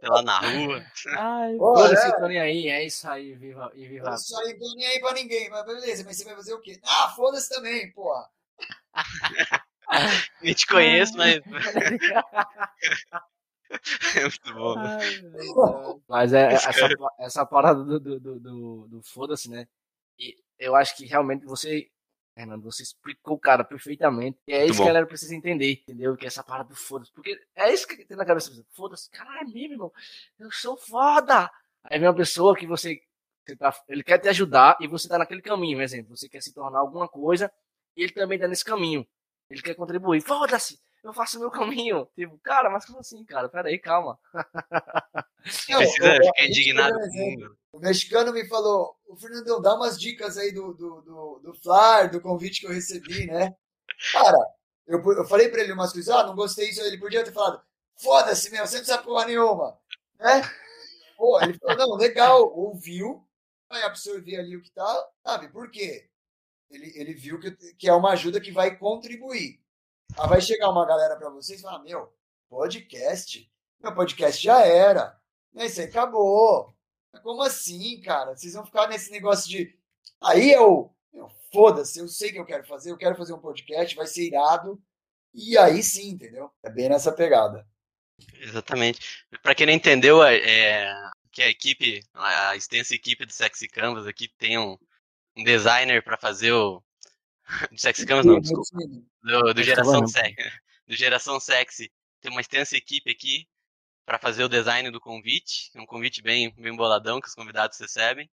pela 0.00 0.22
na 0.22 0.38
rua. 0.40 0.84
Ai, 1.18 1.56
foda-se, 1.56 2.06
é. 2.06 2.12
tô 2.12 2.26
nem 2.26 2.40
aí, 2.40 2.68
é 2.68 2.84
isso 2.84 3.08
aí, 3.08 3.34
viva 3.34 3.70
e 3.74 3.86
viva. 3.86 4.10
É 4.10 4.14
isso 4.14 4.36
aí, 4.38 4.58
tô 4.58 4.74
nem 4.74 4.86
aí 4.86 5.00
pra 5.00 5.12
ninguém, 5.12 5.50
mas 5.50 5.66
beleza, 5.66 6.04
mas 6.04 6.16
você 6.16 6.24
vai 6.24 6.34
fazer 6.34 6.54
o 6.54 6.60
quê? 6.60 6.80
Ah, 6.82 7.12
foda-se 7.14 7.48
também, 7.48 7.92
porra. 7.92 8.28
Nem 10.42 10.54
te 10.54 10.66
conheço, 10.66 11.16
mas. 11.16 11.40
é 14.16 14.22
muito 14.22 14.54
bom. 14.54 14.78
Ai, 14.78 16.00
mas 16.08 16.32
é 16.32 16.52
essa, 16.52 16.70
essa 17.18 17.46
parada 17.46 17.82
do, 17.82 18.00
do, 18.00 18.20
do, 18.20 18.40
do, 18.40 18.88
do 18.88 19.02
foda-se, 19.02 19.50
né? 19.50 19.66
E 20.18 20.36
eu 20.58 20.74
acho 20.74 20.96
que 20.96 21.04
realmente 21.06 21.44
você, 21.44 21.88
Fernando, 22.34 22.62
você 22.62 22.82
explicou, 22.82 23.38
cara, 23.38 23.64
perfeitamente. 23.64 24.38
E 24.46 24.52
é 24.52 24.58
muito 24.58 24.70
isso 24.70 24.78
bom. 24.78 24.84
que 24.84 24.90
a 24.90 24.92
galera 24.92 25.06
precisa 25.06 25.34
entender, 25.34 25.72
entendeu? 25.72 26.16
Que 26.16 26.24
é 26.24 26.28
essa 26.28 26.42
parada 26.42 26.68
do 26.68 26.76
foda-se. 26.76 27.12
Porque 27.12 27.38
é 27.54 27.72
isso 27.72 27.86
que 27.86 28.04
tem 28.04 28.16
na 28.16 28.24
cabeça. 28.24 28.50
Foda-se, 28.70 29.10
caralho, 29.10 29.48
é 29.48 29.52
mesmo, 29.52 29.74
irmão. 29.74 29.92
Eu 30.38 30.50
sou 30.52 30.76
foda. 30.76 31.50
Aí 31.84 31.98
vem 31.98 32.08
uma 32.08 32.14
pessoa 32.14 32.56
que 32.56 32.66
você. 32.66 33.00
você 33.46 33.56
tá, 33.56 33.74
ele 33.88 34.02
quer 34.02 34.18
te 34.18 34.28
ajudar 34.28 34.76
e 34.80 34.86
você 34.86 35.08
tá 35.08 35.18
naquele 35.18 35.42
caminho, 35.42 35.78
por 35.78 35.82
exemplo. 35.82 36.16
Você 36.16 36.28
quer 36.28 36.42
se 36.42 36.52
tornar 36.52 36.78
alguma 36.78 37.08
coisa 37.08 37.52
e 37.96 38.02
ele 38.02 38.12
também 38.12 38.38
tá 38.38 38.48
nesse 38.48 38.64
caminho. 38.64 39.06
Ele 39.50 39.62
quer 39.62 39.74
contribuir. 39.74 40.20
Foda-se! 40.22 40.80
Eu 41.04 41.12
faço 41.12 41.36
o 41.36 41.40
meu 41.40 41.50
caminho. 41.52 42.08
Tipo, 42.16 42.38
cara, 42.38 42.70
mas 42.70 42.84
como 42.84 42.98
assim, 42.98 43.24
cara? 43.24 43.48
Pera 43.48 43.68
aí, 43.68 43.78
calma. 43.78 44.18
Não, 45.68 45.78
Precisa 45.78 46.14
ficar 46.14 46.44
indignado 46.46 46.98
O 47.70 47.78
mexicano 47.78 48.32
me 48.32 48.48
falou, 48.48 48.96
o 49.06 49.14
Fernandão, 49.14 49.60
dá 49.60 49.74
umas 49.74 50.00
dicas 50.00 50.38
aí 50.38 50.50
do, 50.50 50.72
do, 50.72 51.02
do, 51.02 51.40
do 51.44 51.54
flyer, 51.54 52.10
do 52.10 52.20
convite 52.20 52.60
que 52.60 52.66
eu 52.66 52.72
recebi, 52.72 53.26
né? 53.26 53.54
Cara, 54.10 54.38
eu, 54.86 55.02
eu 55.12 55.24
falei 55.26 55.50
pra 55.50 55.60
ele 55.60 55.72
umas 55.72 55.92
coisas, 55.92 56.08
ah, 56.14 56.26
não 56.26 56.34
gostei 56.34 56.68
disso, 56.68 56.80
ele 56.80 56.96
podia 56.96 57.22
ter 57.22 57.32
falado, 57.32 57.62
foda-se, 58.00 58.50
meu, 58.50 58.66
você 58.66 58.78
não 58.78 58.86
sabe 58.86 59.04
porra 59.04 59.26
nenhuma, 59.26 59.78
né? 60.18 60.40
Pô, 61.14 61.38
ele 61.42 61.58
falou, 61.58 61.76
não, 61.76 61.96
legal, 61.96 62.50
ouviu, 62.56 63.22
vai 63.68 63.82
absorver 63.82 64.36
ali 64.36 64.56
o 64.56 64.62
que 64.62 64.70
tá, 64.70 65.08
sabe, 65.22 65.48
por 65.48 65.70
quê? 65.70 66.08
ele, 66.74 66.92
ele 66.96 67.14
viu 67.14 67.38
que, 67.38 67.50
que 67.74 67.88
é 67.88 67.92
uma 67.92 68.10
ajuda 68.12 68.40
que 68.40 68.50
vai 68.50 68.76
contribuir. 68.76 69.60
Aí 70.16 70.28
vai 70.28 70.40
chegar 70.40 70.70
uma 70.70 70.86
galera 70.86 71.16
para 71.16 71.30
vocês 71.30 71.60
e 71.60 71.62
falar: 71.62 71.80
Meu, 71.80 72.12
podcast, 72.48 73.50
meu 73.80 73.94
podcast 73.94 74.42
já 74.42 74.64
era. 74.64 75.18
Esse 75.56 75.82
aí 75.82 75.86
acabou. 75.88 76.74
Como 77.22 77.42
assim, 77.42 78.00
cara? 78.00 78.36
Vocês 78.36 78.54
vão 78.54 78.64
ficar 78.66 78.88
nesse 78.88 79.10
negócio 79.10 79.48
de. 79.48 79.78
Aí 80.22 80.52
eu. 80.52 80.90
Foda-se, 81.52 82.00
eu 82.00 82.08
sei 82.08 82.32
que 82.32 82.38
eu 82.38 82.44
quero 82.44 82.66
fazer, 82.66 82.90
eu 82.90 82.96
quero 82.96 83.14
fazer 83.14 83.32
um 83.32 83.38
podcast, 83.38 83.94
vai 83.94 84.06
ser 84.06 84.26
irado. 84.26 84.82
E 85.32 85.56
aí 85.56 85.82
sim, 85.82 86.10
entendeu? 86.10 86.50
É 86.62 86.68
bem 86.68 86.88
nessa 86.88 87.12
pegada. 87.12 87.64
Exatamente. 88.34 89.24
Para 89.42 89.54
quem 89.54 89.66
não 89.66 89.72
entendeu, 89.72 90.22
é, 90.24 90.92
que 91.34 91.42
a 91.42 91.48
equipe, 91.48 92.00
a 92.14 92.56
extensa 92.56 92.94
equipe 92.94 93.26
do 93.26 93.32
Sexy 93.32 93.68
Canvas 93.68 94.06
aqui 94.06 94.28
tem 94.28 94.56
um, 94.56 94.78
um 95.36 95.44
designer 95.44 96.02
para 96.02 96.16
fazer 96.16 96.52
o. 96.52 96.82
Do 97.70 97.78
Sexy 97.78 98.06
Canvas, 98.06 98.24
não, 98.24 98.40
desculpa. 98.40 98.70
Do, 99.22 99.54
do 99.54 99.62
Geração 99.62 100.06
Sexy. 100.06 100.36
Do 100.86 100.96
Geração 100.96 101.40
Sexy. 101.40 101.92
Tem 102.20 102.30
uma 102.30 102.40
extensa 102.40 102.76
equipe 102.76 103.10
aqui 103.10 103.46
para 104.04 104.18
fazer 104.18 104.44
o 104.44 104.48
design 104.48 104.90
do 104.90 105.00
convite. 105.00 105.70
É 105.74 105.80
um 105.80 105.86
convite 105.86 106.22
bem, 106.22 106.52
bem 106.56 106.74
boladão 106.74 107.20
que 107.20 107.28
os 107.28 107.34
convidados 107.34 107.78
recebem. 107.78 108.30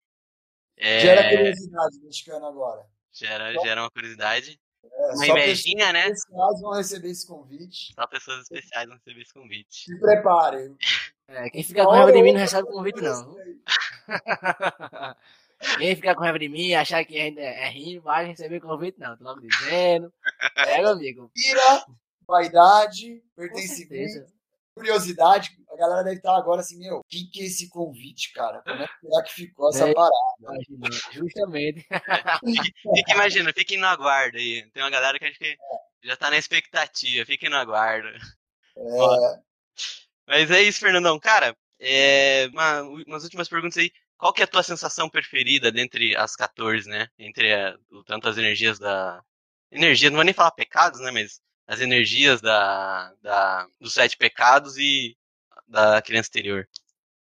É... 0.77 0.99
Gera 0.99 1.29
curiosidade 1.29 1.99
mexicano 2.01 2.45
agora. 2.45 2.85
Gera, 3.11 3.51
então, 3.51 3.63
gera 3.63 3.81
uma 3.81 3.91
curiosidade. 3.91 4.59
É, 4.83 5.13
uma 5.13 5.27
invejinha, 5.27 5.91
né? 5.93 6.07
especiais 6.09 6.61
vão 6.61 6.73
receber 6.73 7.09
esse 7.09 7.25
convite. 7.25 7.93
Só 7.93 8.05
pessoas 8.07 8.41
especiais 8.41 8.87
vão 8.87 8.97
receber 8.97 9.21
esse 9.21 9.33
convite. 9.33 9.85
Se 9.85 9.99
preparem. 9.99 10.77
É, 11.27 11.49
quem 11.49 11.63
fica 11.63 11.83
com 11.85 11.91
raiva 11.91 12.11
de 12.11 12.21
mim 12.21 12.33
não 12.33 12.39
recebe 12.39 12.67
convite, 12.67 13.01
não. 13.01 13.35
quem 15.77 15.95
fica 15.95 16.13
com 16.15 16.21
raiva 16.21 16.39
de 16.39 16.49
mim, 16.49 16.73
achar 16.73 17.03
que 17.05 17.17
é, 17.17 17.27
é 17.37 17.69
rindo, 17.69 18.01
vai 18.01 18.25
receber 18.25 18.59
convite, 18.59 18.99
não. 18.99 19.17
Tô 19.17 19.23
logo 19.23 19.41
dizendo. 19.41 20.13
É, 20.55 20.81
meu 20.81 20.91
amigo. 20.91 21.31
Ira, 21.35 21.85
vaidade, 22.27 23.21
pertencimento, 23.35 24.25
curiosidade. 24.73 25.51
A 25.71 25.77
galera 25.77 26.03
deve 26.03 26.17
estar 26.17 26.35
agora 26.35 26.61
assim, 26.61 26.77
meu, 26.79 26.97
o 26.97 27.03
que, 27.03 27.25
que 27.31 27.41
é 27.41 27.45
esse 27.45 27.69
convite, 27.69 28.31
cara? 28.33 28.61
Como 28.61 28.81
é 28.81 28.87
que 28.87 28.99
será 29.01 29.23
que 29.23 29.33
ficou 29.33 29.69
essa 29.69 29.89
é, 29.89 29.93
parada? 29.93 30.13
Imagina, 30.39 30.89
justamente. 31.11 31.87
fique, 32.93 33.11
imagina, 33.11 33.53
fiquem 33.53 33.77
no 33.77 33.87
aguardo 33.87 34.37
aí. 34.37 34.69
Tem 34.71 34.83
uma 34.83 34.89
galera 34.89 35.17
que 35.17 35.25
acho 35.25 35.37
que 35.37 35.57
já 36.03 36.15
tá 36.15 36.29
na 36.29 36.37
expectativa, 36.37 37.25
fiquem 37.25 37.49
no 37.49 37.57
aguardo. 37.57 38.07
É. 38.07 39.39
Mas 40.27 40.51
é 40.51 40.61
isso, 40.61 40.79
Fernandão. 40.79 41.19
Cara, 41.19 41.55
é, 41.79 42.47
uma, 42.51 42.81
umas 43.07 43.23
últimas 43.23 43.47
perguntas 43.47 43.77
aí. 43.77 43.91
Qual 44.17 44.33
que 44.33 44.41
é 44.41 44.45
a 44.45 44.47
tua 44.47 44.63
sensação 44.63 45.09
preferida 45.09 45.71
dentre 45.71 46.15
as 46.15 46.35
14, 46.35 46.87
né? 46.89 47.07
Entre 47.19 47.53
a, 47.53 47.77
tanto 48.05 48.29
as 48.29 48.37
energias 48.37 48.79
da. 48.79 49.21
Energia, 49.71 50.09
não 50.09 50.17
vou 50.17 50.23
nem 50.23 50.33
falar 50.33 50.51
pecados, 50.51 51.01
né? 51.01 51.11
Mas 51.11 51.41
as 51.67 51.81
energias 51.81 52.39
da, 52.41 53.13
da, 53.21 53.67
dos 53.79 53.93
sete 53.93 54.15
pecados 54.17 54.77
e 54.77 55.17
da 55.67 56.01
criança 56.01 56.29
interior? 56.29 56.67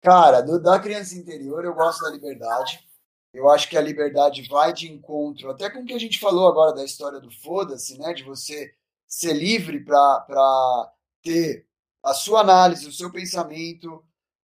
Cara, 0.02 0.42
do, 0.42 0.60
da 0.60 0.78
criança 0.78 1.16
interior 1.16 1.64
eu 1.64 1.74
gosto 1.74 2.02
da 2.02 2.10
liberdade. 2.10 2.86
Eu 3.32 3.50
acho 3.50 3.68
que 3.68 3.76
a 3.76 3.80
liberdade 3.80 4.46
vai 4.48 4.72
de 4.72 4.88
encontro, 4.88 5.50
até 5.50 5.68
com 5.68 5.80
o 5.80 5.84
que 5.84 5.94
a 5.94 5.98
gente 5.98 6.20
falou 6.20 6.46
agora 6.46 6.72
da 6.72 6.84
história 6.84 7.18
do 7.18 7.30
foda-se, 7.30 7.98
né? 7.98 8.12
De 8.12 8.22
você 8.22 8.72
ser 9.08 9.32
livre 9.32 9.80
para 9.80 10.92
ter 11.22 11.66
a 12.02 12.14
sua 12.14 12.40
análise, 12.40 12.86
o 12.86 12.92
seu 12.92 13.10
pensamento, 13.10 14.04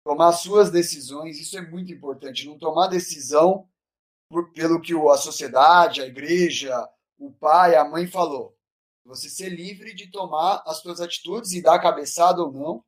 tomar 0.08 0.32
suas 0.32 0.70
decisões. 0.70 1.38
Isso 1.38 1.58
é 1.58 1.60
muito 1.60 1.92
importante. 1.92 2.46
Não 2.46 2.58
tomar 2.58 2.86
decisão 2.86 3.68
por, 4.26 4.50
pelo 4.54 4.80
que 4.80 4.94
a 4.94 5.16
sociedade, 5.18 6.00
a 6.00 6.06
igreja, 6.06 6.88
o 7.18 7.30
pai, 7.30 7.76
a 7.76 7.84
mãe 7.84 8.06
falou. 8.06 8.56
Você 9.04 9.28
ser 9.28 9.50
livre 9.50 9.94
de 9.94 10.10
tomar 10.10 10.62
as 10.66 10.78
suas 10.78 11.02
atitudes 11.02 11.52
e 11.52 11.60
dar 11.60 11.78
cabeçada 11.78 12.42
ou 12.42 12.50
não. 12.50 12.82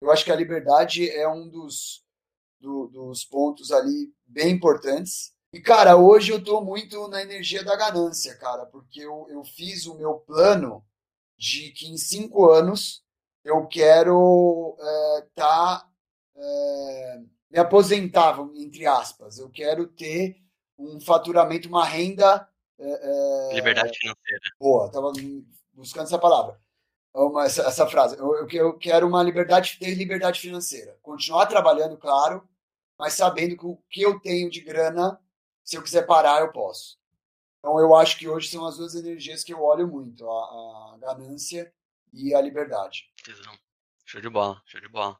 Eu 0.00 0.10
acho 0.10 0.24
que 0.24 0.32
a 0.32 0.36
liberdade 0.36 1.10
é 1.10 1.28
um 1.28 1.46
dos, 1.46 2.06
do, 2.58 2.86
dos 2.86 3.22
pontos 3.22 3.70
ali 3.70 4.10
bem 4.24 4.54
importantes. 4.54 5.34
E, 5.52 5.60
cara, 5.60 5.98
hoje 5.98 6.32
eu 6.32 6.38
estou 6.38 6.64
muito 6.64 7.06
na 7.08 7.20
energia 7.20 7.62
da 7.62 7.76
ganância, 7.76 8.34
cara, 8.38 8.64
porque 8.64 9.00
eu, 9.00 9.26
eu 9.28 9.44
fiz 9.44 9.84
o 9.84 9.98
meu 9.98 10.14
plano 10.14 10.82
de 11.36 11.70
que 11.72 11.86
em 11.86 11.98
cinco 11.98 12.50
anos 12.50 13.04
eu 13.44 13.66
quero 13.66 14.74
estar. 14.78 15.18
É, 15.18 15.28
tá, 15.34 15.91
é, 16.42 17.20
me 17.50 17.58
aposentar, 17.58 18.38
entre 18.56 18.86
aspas. 18.86 19.38
Eu 19.38 19.48
quero 19.50 19.86
ter 19.86 20.36
um 20.78 21.00
faturamento, 21.00 21.68
uma 21.68 21.84
renda. 21.84 22.48
É, 22.78 23.50
Liberdade 23.54 23.96
financeira. 23.96 24.40
Boa, 24.58 24.90
tava 24.90 25.12
buscando 25.72 26.06
essa 26.06 26.18
palavra, 26.18 26.60
uma, 27.14 27.44
essa, 27.44 27.62
essa, 27.62 27.86
frase. 27.86 28.18
Eu, 28.18 28.48
eu, 28.48 28.78
quero 28.78 29.06
uma 29.06 29.22
liberdade, 29.22 29.78
ter 29.78 29.94
liberdade 29.94 30.40
financeira. 30.40 30.98
Continuar 31.00 31.46
trabalhando, 31.46 31.96
claro, 31.96 32.48
mas 32.98 33.14
sabendo 33.14 33.56
que 33.56 33.66
o 33.66 33.76
que 33.88 34.02
eu 34.02 34.18
tenho 34.20 34.50
de 34.50 34.60
grana, 34.60 35.20
se 35.64 35.76
eu 35.76 35.82
quiser 35.82 36.06
parar, 36.06 36.40
eu 36.40 36.52
posso. 36.52 36.98
Então, 37.58 37.78
eu 37.78 37.94
acho 37.94 38.18
que 38.18 38.28
hoje 38.28 38.48
são 38.48 38.66
as 38.66 38.76
duas 38.76 38.94
energias 38.96 39.44
que 39.44 39.52
eu 39.52 39.62
olho 39.62 39.86
muito: 39.86 40.28
a, 40.28 40.94
a 40.94 40.98
ganância 40.98 41.72
e 42.12 42.34
a 42.34 42.40
liberdade. 42.40 43.08
Show 44.04 44.20
de 44.20 44.28
bola, 44.28 44.60
show 44.66 44.80
de 44.80 44.88
bola. 44.88 45.16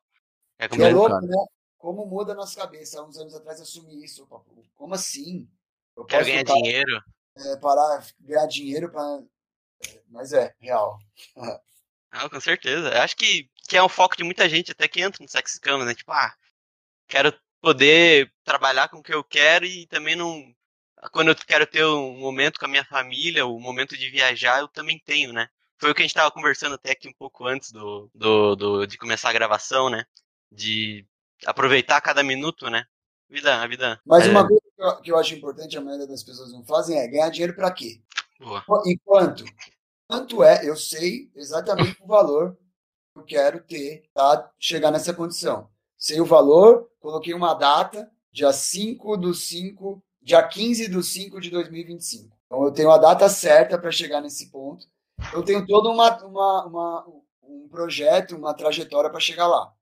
É, 0.62 0.68
como 0.68 0.82
é 0.82 0.92
louco, 0.92 1.20
né? 1.20 1.46
Como 1.76 2.06
muda 2.06 2.32
a 2.32 2.36
nossa 2.36 2.60
cabeça. 2.60 3.00
Há 3.00 3.04
uns 3.04 3.18
anos 3.18 3.34
atrás 3.34 3.58
eu 3.58 3.64
assumi 3.64 4.04
isso. 4.04 4.26
Como 4.74 4.94
assim? 4.94 5.48
Eu 5.96 6.04
Quero 6.04 6.24
ganhar 6.24 6.44
dinheiro. 6.44 7.02
É, 7.36 7.56
parar, 7.56 8.06
ganhar 8.20 8.46
dinheiro 8.46 8.90
para 8.90 9.22
mas 10.08 10.32
é, 10.32 10.54
real. 10.60 10.96
Não, 12.12 12.28
com 12.28 12.40
certeza. 12.40 12.90
Eu 12.90 13.02
acho 13.02 13.16
que, 13.16 13.50
que 13.68 13.76
é 13.76 13.82
um 13.82 13.88
foco 13.88 14.16
de 14.16 14.22
muita 14.22 14.48
gente, 14.48 14.70
até 14.70 14.86
que 14.86 15.00
entra 15.00 15.20
no 15.20 15.28
Sex 15.28 15.58
Camas, 15.58 15.86
né? 15.86 15.94
Tipo, 15.94 16.12
ah, 16.12 16.32
quero 17.08 17.34
poder 17.60 18.32
trabalhar 18.44 18.88
com 18.88 18.98
o 18.98 19.02
que 19.02 19.12
eu 19.12 19.24
quero 19.24 19.64
e 19.64 19.86
também 19.88 20.14
não. 20.14 20.54
Quando 21.10 21.28
eu 21.28 21.34
quero 21.34 21.66
ter 21.66 21.84
um 21.84 22.16
momento 22.18 22.60
com 22.60 22.66
a 22.66 22.68
minha 22.68 22.84
família, 22.84 23.44
o 23.44 23.56
um 23.56 23.60
momento 23.60 23.96
de 23.96 24.08
viajar, 24.08 24.60
eu 24.60 24.68
também 24.68 25.00
tenho, 25.04 25.32
né? 25.32 25.48
Foi 25.78 25.90
o 25.90 25.94
que 25.94 26.02
a 26.02 26.04
gente 26.04 26.10
estava 26.10 26.30
conversando 26.30 26.76
até 26.76 26.92
aqui 26.92 27.08
um 27.08 27.12
pouco 27.12 27.44
antes 27.44 27.72
do, 27.72 28.08
do, 28.14 28.54
do, 28.54 28.86
de 28.86 28.96
começar 28.96 29.30
a 29.30 29.32
gravação, 29.32 29.90
né? 29.90 30.04
De 30.55 31.07
aproveitar 31.46 32.00
cada 32.00 32.22
minuto, 32.22 32.68
né? 32.70 32.84
Vida, 33.28 33.62
a 33.62 33.66
vida. 33.66 34.00
Mas 34.05 34.26
é... 34.26 34.30
uma 34.30 34.46
coisa 34.46 35.00
que 35.03 35.11
eu 35.11 35.18
acho 35.18 35.34
importante, 35.34 35.76
a 35.76 35.80
maioria 35.80 36.07
das 36.07 36.22
pessoas 36.22 36.53
não 36.53 36.64
fazem, 36.64 36.98
é 36.98 37.09
ganhar 37.09 37.30
dinheiro 37.30 37.55
para 37.55 37.70
quê? 37.70 38.00
Boa. 38.38 38.62
E 38.84 38.98
quanto? 39.05 39.44
Quanto 40.09 40.42
é? 40.42 40.68
Eu 40.68 40.76
sei 40.76 41.30
exatamente 41.34 41.96
o 42.03 42.07
valor 42.07 42.57
que 43.14 43.20
eu 43.20 43.24
quero 43.24 43.61
ter 43.62 44.03
para 44.12 44.50
chegar 44.59 44.90
nessa 44.90 45.14
condição. 45.14 45.70
Sei 45.96 46.20
o 46.20 46.26
valor, 46.26 46.90
coloquei 47.00 47.32
uma 47.32 47.55
data, 47.55 48.11
dia 48.30 48.53
5 48.53 49.16
do 49.16 49.32
5, 49.32 50.03
dia 50.20 50.42
15 50.42 50.88
do 50.88 51.03
5 51.03 51.40
de 51.40 51.48
2025. 51.50 52.36
Então 52.46 52.64
eu 52.64 52.72
tenho 52.72 52.90
a 52.90 52.98
data 52.98 53.28
certa 53.28 53.78
para 53.78 53.90
chegar 53.90 54.20
nesse 54.20 54.50
ponto. 54.50 54.86
Eu 55.32 55.42
tenho 55.42 55.66
todo 55.66 55.90
uma, 55.90 56.22
uma, 56.24 56.66
uma 56.66 57.07
um 57.42 57.68
projeto, 57.68 58.36
uma 58.36 58.53
trajetória 58.53 59.09
para 59.09 59.20
chegar 59.20 59.46
lá. 59.46 59.72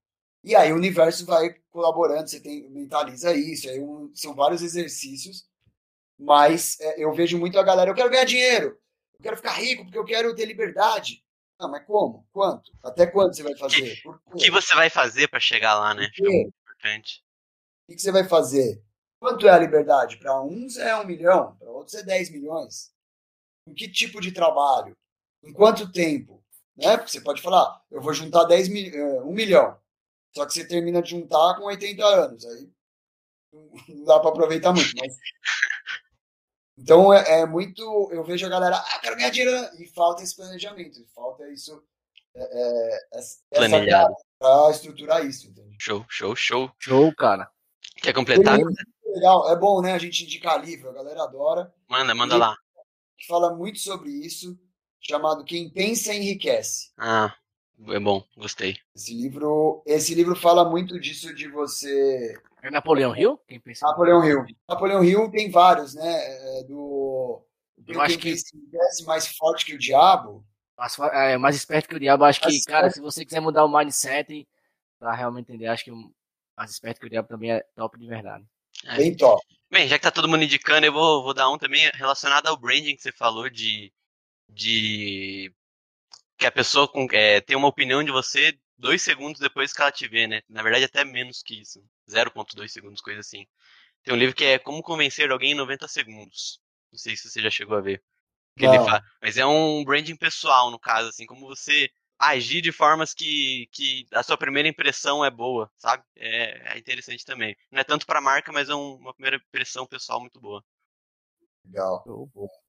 E 0.42 0.56
aí 0.56 0.72
o 0.72 0.76
universo 0.76 1.26
vai 1.26 1.54
colaborando, 1.70 2.28
você 2.28 2.40
tem, 2.40 2.68
mentaliza 2.70 3.34
isso, 3.34 3.68
aí 3.68 3.78
um, 3.80 4.10
são 4.14 4.34
vários 4.34 4.62
exercícios 4.62 5.50
mas 6.20 6.78
é, 6.80 7.02
eu 7.02 7.12
vejo 7.14 7.38
muito 7.38 7.58
a 7.58 7.62
galera, 7.62 7.90
eu 7.90 7.94
quero 7.94 8.10
ganhar 8.10 8.24
dinheiro, 8.24 8.78
eu 9.14 9.20
quero 9.22 9.36
ficar 9.36 9.52
rico 9.52 9.84
porque 9.84 9.98
eu 9.98 10.04
quero 10.04 10.34
ter 10.34 10.44
liberdade. 10.44 11.24
Ah, 11.58 11.66
mas 11.66 11.84
como? 11.86 12.26
Quanto? 12.32 12.70
Até 12.82 13.06
quando 13.06 13.34
você 13.34 13.42
vai 13.42 13.56
fazer? 13.56 14.00
O 14.26 14.36
que 14.36 14.50
você 14.50 14.74
vai 14.74 14.90
fazer 14.90 15.28
para 15.28 15.40
chegar 15.40 15.78
lá, 15.78 15.94
né? 15.94 16.10
É 16.18 16.22
muito 16.22 16.48
importante. 16.48 17.22
O 17.88 17.92
que 17.92 18.00
você 18.00 18.12
vai 18.12 18.24
fazer? 18.24 18.82
Quanto 19.18 19.46
é 19.46 19.50
a 19.50 19.58
liberdade? 19.58 20.18
Para 20.18 20.40
uns 20.42 20.76
é 20.76 20.94
um 20.96 21.04
milhão, 21.04 21.56
para 21.56 21.70
outros 21.70 21.94
é 21.94 22.02
10 22.02 22.30
milhões. 22.30 22.92
Em 23.66 23.74
que 23.74 23.90
tipo 23.90 24.20
de 24.20 24.32
trabalho? 24.32 24.96
Em 25.42 25.52
quanto 25.52 25.90
tempo? 25.90 26.42
Né? 26.76 26.96
Porque 26.96 27.12
você 27.12 27.20
pode 27.20 27.42
falar, 27.42 27.82
eu 27.90 28.00
vou 28.00 28.14
juntar 28.14 28.44
10 28.44 28.68
mil, 28.68 28.94
é, 28.94 29.22
um 29.22 29.32
milhão. 29.32 29.78
Só 30.34 30.46
que 30.46 30.54
você 30.54 30.66
termina 30.66 31.02
de 31.02 31.10
juntar 31.10 31.56
com 31.56 31.64
80 31.64 32.04
anos. 32.04 32.44
Aí 32.44 32.70
não 33.88 34.04
dá 34.04 34.20
para 34.20 34.30
aproveitar 34.30 34.72
muito. 34.72 34.94
Mas 34.98 35.16
então 36.80 37.12
é, 37.12 37.40
é, 37.40 37.46
muito. 37.46 37.82
Eu 38.10 38.24
vejo 38.24 38.46
a 38.46 38.48
galera, 38.48 38.76
ah, 38.76 38.98
quero 39.00 39.16
ganhar 39.16 39.30
dinheiro, 39.30 39.54
e 39.78 39.86
falta 39.88 40.22
esse 40.22 40.34
planejamento, 40.34 41.04
falta 41.14 41.46
isso. 41.50 41.82
É, 42.34 42.96
é, 43.12 43.20
Planejado. 43.54 44.14
Para 44.38 44.70
estruturar 44.70 45.26
isso. 45.26 45.48
Entende? 45.48 45.76
Show, 45.78 46.06
show, 46.08 46.34
show. 46.34 46.70
Show, 46.78 47.14
cara. 47.14 47.50
Quer 47.96 48.14
completar? 48.14 48.58
É 48.58 49.12
legal, 49.12 49.50
é 49.50 49.56
bom, 49.56 49.82
né? 49.82 49.92
A 49.92 49.98
gente 49.98 50.24
indicar 50.24 50.64
livro, 50.64 50.88
a 50.88 50.94
galera 50.94 51.24
adora. 51.24 51.74
Manda, 51.88 52.14
manda 52.14 52.36
lá. 52.36 52.56
Que 53.18 53.26
fala 53.26 53.54
muito 53.54 53.78
sobre 53.78 54.10
isso, 54.10 54.58
chamado 55.00 55.44
Quem 55.44 55.68
Pensa 55.68 56.14
Enriquece. 56.14 56.92
Ah, 56.96 57.34
é 57.88 58.00
bom, 58.00 58.24
gostei. 58.36 58.76
Esse 58.94 59.14
livro, 59.14 59.82
esse 59.86 60.14
livro 60.14 60.36
fala 60.36 60.68
muito 60.68 60.98
disso 60.98 61.34
de 61.34 61.48
você 61.48 62.38
é 62.62 62.70
Napoleão 62.70 63.16
Hill? 63.16 63.38
Quem 63.48 63.58
pensa? 63.58 63.86
Napoleão 63.86 64.24
Hill. 64.24 64.44
Napoleão 64.68 65.02
Hill 65.02 65.30
tem 65.30 65.50
vários, 65.50 65.94
né? 65.94 66.58
É, 66.58 66.64
do. 66.64 67.42
Eu 67.86 68.00
acho 68.00 68.18
que. 68.18 68.36
Se 68.36 69.04
mais 69.06 69.26
forte 69.28 69.64
que 69.64 69.74
o 69.74 69.78
diabo. 69.78 70.44
Mais, 70.76 70.98
é, 70.98 71.38
mais 71.38 71.56
esperto 71.56 71.88
que 71.88 71.96
o 71.96 72.00
diabo. 72.00 72.24
Acho 72.24 72.40
que, 72.40 72.64
cara, 72.64 72.90
se 72.90 73.00
você 73.00 73.24
quiser 73.24 73.40
mudar 73.40 73.64
o 73.64 73.68
mindset 73.68 74.46
pra 74.98 75.14
realmente 75.14 75.50
entender, 75.50 75.66
acho 75.68 75.84
que 75.84 75.90
mais 76.56 76.70
esperto 76.70 77.00
que 77.00 77.06
o 77.06 77.10
diabo 77.10 77.28
também 77.28 77.52
é 77.52 77.64
top 77.74 77.98
de 77.98 78.06
verdade. 78.06 78.44
É. 78.84 78.96
Bem 78.96 79.16
top. 79.16 79.42
Bem, 79.70 79.88
já 79.88 79.96
que 79.98 80.02
tá 80.02 80.10
todo 80.10 80.28
mundo 80.28 80.44
indicando, 80.44 80.84
eu 80.84 80.92
vou, 80.92 81.22
vou 81.22 81.32
dar 81.32 81.48
um 81.48 81.56
também 81.56 81.90
relacionado 81.94 82.46
ao 82.46 82.56
branding 82.56 82.94
que 82.94 83.02
você 83.02 83.12
falou 83.12 83.48
de. 83.48 83.90
de 84.48 85.52
que 86.40 86.46
a 86.46 86.50
pessoa 86.50 86.88
com, 86.88 87.06
é, 87.12 87.40
tem 87.42 87.54
uma 87.54 87.68
opinião 87.68 88.02
de 88.02 88.10
você 88.10 88.58
dois 88.78 89.02
segundos 89.02 89.38
depois 89.38 89.74
que 89.74 89.82
ela 89.82 89.92
te 89.92 90.08
vê, 90.08 90.26
né? 90.26 90.40
Na 90.48 90.62
verdade, 90.62 90.86
até 90.86 91.04
menos 91.04 91.42
que 91.42 91.60
isso. 91.60 91.84
0,2 92.08 92.66
segundos, 92.68 93.02
coisa 93.02 93.20
assim. 93.20 93.46
Tem 94.02 94.14
um 94.14 94.16
livro 94.16 94.34
que 94.34 94.44
é 94.44 94.58
Como 94.58 94.82
Convencer 94.82 95.30
Alguém 95.30 95.52
em 95.52 95.54
90 95.54 95.86
Segundos. 95.86 96.58
Não 96.90 96.98
sei 96.98 97.14
se 97.14 97.28
você 97.28 97.42
já 97.42 97.50
chegou 97.50 97.76
a 97.76 97.82
ver. 97.82 98.02
Que 98.56 98.64
ele 98.64 98.78
fala. 98.78 99.02
Mas 99.22 99.36
é 99.36 99.44
um 99.44 99.84
branding 99.84 100.16
pessoal, 100.16 100.70
no 100.70 100.78
caso, 100.78 101.10
assim, 101.10 101.26
como 101.26 101.46
você 101.46 101.90
agir 102.18 102.62
de 102.62 102.72
formas 102.72 103.12
que, 103.12 103.68
que 103.70 104.06
a 104.10 104.22
sua 104.22 104.36
primeira 104.36 104.68
impressão 104.68 105.22
é 105.22 105.30
boa, 105.30 105.70
sabe? 105.76 106.02
É, 106.16 106.74
é 106.74 106.78
interessante 106.78 107.24
também. 107.24 107.54
Não 107.70 107.80
é 107.80 107.84
tanto 107.84 108.06
para 108.06 108.18
a 108.18 108.22
marca, 108.22 108.50
mas 108.50 108.70
é 108.70 108.74
um, 108.74 108.94
uma 108.94 109.12
primeira 109.12 109.36
impressão 109.36 109.86
pessoal 109.86 110.18
muito 110.20 110.40
boa. 110.40 110.64
Legal. 111.66 112.02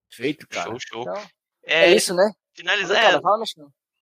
Feito, 0.09 0.45
cara. 0.47 0.69
Show, 0.69 0.79
show. 0.79 1.01
Então, 1.03 1.29
é, 1.63 1.91
é, 1.91 1.95
isso, 1.95 2.13
né? 2.13 2.31
Finalizar. 2.53 2.97
É, 2.97 3.19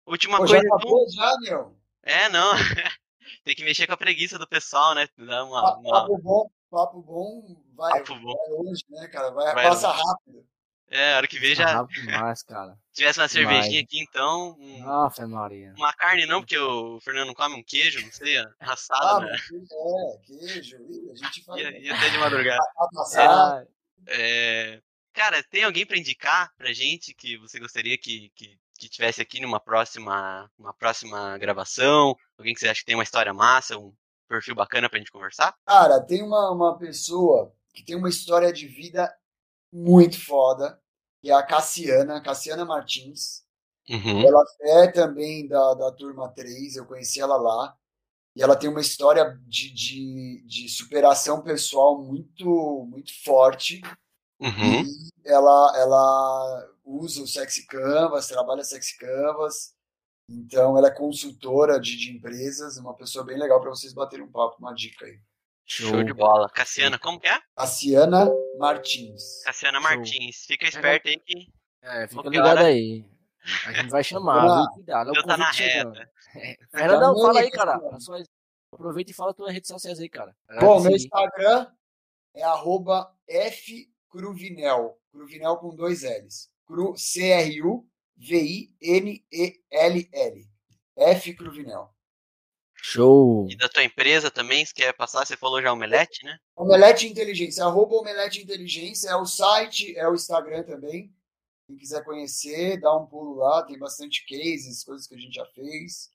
última 0.06 0.38
Pô, 0.38 0.46
coisa. 0.46 0.56
Já 0.56 0.62
acabou, 0.62 1.06
então... 1.08 1.12
já, 1.12 1.38
meu. 1.42 1.78
É, 2.04 2.30
não. 2.30 2.54
Tem 3.44 3.56
que 3.56 3.64
mexer 3.64 3.88
com 3.88 3.94
a 3.94 3.98
preguiça 3.98 4.38
do 4.38 4.48
pessoal, 4.48 4.94
né? 4.94 5.08
Dar 5.18 5.44
uma, 5.46 5.78
uma... 5.78 6.02
Papo 6.02 6.18
bom, 6.22 6.50
papo 6.70 7.02
bom 7.02 7.64
vai, 7.76 8.00
papo 8.00 8.16
bom. 8.20 8.36
vai 8.36 8.58
longe, 8.58 8.84
né, 8.90 9.08
cara? 9.08 9.32
Vai, 9.32 9.54
vai 9.54 9.68
passa 9.68 9.88
longe. 9.88 10.04
rápido. 10.04 10.52
É, 10.90 11.14
a 11.14 11.18
hora 11.18 11.28
que 11.28 11.40
vê 11.40 11.56
já. 11.56 11.84
Demais, 11.84 12.44
cara. 12.44 12.78
Tivesse 12.92 13.20
uma 13.20 13.28
cervejinha 13.30 13.82
aqui, 13.82 14.02
então. 14.02 14.58
Um... 14.60 14.80
Nossa, 14.84 15.26
Maria. 15.26 15.74
Uma 15.78 15.94
carne 15.94 16.26
não, 16.26 16.42
porque 16.42 16.58
o 16.58 17.00
Fernando 17.00 17.28
não 17.28 17.34
come 17.34 17.56
um 17.56 17.64
queijo, 17.64 18.02
não 18.02 18.12
sei, 18.12 18.38
assado, 18.60 19.00
ah, 19.00 19.20
né? 19.22 19.32
É, 19.32 20.18
queijo, 20.26 20.78
a 21.12 21.16
gente 21.16 21.44
faz. 21.46 21.62
Ia, 21.62 21.80
ia 21.80 21.96
até 21.96 22.10
de 22.10 22.18
madrugada. 22.18 22.62
Ah, 23.16 23.64
é, 24.08 24.82
cara, 25.14 25.44
tem 25.44 25.64
alguém 25.64 25.86
para 25.86 25.98
indicar 25.98 26.54
pra 26.58 26.74
gente 26.74 27.14
que 27.14 27.38
você 27.38 27.60
gostaria 27.60 27.98
que, 27.98 28.32
que, 28.36 28.58
que 28.78 28.90
tivesse 28.90 29.22
aqui 29.22 29.40
numa 29.40 29.60
próxima, 29.60 30.50
uma 30.58 30.74
próxima 30.74 31.38
gravação? 31.38 32.16
Alguém 32.38 32.54
que 32.54 32.60
você 32.60 32.68
acha 32.68 32.82
que 32.82 32.86
tem 32.86 32.96
uma 32.96 33.04
história 33.04 33.34
massa, 33.34 33.78
um 33.78 33.94
perfil 34.28 34.56
bacana 34.56 34.90
pra 34.90 35.00
gente 35.00 35.12
conversar? 35.12 35.56
Cara, 35.66 36.00
tem 36.02 36.24
uma, 36.24 36.52
uma 36.52 36.78
pessoa 36.78 37.54
que 37.74 37.84
tem 37.84 37.96
uma 37.96 38.10
história 38.10 38.52
de 38.52 38.68
vida 38.68 39.14
muito 39.72 40.20
foda, 40.20 40.80
que 41.22 41.30
é 41.30 41.34
a 41.34 41.44
Cassiana, 41.44 42.22
Cassiana 42.22 42.66
Martins. 42.66 43.44
Uhum. 43.90 44.26
Ela 44.26 44.44
é 44.62 44.88
também 44.92 45.48
da, 45.48 45.74
da 45.74 45.92
turma 45.92 46.30
3, 46.30 46.76
eu 46.76 46.86
conheci 46.86 47.20
ela 47.20 47.38
lá. 47.38 47.76
E 48.36 48.42
ela 48.42 48.56
tem 48.56 48.70
uma 48.70 48.80
história 48.80 49.38
de, 49.46 49.74
de, 49.74 50.44
de 50.48 50.70
superação 50.70 51.42
pessoal 51.42 52.02
muito, 52.02 52.88
muito 52.90 53.12
forte. 53.24 53.82
Uhum. 54.42 54.82
E 54.84 55.12
ela, 55.24 55.74
ela 55.78 56.70
usa 56.84 57.22
o 57.22 57.28
Sexy 57.28 57.66
Canvas, 57.68 58.28
trabalha 58.28 58.64
Sexy 58.64 58.98
Canvas. 58.98 59.74
Então, 60.28 60.78
ela 60.78 60.88
é 60.88 60.92
consultora 60.92 61.80
de, 61.80 61.98
de 61.98 62.12
empresas, 62.12 62.78
uma 62.78 62.96
pessoa 62.96 63.24
bem 63.24 63.38
legal 63.38 63.60
para 63.60 63.70
vocês 63.70 63.94
baterem 63.94 64.26
um 64.26 64.32
papo, 64.32 64.58
uma 64.60 64.74
dica 64.74 65.06
aí. 65.06 65.20
Show 65.66 66.04
de 66.04 66.14
bola. 66.14 66.50
Cassiana, 66.50 67.00
como 67.00 67.20
que 67.20 67.28
é? 67.28 67.40
Cassiana 67.56 68.30
Martins. 68.58 69.42
Cassiana 69.44 69.80
Martins. 69.80 70.46
Fica 70.46 70.68
esperto 70.68 71.08
aí 71.08 71.18
que. 71.20 71.48
É, 71.82 72.08
fica 72.08 72.30
ligado 72.30 72.58
hora... 72.58 72.66
aí. 72.66 73.06
A 73.66 73.74
gente 73.74 73.90
vai 73.90 74.04
chamar, 74.04 74.42
viu? 74.42 74.74
Cuidado. 74.74 75.14
Eu 75.16 75.24
tá 75.24 75.38
na 75.38 75.50
reta. 75.52 76.10
É. 76.36 76.58
Fernandão, 76.70 77.22
fala 77.22 77.40
aí, 77.40 77.50
cara. 77.52 77.80
Aproveita 78.74 79.12
e 79.12 79.14
fala 79.14 79.34
tuas 79.34 79.54
redes 79.54 79.68
sociais 79.68 80.00
aí, 80.00 80.10
cara. 80.10 80.36
Bom, 80.60 80.82
meu 80.82 80.92
Instagram 80.92 81.68
é 82.36 82.44
arroba 82.44 83.14
fcruvinel. 83.28 83.91
Cruvinel 84.12 85.58
com 85.58 85.76
dois 85.76 86.04
L's. 86.04 86.50
Cru, 86.66 86.96
C-R-U-V-I-N-E-L-L. 86.98 87.88
F 90.98 91.34
Cruvinel. 91.34 91.90
Show! 92.84 93.48
E 93.50 93.56
da 93.56 93.70
tua 93.70 93.84
empresa 93.84 94.32
também, 94.32 94.66
se 94.66 94.74
quer 94.74 94.92
passar, 94.94 95.26
você 95.26 95.38
falou 95.38 95.62
já 95.62 95.72
Omelete, 95.72 96.26
né? 96.26 96.38
Omelete 96.56 97.08
Inteligência, 97.08 97.64
arroba 97.64 97.96
Omelete 97.96 98.42
Inteligência, 98.42 99.10
é 99.10 99.16
o 99.16 99.26
site, 99.26 99.96
é 99.96 100.08
o 100.10 100.16
Instagram 100.16 100.64
também. 100.64 101.14
Quem 101.68 101.78
quiser 101.78 102.04
conhecer, 102.04 102.80
dá 102.82 102.96
um 102.98 103.06
pulo 103.06 103.36
lá, 103.36 103.64
tem 103.64 103.78
bastante 103.78 104.26
cases, 104.26 104.84
coisas 104.84 105.08
que 105.08 105.14
a 105.16 105.18
gente 105.18 105.36
já 105.36 105.46
fez. 105.48 106.10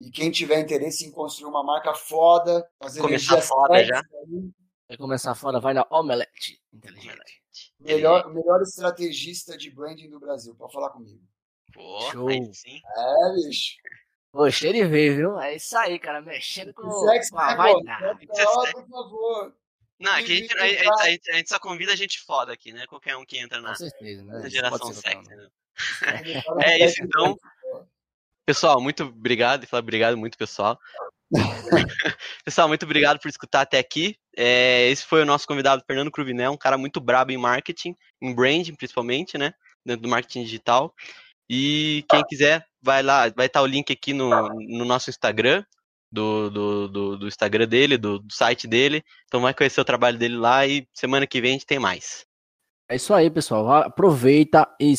E 0.00 0.10
quem 0.10 0.30
tiver 0.30 0.60
interesse 0.60 1.06
em 1.06 1.10
construir 1.10 1.48
uma 1.48 1.64
marca 1.64 1.94
foda, 1.94 2.68
fazer 2.78 3.00
Começar 3.00 3.40
foda 3.40 3.82
já. 3.82 3.98
Aí, 3.98 4.50
Vai 4.92 4.98
começar 4.98 5.34
foda, 5.34 5.58
vai 5.58 5.72
na 5.72 5.86
Omelete 5.88 6.60
Inteligente. 6.70 7.40
Melhor, 7.80 8.30
melhor 8.30 8.60
estrategista 8.60 9.56
de 9.56 9.70
branding 9.70 10.10
do 10.10 10.20
Brasil, 10.20 10.54
pode 10.54 10.70
falar 10.70 10.90
comigo. 10.90 11.18
Pô, 11.72 12.10
Show. 12.10 12.28
sim. 12.52 12.78
É, 12.94 13.34
bicho. 13.34 13.76
Gostei 14.34 14.74
de 14.74 14.84
ver, 14.84 15.16
viu? 15.16 15.40
É 15.40 15.56
isso 15.56 15.74
aí, 15.78 15.98
cara. 15.98 16.20
Mexendo 16.20 16.74
com. 16.74 16.90
Sexo, 17.06 17.34
ah, 17.38 17.54
vai 17.54 17.72
dar. 17.84 18.18
Por 18.18 18.86
favor. 18.86 19.56
Não, 19.98 20.12
aqui 20.12 20.32
a 20.32 20.36
gente, 20.36 20.58
a, 20.58 20.90
a, 20.90 21.04
a 21.04 21.10
gente, 21.36 21.48
só 21.48 21.58
convida 21.58 21.92
a 21.92 21.96
gente 21.96 22.20
foda 22.20 22.52
aqui, 22.52 22.70
né? 22.70 22.86
Qualquer 22.86 23.16
um 23.16 23.24
que 23.24 23.38
entra 23.38 23.62
na, 23.62 23.74
certeza, 23.74 24.22
né? 24.24 24.40
na 24.40 24.48
geração 24.50 24.92
sexy. 24.92 25.30
Né? 25.30 25.48
é 26.66 26.84
isso, 26.84 27.02
então. 27.02 27.38
Pessoal, 28.44 28.78
muito 28.78 29.04
obrigado. 29.04 29.64
E 29.64 29.66
falar 29.66 29.80
obrigado 29.80 30.18
muito, 30.18 30.36
pessoal. 30.36 30.78
pessoal, 32.44 32.68
muito 32.68 32.84
obrigado 32.84 33.18
por 33.18 33.28
escutar 33.28 33.62
até 33.62 33.78
aqui. 33.78 34.18
É, 34.36 34.88
esse 34.88 35.04
foi 35.04 35.22
o 35.22 35.26
nosso 35.26 35.46
convidado, 35.46 35.82
Fernando 35.86 36.10
Cruvinel, 36.10 36.52
um 36.52 36.56
cara 36.56 36.78
muito 36.78 37.00
brabo 37.00 37.32
em 37.32 37.36
marketing, 37.36 37.94
em 38.20 38.34
branding 38.34 38.74
principalmente, 38.74 39.36
né? 39.36 39.52
Dentro 39.84 40.02
do 40.02 40.08
marketing 40.08 40.44
digital. 40.44 40.94
E 41.48 42.04
quem 42.08 42.22
quiser, 42.28 42.66
vai 42.80 43.02
lá, 43.02 43.28
vai 43.30 43.46
estar 43.46 43.60
o 43.60 43.66
link 43.66 43.92
aqui 43.92 44.14
no, 44.14 44.30
no 44.30 44.84
nosso 44.84 45.10
Instagram, 45.10 45.64
do, 46.12 46.50
do, 46.50 46.88
do, 46.88 47.18
do 47.18 47.28
Instagram 47.28 47.66
dele, 47.66 47.96
do, 47.96 48.18
do, 48.18 48.32
site 48.32 48.66
dele. 48.68 49.02
Então 49.26 49.40
vai 49.40 49.54
conhecer 49.54 49.80
o 49.80 49.84
trabalho 49.84 50.18
dele 50.18 50.36
lá 50.36 50.66
e 50.66 50.86
semana 50.92 51.26
que 51.26 51.40
vem 51.40 51.50
a 51.50 51.52
gente 51.54 51.66
tem 51.66 51.78
mais. 51.78 52.26
É 52.88 52.96
isso 52.96 53.14
aí, 53.14 53.30
pessoal. 53.30 53.70
Aproveita 53.72 54.68
e 54.78 54.94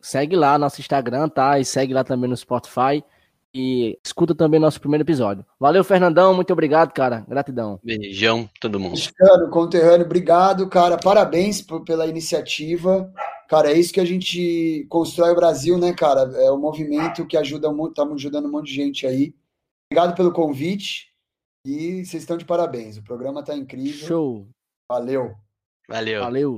segue 0.00 0.36
lá 0.36 0.56
nosso 0.56 0.80
Instagram, 0.80 1.28
tá? 1.28 1.58
E 1.58 1.64
segue 1.64 1.92
lá 1.92 2.04
também 2.04 2.30
no 2.30 2.36
Spotify. 2.36 3.02
E 3.60 3.98
escuta 4.04 4.36
também 4.36 4.60
nosso 4.60 4.80
primeiro 4.80 5.02
episódio. 5.02 5.44
Valeu, 5.58 5.82
Fernandão. 5.82 6.32
Muito 6.32 6.52
obrigado, 6.52 6.92
cara. 6.92 7.26
Gratidão. 7.28 7.80
Beijão, 7.82 8.48
todo 8.60 8.78
mundo. 8.78 8.92
Mexicano, 8.92 9.50
conterrâneo, 9.50 10.06
obrigado, 10.06 10.68
cara. 10.68 10.96
Parabéns 10.96 11.60
pela 11.84 12.06
iniciativa. 12.06 13.12
Cara, 13.48 13.72
é 13.72 13.76
isso 13.76 13.92
que 13.92 13.98
a 13.98 14.04
gente 14.04 14.86
constrói 14.88 15.32
o 15.32 15.34
Brasil, 15.34 15.76
né, 15.76 15.92
cara? 15.92 16.20
É 16.40 16.52
um 16.52 16.60
movimento 16.60 17.26
que 17.26 17.36
ajuda 17.36 17.72
muito, 17.72 17.90
estamos 17.90 18.14
ajudando 18.14 18.46
um 18.46 18.52
monte 18.52 18.68
de 18.68 18.74
gente 18.74 19.06
aí. 19.08 19.34
Obrigado 19.90 20.14
pelo 20.14 20.32
convite 20.32 21.08
e 21.66 22.04
vocês 22.04 22.22
estão 22.22 22.36
de 22.36 22.44
parabéns. 22.44 22.96
O 22.96 23.02
programa 23.02 23.42
tá 23.42 23.56
incrível. 23.56 24.06
Show. 24.06 24.48
Valeu. 24.88 25.34
Valeu. 25.88 26.20
Valeu. 26.22 26.56